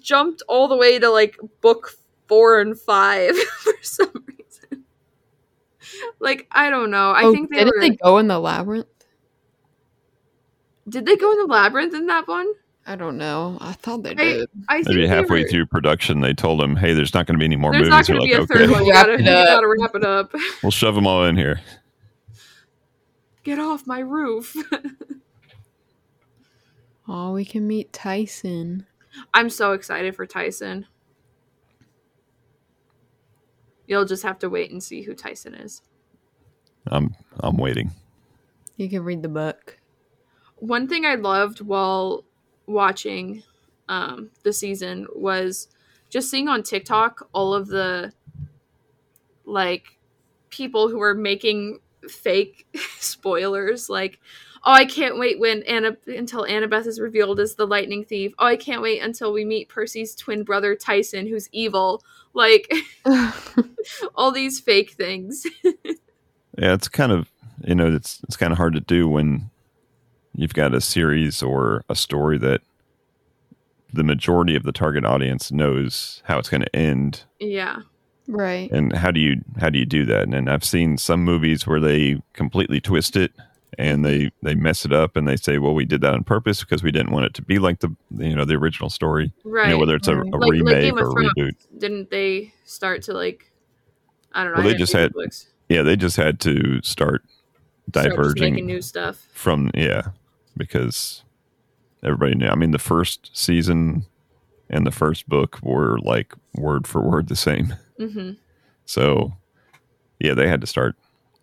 jumped 0.00 0.42
all 0.48 0.66
the 0.66 0.76
way 0.76 0.98
to 0.98 1.08
like 1.08 1.36
book 1.60 1.94
4 2.26 2.60
and 2.60 2.78
5 2.78 3.38
for 3.60 3.72
some 3.82 4.24
reason. 4.26 4.84
Like 6.18 6.48
I 6.50 6.70
don't 6.70 6.90
know. 6.90 7.12
I 7.12 7.22
oh, 7.22 7.32
think 7.32 7.50
they 7.50 7.58
didn't 7.58 7.72
were 7.76 7.80
they 7.80 7.90
go 7.94 8.18
in 8.18 8.26
the 8.26 8.40
labyrinth? 8.40 8.88
Did 10.88 11.06
they 11.06 11.14
go 11.14 11.30
in 11.30 11.38
the 11.38 11.46
labyrinth 11.46 11.94
in 11.94 12.08
that 12.08 12.26
one? 12.26 12.52
I 12.88 12.94
don't 12.94 13.18
know. 13.18 13.58
I 13.60 13.72
thought 13.72 14.02
they 14.04 14.10
I- 14.10 14.14
did. 14.14 14.48
I 14.68 14.74
think 14.76 14.88
Maybe 14.88 15.00
they 15.02 15.08
halfway 15.08 15.42
were- 15.42 15.48
through 15.48 15.66
production, 15.66 16.20
they 16.20 16.32
told 16.34 16.60
them, 16.60 16.76
"Hey, 16.76 16.92
there's 16.94 17.12
not 17.14 17.26
going 17.26 17.34
to 17.34 17.38
be 17.38 17.44
any 17.44 17.56
more 17.56 17.72
There's 17.72 17.88
movies." 17.88 17.90
not 17.90 18.06
going 18.06 18.20
to 18.20 18.26
They're 18.26 18.28
be 18.28 18.32
a 18.36 18.40
like, 18.40 18.48
third 18.48 18.62
"Okay, 18.62 18.72
one. 18.72 18.86
You 18.86 18.92
gotta, 18.92 19.12
you 19.18 19.24
gotta 19.24 19.66
wrap 19.80 19.94
it 19.96 20.04
up. 20.04 20.32
we'll 20.62 20.70
shove 20.70 20.94
them 20.94 21.06
all 21.06 21.24
in 21.24 21.36
here." 21.36 21.60
Get 23.42 23.58
off 23.58 23.86
my 23.86 23.98
roof. 24.00 24.54
Oh, 27.08 27.34
we 27.34 27.44
can 27.44 27.68
meet 27.68 27.92
Tyson. 27.92 28.84
I'm 29.32 29.48
so 29.48 29.70
excited 29.74 30.16
for 30.16 30.26
Tyson. 30.26 30.86
You'll 33.86 34.04
just 34.06 34.24
have 34.24 34.40
to 34.40 34.50
wait 34.50 34.72
and 34.72 34.82
see 34.82 35.02
who 35.02 35.14
Tyson 35.14 35.54
is. 35.54 35.82
I'm 36.88 37.14
I'm 37.38 37.56
waiting. 37.58 37.92
You 38.76 38.88
can 38.90 39.04
read 39.04 39.22
the 39.22 39.28
book. 39.28 39.78
One 40.56 40.88
thing 40.88 41.06
I 41.06 41.14
loved 41.14 41.60
while 41.60 42.24
watching 42.66 43.42
um, 43.88 44.30
the 44.42 44.52
season 44.52 45.06
was 45.14 45.68
just 46.10 46.30
seeing 46.30 46.48
on 46.48 46.62
TikTok 46.62 47.28
all 47.32 47.54
of 47.54 47.68
the 47.68 48.12
like 49.44 49.98
people 50.50 50.88
who 50.88 51.00
are 51.00 51.14
making 51.14 51.78
fake 52.08 52.66
spoilers 52.98 53.88
like 53.88 54.18
oh 54.64 54.72
i 54.72 54.84
can't 54.84 55.18
wait 55.18 55.38
when 55.38 55.62
anna 55.64 55.96
until 56.06 56.44
annabeth 56.44 56.86
is 56.86 57.00
revealed 57.00 57.40
as 57.40 57.54
the 57.54 57.66
lightning 57.66 58.04
thief. 58.04 58.32
Oh 58.38 58.46
i 58.46 58.56
can't 58.56 58.82
wait 58.82 59.02
until 59.02 59.32
we 59.32 59.44
meet 59.44 59.68
percy's 59.68 60.14
twin 60.14 60.42
brother 60.42 60.74
tyson 60.74 61.26
who's 61.26 61.48
evil. 61.52 62.02
Like 62.32 62.70
all 64.14 64.30
these 64.30 64.60
fake 64.60 64.92
things. 64.92 65.46
Yeah, 66.58 66.72
it's 66.72 66.88
kind 66.88 67.12
of 67.12 67.30
you 67.64 67.74
know 67.74 67.94
it's 67.94 68.20
it's 68.24 68.36
kind 68.36 68.52
of 68.52 68.56
hard 68.56 68.74
to 68.74 68.80
do 68.80 69.08
when 69.08 69.50
you've 70.36 70.54
got 70.54 70.74
a 70.74 70.80
series 70.80 71.42
or 71.42 71.82
a 71.88 71.94
story 71.96 72.38
that 72.38 72.60
the 73.92 74.04
majority 74.04 74.54
of 74.56 74.62
the 74.64 74.72
target 74.72 75.04
audience 75.04 75.50
knows 75.50 76.22
how 76.24 76.38
it's 76.38 76.48
going 76.48 76.60
to 76.62 76.76
end. 76.76 77.24
Yeah. 77.40 77.78
Right. 78.28 78.68
and 78.72 78.92
how 78.96 79.12
do 79.12 79.20
you 79.20 79.36
how 79.60 79.70
do 79.70 79.78
you 79.78 79.86
do 79.86 80.04
that? 80.06 80.24
And 80.24 80.50
i've 80.50 80.64
seen 80.64 80.98
some 80.98 81.22
movies 81.22 81.64
where 81.64 81.78
they 81.78 82.20
completely 82.32 82.80
twist 82.80 83.14
it 83.14 83.30
and 83.78 84.04
they 84.04 84.32
they 84.42 84.56
mess 84.56 84.84
it 84.84 84.92
up 84.92 85.16
and 85.16 85.28
they 85.28 85.36
say 85.36 85.58
well 85.58 85.74
we 85.74 85.84
did 85.84 86.00
that 86.00 86.12
on 86.12 86.24
purpose 86.24 86.58
because 86.60 86.82
we 86.82 86.90
didn't 86.90 87.12
want 87.12 87.24
it 87.26 87.34
to 87.34 87.42
be 87.42 87.60
like 87.60 87.78
the 87.78 87.94
you 88.18 88.34
know 88.34 88.44
the 88.44 88.54
original 88.56 88.90
story. 88.90 89.32
Right 89.44 89.66
you 89.68 89.74
know 89.74 89.78
whether 89.78 89.94
it's 89.94 90.08
a, 90.08 90.14
a 90.20 90.24
Like- 90.24 90.32
like 90.40 90.50
remake 90.50 90.80
Game 90.82 90.98
of 90.98 91.04
or 91.04 91.10
a 91.10 91.12
Thrones. 91.12 91.32
reboot 91.38 91.52
didn't 91.78 92.10
they 92.10 92.52
start 92.64 93.02
to 93.02 93.12
like 93.12 93.48
i 94.32 94.42
don't 94.42 94.54
know 94.54 94.58
Well, 94.58 94.68
I 94.70 94.72
they 94.72 94.78
just 94.78 94.92
had 94.92 95.12
books. 95.12 95.46
yeah 95.68 95.82
they 95.82 95.94
just 95.94 96.16
had 96.16 96.40
to 96.40 96.82
start 96.82 97.22
Start 97.90 98.08
diverging 98.10 98.54
making 98.54 98.66
new 98.66 98.82
stuff. 98.82 99.24
from 99.34 99.70
yeah 99.72 100.08
because 100.56 101.22
everybody 102.04 102.34
knew 102.34 102.48
i 102.48 102.54
mean 102.54 102.70
the 102.70 102.78
first 102.78 103.30
season 103.36 104.04
and 104.68 104.86
the 104.86 104.90
first 104.92 105.28
book 105.28 105.58
were 105.62 105.98
like 106.00 106.34
word 106.56 106.86
for 106.86 107.00
word 107.00 107.28
the 107.28 107.36
same. 107.36 107.74
Hmm 107.98 108.32
so 108.84 109.32
yeah 110.20 110.32
they 110.32 110.46
had 110.48 110.60
to 110.60 110.66
start 110.66 110.94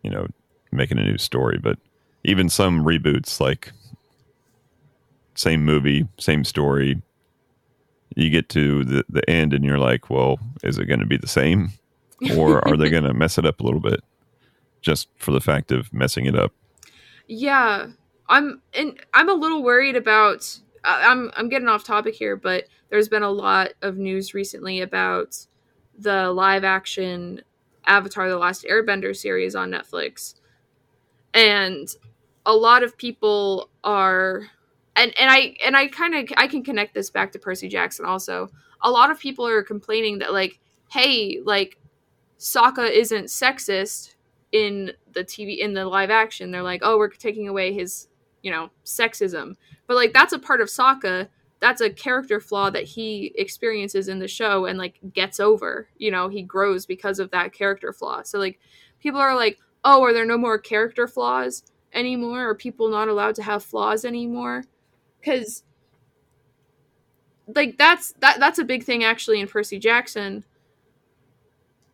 you 0.01 0.09
know 0.09 0.27
making 0.71 0.97
a 0.97 1.03
new 1.03 1.17
story 1.17 1.59
but 1.61 1.77
even 2.23 2.47
some 2.49 2.85
reboots 2.85 3.39
like 3.41 3.71
same 5.35 5.65
movie 5.65 6.07
same 6.19 6.43
story 6.45 7.01
you 8.15 8.29
get 8.29 8.47
to 8.49 8.83
the, 8.85 9.03
the 9.09 9.27
end 9.29 9.53
and 9.53 9.65
you're 9.65 9.77
like 9.79 10.09
well 10.09 10.39
is 10.63 10.77
it 10.77 10.85
going 10.85 10.99
to 10.99 11.05
be 11.05 11.17
the 11.17 11.27
same? 11.27 11.71
Or 12.37 12.65
are 12.67 12.77
they 12.77 12.89
going 12.91 13.03
to 13.03 13.13
mess 13.13 13.37
it 13.37 13.45
up 13.45 13.59
a 13.59 13.63
little 13.63 13.79
bit 13.81 14.01
just 14.81 15.09
for 15.17 15.31
the 15.31 15.41
fact 15.41 15.71
of 15.71 15.93
messing 15.93 16.25
it 16.25 16.35
up? 16.35 16.53
Yeah, 17.27 17.87
I'm 18.29 18.61
and 18.73 18.99
I'm 19.13 19.29
a 19.29 19.33
little 19.33 19.63
worried 19.63 19.95
about. 19.95 20.59
I- 20.83 21.05
I'm 21.07 21.31
I'm 21.35 21.49
getting 21.49 21.67
off 21.67 21.83
topic 21.83 22.15
here, 22.15 22.35
but 22.35 22.65
there's 22.89 23.09
been 23.09 23.23
a 23.23 23.29
lot 23.29 23.73
of 23.81 23.97
news 23.97 24.33
recently 24.33 24.81
about 24.81 25.35
the 25.97 26.31
live 26.31 26.63
action 26.63 27.41
Avatar: 27.85 28.29
The 28.29 28.37
Last 28.37 28.65
Airbender 28.69 29.15
series 29.15 29.55
on 29.55 29.71
Netflix, 29.71 30.35
and 31.33 31.87
a 32.45 32.53
lot 32.53 32.83
of 32.83 32.97
people 32.97 33.69
are, 33.83 34.49
and 34.95 35.13
and 35.19 35.29
I 35.29 35.55
and 35.65 35.75
I 35.75 35.87
kind 35.87 36.15
of 36.15 36.29
I 36.37 36.47
can 36.47 36.63
connect 36.63 36.93
this 36.93 37.09
back 37.09 37.31
to 37.33 37.39
Percy 37.39 37.67
Jackson 37.67 38.05
also. 38.05 38.49
A 38.81 38.91
lot 38.91 39.11
of 39.11 39.19
people 39.19 39.47
are 39.47 39.63
complaining 39.63 40.19
that 40.19 40.33
like, 40.33 40.59
hey, 40.91 41.39
like, 41.45 41.77
Sokka 42.37 42.89
isn't 42.91 43.25
sexist 43.25 44.15
in 44.51 44.91
the 45.13 45.23
TV 45.23 45.59
in 45.59 45.73
the 45.73 45.85
live 45.85 46.09
action. 46.09 46.51
They're 46.51 46.63
like, 46.63 46.81
oh, 46.83 46.97
we're 46.97 47.09
taking 47.09 47.47
away 47.47 47.71
his, 47.73 48.09
you 48.43 48.51
know, 48.51 48.69
sexism. 48.85 49.55
But 49.87 49.95
like 49.95 50.13
that's 50.13 50.33
a 50.33 50.39
part 50.39 50.61
of 50.61 50.67
Sokka. 50.67 51.27
That's 51.59 51.81
a 51.81 51.89
character 51.89 52.39
flaw 52.39 52.69
that 52.69 52.83
he 52.83 53.33
experiences 53.35 54.07
in 54.07 54.19
the 54.19 54.27
show 54.27 54.65
and 54.65 54.77
like 54.77 54.99
gets 55.13 55.39
over. 55.39 55.87
You 55.97 56.11
know, 56.11 56.27
he 56.29 56.43
grows 56.43 56.85
because 56.85 57.19
of 57.19 57.31
that 57.31 57.53
character 57.53 57.91
flaw. 57.91 58.21
So 58.23 58.37
like 58.37 58.59
people 58.99 59.19
are 59.19 59.35
like, 59.35 59.57
oh, 59.83 60.03
are 60.03 60.13
there 60.13 60.25
no 60.25 60.37
more 60.37 60.59
character 60.59 61.07
flaws 61.07 61.63
anymore? 61.93 62.49
Are 62.49 62.55
people 62.55 62.89
not 62.89 63.07
allowed 63.07 63.35
to 63.35 63.43
have 63.43 63.63
flaws 63.63 64.05
anymore? 64.05 64.65
Because 65.19 65.63
like 67.47 67.77
that's 67.77 68.11
that 68.19 68.39
that's 68.39 68.59
a 68.59 68.63
big 68.63 68.83
thing 68.83 69.03
actually 69.03 69.39
in 69.39 69.47
Percy 69.47 69.79
Jackson 69.79 70.43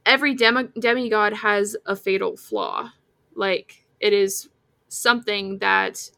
every 0.10 0.34
demi- 0.34 0.70
demigod 0.80 1.34
has 1.34 1.78
a 1.86 1.96
fatal 1.96 2.36
flaw. 2.36 2.92
Like 3.36 3.86
it 4.00 4.12
is 4.12 4.50
something 4.88 5.60
that 5.60 6.10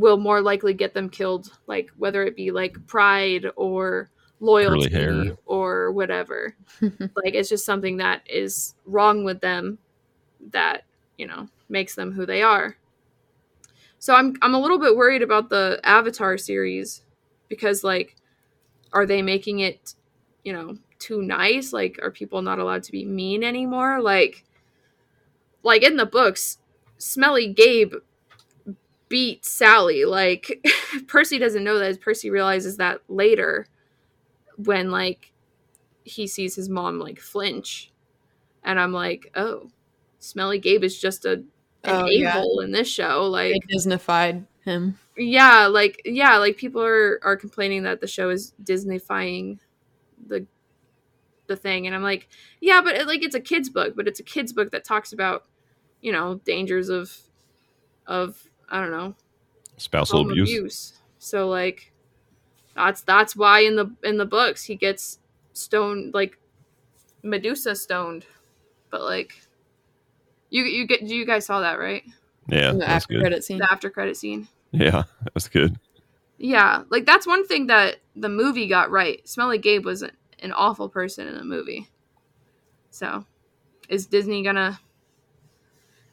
will 0.00 0.16
more 0.16 0.40
likely 0.40 0.74
get 0.74 0.94
them 0.94 1.08
killed, 1.08 1.52
like 1.66 1.90
whether 1.96 2.24
it 2.24 2.36
be 2.36 2.50
like 2.50 2.86
pride 2.86 3.46
or 3.56 4.10
loyalty 4.40 4.90
hair. 4.90 5.36
or 5.46 5.92
whatever. 5.92 6.54
like 6.80 7.34
it's 7.34 7.48
just 7.48 7.66
something 7.66 7.98
that 7.98 8.22
is 8.28 8.74
wrong 8.86 9.24
with 9.24 9.40
them 9.40 9.78
that, 10.50 10.84
you 11.18 11.26
know, 11.26 11.48
makes 11.68 11.94
them 11.94 12.12
who 12.12 12.24
they 12.24 12.42
are. 12.42 12.76
So 13.98 14.14
I'm 14.14 14.34
I'm 14.40 14.54
a 14.54 14.60
little 14.60 14.78
bit 14.78 14.96
worried 14.96 15.22
about 15.22 15.50
the 15.50 15.78
Avatar 15.84 16.38
series 16.38 17.02
because 17.48 17.84
like 17.84 18.16
are 18.92 19.06
they 19.06 19.22
making 19.22 19.60
it, 19.60 19.94
you 20.42 20.52
know, 20.52 20.78
too 20.98 21.22
nice? 21.22 21.72
Like, 21.72 21.98
are 22.02 22.10
people 22.10 22.42
not 22.42 22.58
allowed 22.58 22.82
to 22.84 22.92
be 22.92 23.04
mean 23.04 23.44
anymore? 23.44 24.00
Like, 24.00 24.44
like 25.62 25.82
in 25.82 25.96
the 25.96 26.06
books, 26.06 26.58
Smelly 26.98 27.52
Gabe 27.52 27.94
beat 29.10 29.44
Sally. 29.44 30.06
Like, 30.06 30.66
Percy 31.06 31.38
doesn't 31.38 31.62
know 31.64 31.78
that. 31.78 32.00
Percy 32.00 32.30
realizes 32.30 32.78
that 32.78 33.02
later 33.08 33.66
when 34.56 34.90
like 34.90 35.32
he 36.04 36.26
sees 36.26 36.54
his 36.56 36.70
mom 36.70 36.98
like 36.98 37.20
flinch, 37.20 37.92
and 38.64 38.80
I'm 38.80 38.92
like, 38.94 39.30
oh, 39.34 39.68
Smelly 40.18 40.58
Gabe 40.58 40.82
is 40.84 40.98
just 40.98 41.26
a 41.26 41.32
an 41.32 41.46
Oh, 41.84 42.06
yeah. 42.06 42.42
in 42.62 42.72
this 42.72 42.88
show. 42.88 43.24
Like, 43.26 43.52
They 43.68 43.74
Disneyfied 43.76 44.46
him. 44.64 44.98
yeah 45.16 45.66
like 45.66 46.02
yeah 46.04 46.36
like 46.36 46.56
people 46.58 46.82
are 46.82 47.18
are 47.22 47.36
complaining 47.36 47.82
that 47.84 48.00
the 48.02 48.06
show 48.06 48.28
is 48.28 48.52
disneyfying 48.62 49.58
the 50.26 50.46
the 51.46 51.56
thing 51.56 51.86
and 51.86 51.96
i'm 51.96 52.02
like 52.02 52.28
yeah 52.60 52.82
but 52.82 52.94
it, 52.94 53.06
like 53.06 53.22
it's 53.22 53.34
a 53.34 53.40
kids 53.40 53.70
book 53.70 53.94
but 53.96 54.06
it's 54.06 54.20
a 54.20 54.22
kids 54.22 54.52
book 54.52 54.70
that 54.70 54.84
talks 54.84 55.14
about 55.14 55.44
you 56.02 56.12
know 56.12 56.34
dangers 56.44 56.90
of 56.90 57.16
of 58.06 58.46
i 58.70 58.80
don't 58.80 58.90
know 58.90 59.14
spousal 59.76 60.22
abuse 60.30 60.50
abuse 60.50 60.92
so 61.18 61.48
like 61.48 61.92
that's 62.74 63.02
that's 63.02 63.34
why 63.36 63.60
in 63.60 63.76
the 63.76 63.90
in 64.04 64.16
the 64.16 64.24
books 64.26 64.64
he 64.64 64.74
gets 64.76 65.18
stoned 65.52 66.14
like 66.14 66.38
medusa 67.22 67.74
stoned 67.74 68.24
but 68.90 69.02
like 69.02 69.34
you 70.50 70.64
you 70.64 70.86
get 70.86 71.02
you 71.02 71.26
guys 71.26 71.46
saw 71.46 71.60
that 71.60 71.78
right 71.78 72.02
Yeah, 72.48 72.72
the 72.72 72.78
that's 72.78 73.04
after 73.04 73.14
good. 73.14 73.20
credit 73.20 73.44
scene. 73.44 73.58
The 73.58 73.70
after 73.70 73.90
credit 73.90 74.16
scene. 74.16 74.48
Yeah, 74.72 75.04
that 75.22 75.34
was 75.34 75.48
good. 75.48 75.78
Yeah, 76.38 76.82
like 76.90 77.06
that's 77.06 77.26
one 77.26 77.46
thing 77.46 77.66
that 77.68 77.96
the 78.16 78.28
movie 78.28 78.66
got 78.66 78.90
right. 78.90 79.26
Smelly 79.28 79.58
Gabe 79.58 79.84
was 79.84 80.02
an, 80.02 80.12
an 80.40 80.52
awful 80.52 80.88
person 80.88 81.28
in 81.28 81.34
the 81.34 81.44
movie. 81.44 81.88
So, 82.90 83.24
is 83.88 84.06
Disney 84.06 84.42
gonna 84.42 84.80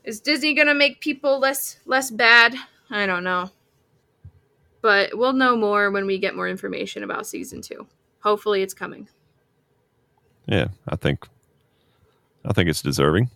is 0.08 0.22
Disney 0.22 0.54
gonna 0.54 0.74
make 0.74 1.02
people 1.02 1.38
less 1.38 1.78
less 1.86 2.10
bad? 2.10 2.56
I 2.90 3.06
don't 3.06 3.26
know. 3.26 3.52
But 4.82 5.18
we'll 5.18 5.34
know 5.34 5.58
more 5.58 5.92
when 5.92 6.06
we 6.06 6.18
get 6.18 6.36
more 6.36 6.48
information 6.48 7.04
about 7.04 7.28
season 7.28 7.62
2. 7.62 7.86
Hopefully 8.22 8.62
it's 8.62 8.74
coming. 8.74 9.10
Yeah, 10.46 10.70
I 10.88 10.96
think 10.96 11.28
I 12.46 12.54
think 12.54 12.70
it's 12.70 12.82
deserving. 12.82 13.30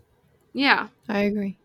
Yeah, 0.53 0.87
I 1.09 1.21
agree. 1.21 1.57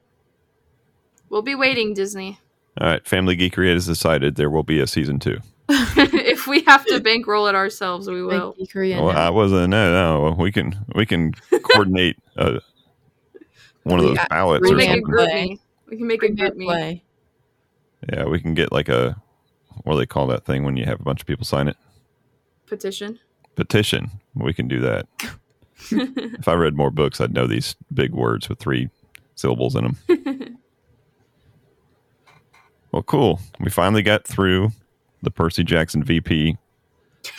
we'll 1.30 1.42
be 1.42 1.54
waiting 1.54 1.94
Disney. 1.94 2.40
All 2.80 2.88
right, 2.88 3.07
Family 3.07 3.36
Geekery 3.36 3.72
has 3.72 3.86
decided 3.86 4.34
there 4.34 4.50
will 4.50 4.64
be 4.64 4.80
a 4.80 4.86
season 4.86 5.20
two. 5.20 5.38
if 5.68 6.46
we 6.48 6.62
have 6.62 6.84
to 6.86 7.00
bankroll 7.00 7.46
it 7.46 7.54
ourselves, 7.54 8.09
we 8.09 8.22
will. 8.22 8.52
Thank 8.52 8.61
you, 8.61 8.66
Korean. 8.66 9.04
Well, 9.04 9.16
I 9.16 9.30
wasn't. 9.30 9.70
No, 9.70 9.92
no, 9.92 10.36
we 10.36 10.50
can 10.50 10.84
we 10.94 11.07
can 11.07 11.32
coordinate 11.62 12.16
uh, 12.36 12.59
one 13.87 14.01
of 14.01 14.05
those 14.07 14.16
got 14.16 14.28
ballots 14.28 14.62
We 14.62 14.74
or 14.74 14.78
can 14.78 14.78
make 14.78 14.89
a 14.89 14.93
something. 14.95 15.14
Play. 15.14 15.59
We 15.89 15.97
can 15.97 16.07
make 16.07 16.22
a 16.22 16.28
GroupMe. 16.28 16.64
play. 16.64 17.03
Yeah, 18.12 18.24
we 18.24 18.41
can 18.41 18.55
get 18.55 18.72
like 18.72 18.89
a 18.89 19.16
what 19.84 19.95
do 19.95 19.99
they 20.01 20.07
call 20.07 20.26
that 20.28 20.45
thing 20.45 20.64
when 20.64 20.76
you 20.76 20.84
have 20.87 21.01
a 21.01 21.05
bunch 21.05 21.20
of 21.20 21.26
people 21.26 21.45
sign 21.45 21.68
it? 21.68 21.76
petition. 22.66 23.18
Petition. 23.55 24.11
We 24.34 24.53
can 24.53 24.66
do 24.66 24.80
that. 24.80 25.07
if 25.91 26.49
I 26.49 26.55
read 26.55 26.74
more 26.74 26.91
books, 26.91 27.20
I'd 27.20 27.32
know 27.32 27.47
these 27.47 27.76
big 27.95 28.12
words 28.12 28.49
with 28.49 28.59
three 28.59 28.91
syllables 29.37 29.76
in 29.76 29.84
them. 29.84 29.97
well, 32.93 33.05
cool. 33.05 33.41
We 33.61 33.70
finally 33.70 34.03
got 34.03 34.26
through 34.26 34.72
the 35.22 35.30
Percy 35.30 35.62
Jackson 35.62 36.03
VP. 36.03 36.57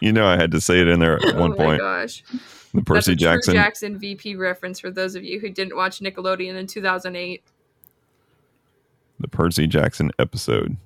you 0.00 0.12
know, 0.12 0.26
I 0.26 0.36
had 0.36 0.50
to 0.52 0.60
say 0.62 0.80
it 0.80 0.88
in 0.88 1.00
there 1.00 1.16
at 1.16 1.34
oh 1.34 1.40
one 1.40 1.50
my 1.50 1.56
point. 1.56 1.80
gosh. 1.80 2.24
The 2.74 2.82
Percy 2.82 3.12
That's 3.12 3.22
a 3.22 3.24
Jackson. 3.24 3.54
True 3.54 3.62
Jackson 3.62 3.98
VP 3.98 4.36
reference 4.36 4.78
for 4.78 4.90
those 4.90 5.14
of 5.14 5.24
you 5.24 5.40
who 5.40 5.48
didn't 5.48 5.74
watch 5.76 6.00
Nickelodeon 6.00 6.54
in 6.54 6.66
2008. 6.66 7.42
the 9.20 9.28
Percy 9.28 9.66
Jackson 9.66 10.10
episode. 10.18 10.76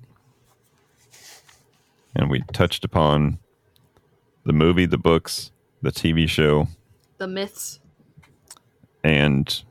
And 2.15 2.29
we 2.29 2.41
touched 2.53 2.85
upon 2.85 3.39
the 4.45 4.53
movie, 4.53 4.85
the 4.85 4.97
books, 4.97 5.51
the 5.81 5.91
TV 5.91 6.27
show, 6.29 6.67
The 7.17 7.27
myths. 7.27 7.79
and 9.03 9.63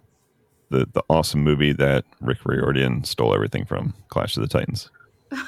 the 0.71 0.87
the 0.93 1.03
awesome 1.09 1.43
movie 1.43 1.73
that 1.75 2.05
Rick 2.21 2.39
Riordan 2.45 3.05
stole 3.05 3.35
everything 3.35 3.65
from, 3.65 3.95
Clash 4.09 4.37
of 4.37 4.43
the 4.43 4.49
Titans. 4.49 4.91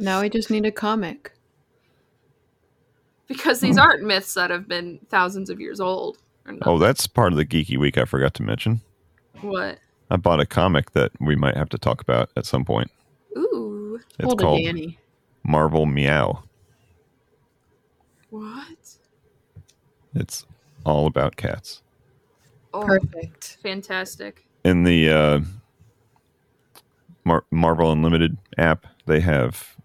Now 0.00 0.20
we 0.20 0.28
just 0.30 0.48
need 0.48 0.64
a 0.64 0.70
comic. 0.70 1.32
Because 3.28 3.60
these 3.60 3.78
aren't 3.78 4.02
myths 4.02 4.34
that 4.34 4.50
have 4.50 4.66
been 4.66 4.98
thousands 5.08 5.50
of 5.50 5.60
years 5.60 5.80
old. 5.80 6.18
Oh, 6.62 6.78
that's 6.78 7.06
part 7.06 7.32
of 7.32 7.36
the 7.36 7.44
geeky 7.44 7.76
week 7.78 7.98
I 7.98 8.04
forgot 8.06 8.34
to 8.34 8.42
mention. 8.42 8.80
What? 9.42 9.78
I 10.10 10.16
bought 10.16 10.40
a 10.40 10.46
comic 10.46 10.92
that 10.92 11.12
we 11.20 11.36
might 11.36 11.56
have 11.56 11.68
to 11.70 11.78
talk 11.78 12.00
about 12.00 12.30
at 12.36 12.46
some 12.46 12.64
point. 12.64 12.90
Ooh. 13.36 14.00
It's 14.18 14.24
Hold 14.24 14.40
called 14.40 14.62
Danny. 14.64 14.98
Marvel 15.44 15.84
Meow. 15.84 16.42
What? 18.30 18.96
It's 20.14 20.46
all 20.84 21.06
about 21.06 21.36
cats. 21.36 21.82
Oh, 22.74 22.82
Perfect. 22.84 23.58
fantastic. 23.62 24.46
in 24.64 24.84
the 24.84 25.10
uh, 25.10 25.40
Mar- 27.24 27.44
Marvel 27.50 27.92
Unlimited 27.92 28.36
app, 28.56 28.86
they 29.06 29.20
have 29.20 29.76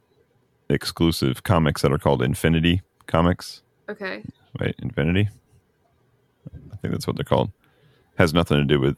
exclusive 0.70 1.44
comics 1.44 1.82
that 1.82 1.92
are 1.92 1.98
called 1.98 2.22
Infinity 2.22 2.82
Comics. 3.08 3.62
Okay. 3.90 4.24
Wait, 4.60 4.76
Infinity? 4.82 5.30
I 6.72 6.76
think 6.78 6.94
that's 6.94 7.08
what 7.08 7.16
they're 7.16 7.24
called. 7.24 7.52
Has 8.18 8.34
nothing 8.34 8.58
to 8.58 8.64
do 8.66 8.80
with 8.80 8.98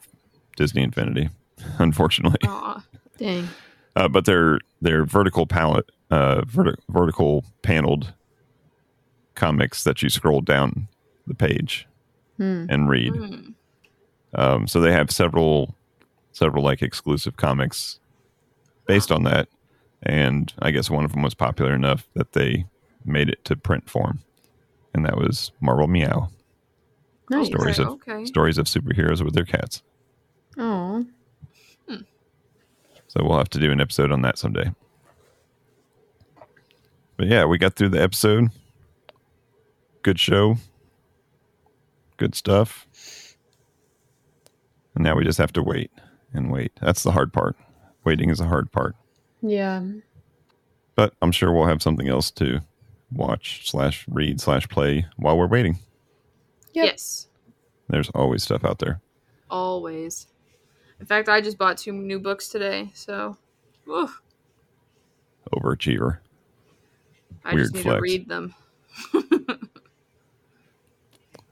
Disney 0.57 0.83
Infinity, 0.83 1.29
unfortunately. 1.79 2.39
Aw. 2.47 2.83
Dang. 3.17 3.47
Uh, 3.95 4.07
but 4.09 4.25
they're 4.25 4.59
they're 4.81 5.05
vertical 5.05 5.45
palette, 5.47 5.89
uh, 6.11 6.41
verti- 6.41 6.75
vertical 6.89 7.45
paneled 7.61 8.13
comics 9.35 9.83
that 9.83 10.01
you 10.01 10.09
scroll 10.09 10.41
down 10.41 10.87
the 11.27 11.33
page 11.35 11.87
Hmm. 12.37 12.65
and 12.69 12.89
read. 12.89 13.15
Hmm. 13.15 13.49
Um, 14.33 14.67
so 14.67 14.81
they 14.81 14.91
have 14.91 15.09
several, 15.11 15.75
several 16.33 16.63
like 16.63 16.81
exclusive 16.81 17.37
comics 17.37 17.99
based 18.85 19.11
on 19.11 19.23
that, 19.23 19.47
and 20.03 20.53
I 20.59 20.71
guess 20.71 20.89
one 20.89 21.05
of 21.05 21.13
them 21.13 21.21
was 21.21 21.33
popular 21.33 21.73
enough 21.73 22.07
that 22.15 22.33
they 22.33 22.65
made 23.05 23.29
it 23.29 23.43
to 23.45 23.55
print 23.55 23.89
form, 23.89 24.19
and 24.93 25.05
that 25.05 25.17
was 25.17 25.51
Marvel 25.61 25.87
Meow 25.87 26.29
Nice. 27.29 27.47
stories 27.47 27.79
of 27.79 27.87
okay. 27.87 28.25
stories 28.25 28.57
of 28.57 28.65
superheroes 28.67 29.23
with 29.23 29.33
their 29.33 29.45
cats. 29.45 29.81
Oh, 30.57 31.05
So 33.07 33.23
we'll 33.23 33.37
have 33.37 33.49
to 33.51 33.59
do 33.59 33.71
an 33.71 33.79
episode 33.81 34.11
on 34.11 34.21
that 34.23 34.37
someday. 34.37 34.71
But 37.17 37.27
yeah, 37.27 37.45
we 37.45 37.57
got 37.57 37.75
through 37.75 37.89
the 37.89 38.01
episode. 38.01 38.49
Good 40.03 40.19
show. 40.19 40.57
Good 42.17 42.35
stuff. 42.35 42.87
And 44.93 45.03
now 45.03 45.15
we 45.15 45.23
just 45.23 45.37
have 45.37 45.53
to 45.53 45.63
wait 45.63 45.91
and 46.33 46.51
wait. 46.51 46.73
That's 46.81 47.03
the 47.03 47.11
hard 47.11 47.31
part. 47.33 47.55
Waiting 48.03 48.29
is 48.29 48.37
the 48.39 48.47
hard 48.47 48.71
part. 48.71 48.95
yeah. 49.41 49.81
But 50.95 51.13
I'm 51.21 51.33
sure 51.33 51.51
we'll 51.51 51.65
have 51.67 51.81
something 51.81 52.07
else 52.07 52.31
to 52.31 52.61
watch 53.15 53.69
slash 53.69 54.05
read 54.09 54.39
slash 54.41 54.67
play 54.69 55.05
while 55.17 55.37
we're 55.37 55.47
waiting. 55.47 55.79
Yep. 56.73 56.85
Yes. 56.85 57.27
There's 57.89 58.09
always 58.09 58.43
stuff 58.43 58.63
out 58.65 58.79
there. 58.79 58.99
Always. 59.49 60.27
In 60.99 61.05
fact, 61.05 61.29
I 61.29 61.41
just 61.41 61.57
bought 61.57 61.77
two 61.77 61.91
new 61.93 62.19
books 62.19 62.47
today, 62.49 62.91
so 62.93 63.37
oof, 63.89 64.21
Overachiever. 65.53 66.19
I 67.43 67.53
Weird 67.53 67.65
just 67.65 67.75
need 67.75 67.81
flex. 67.83 67.95
to 67.97 68.01
read 68.01 68.27
them. 68.29 68.55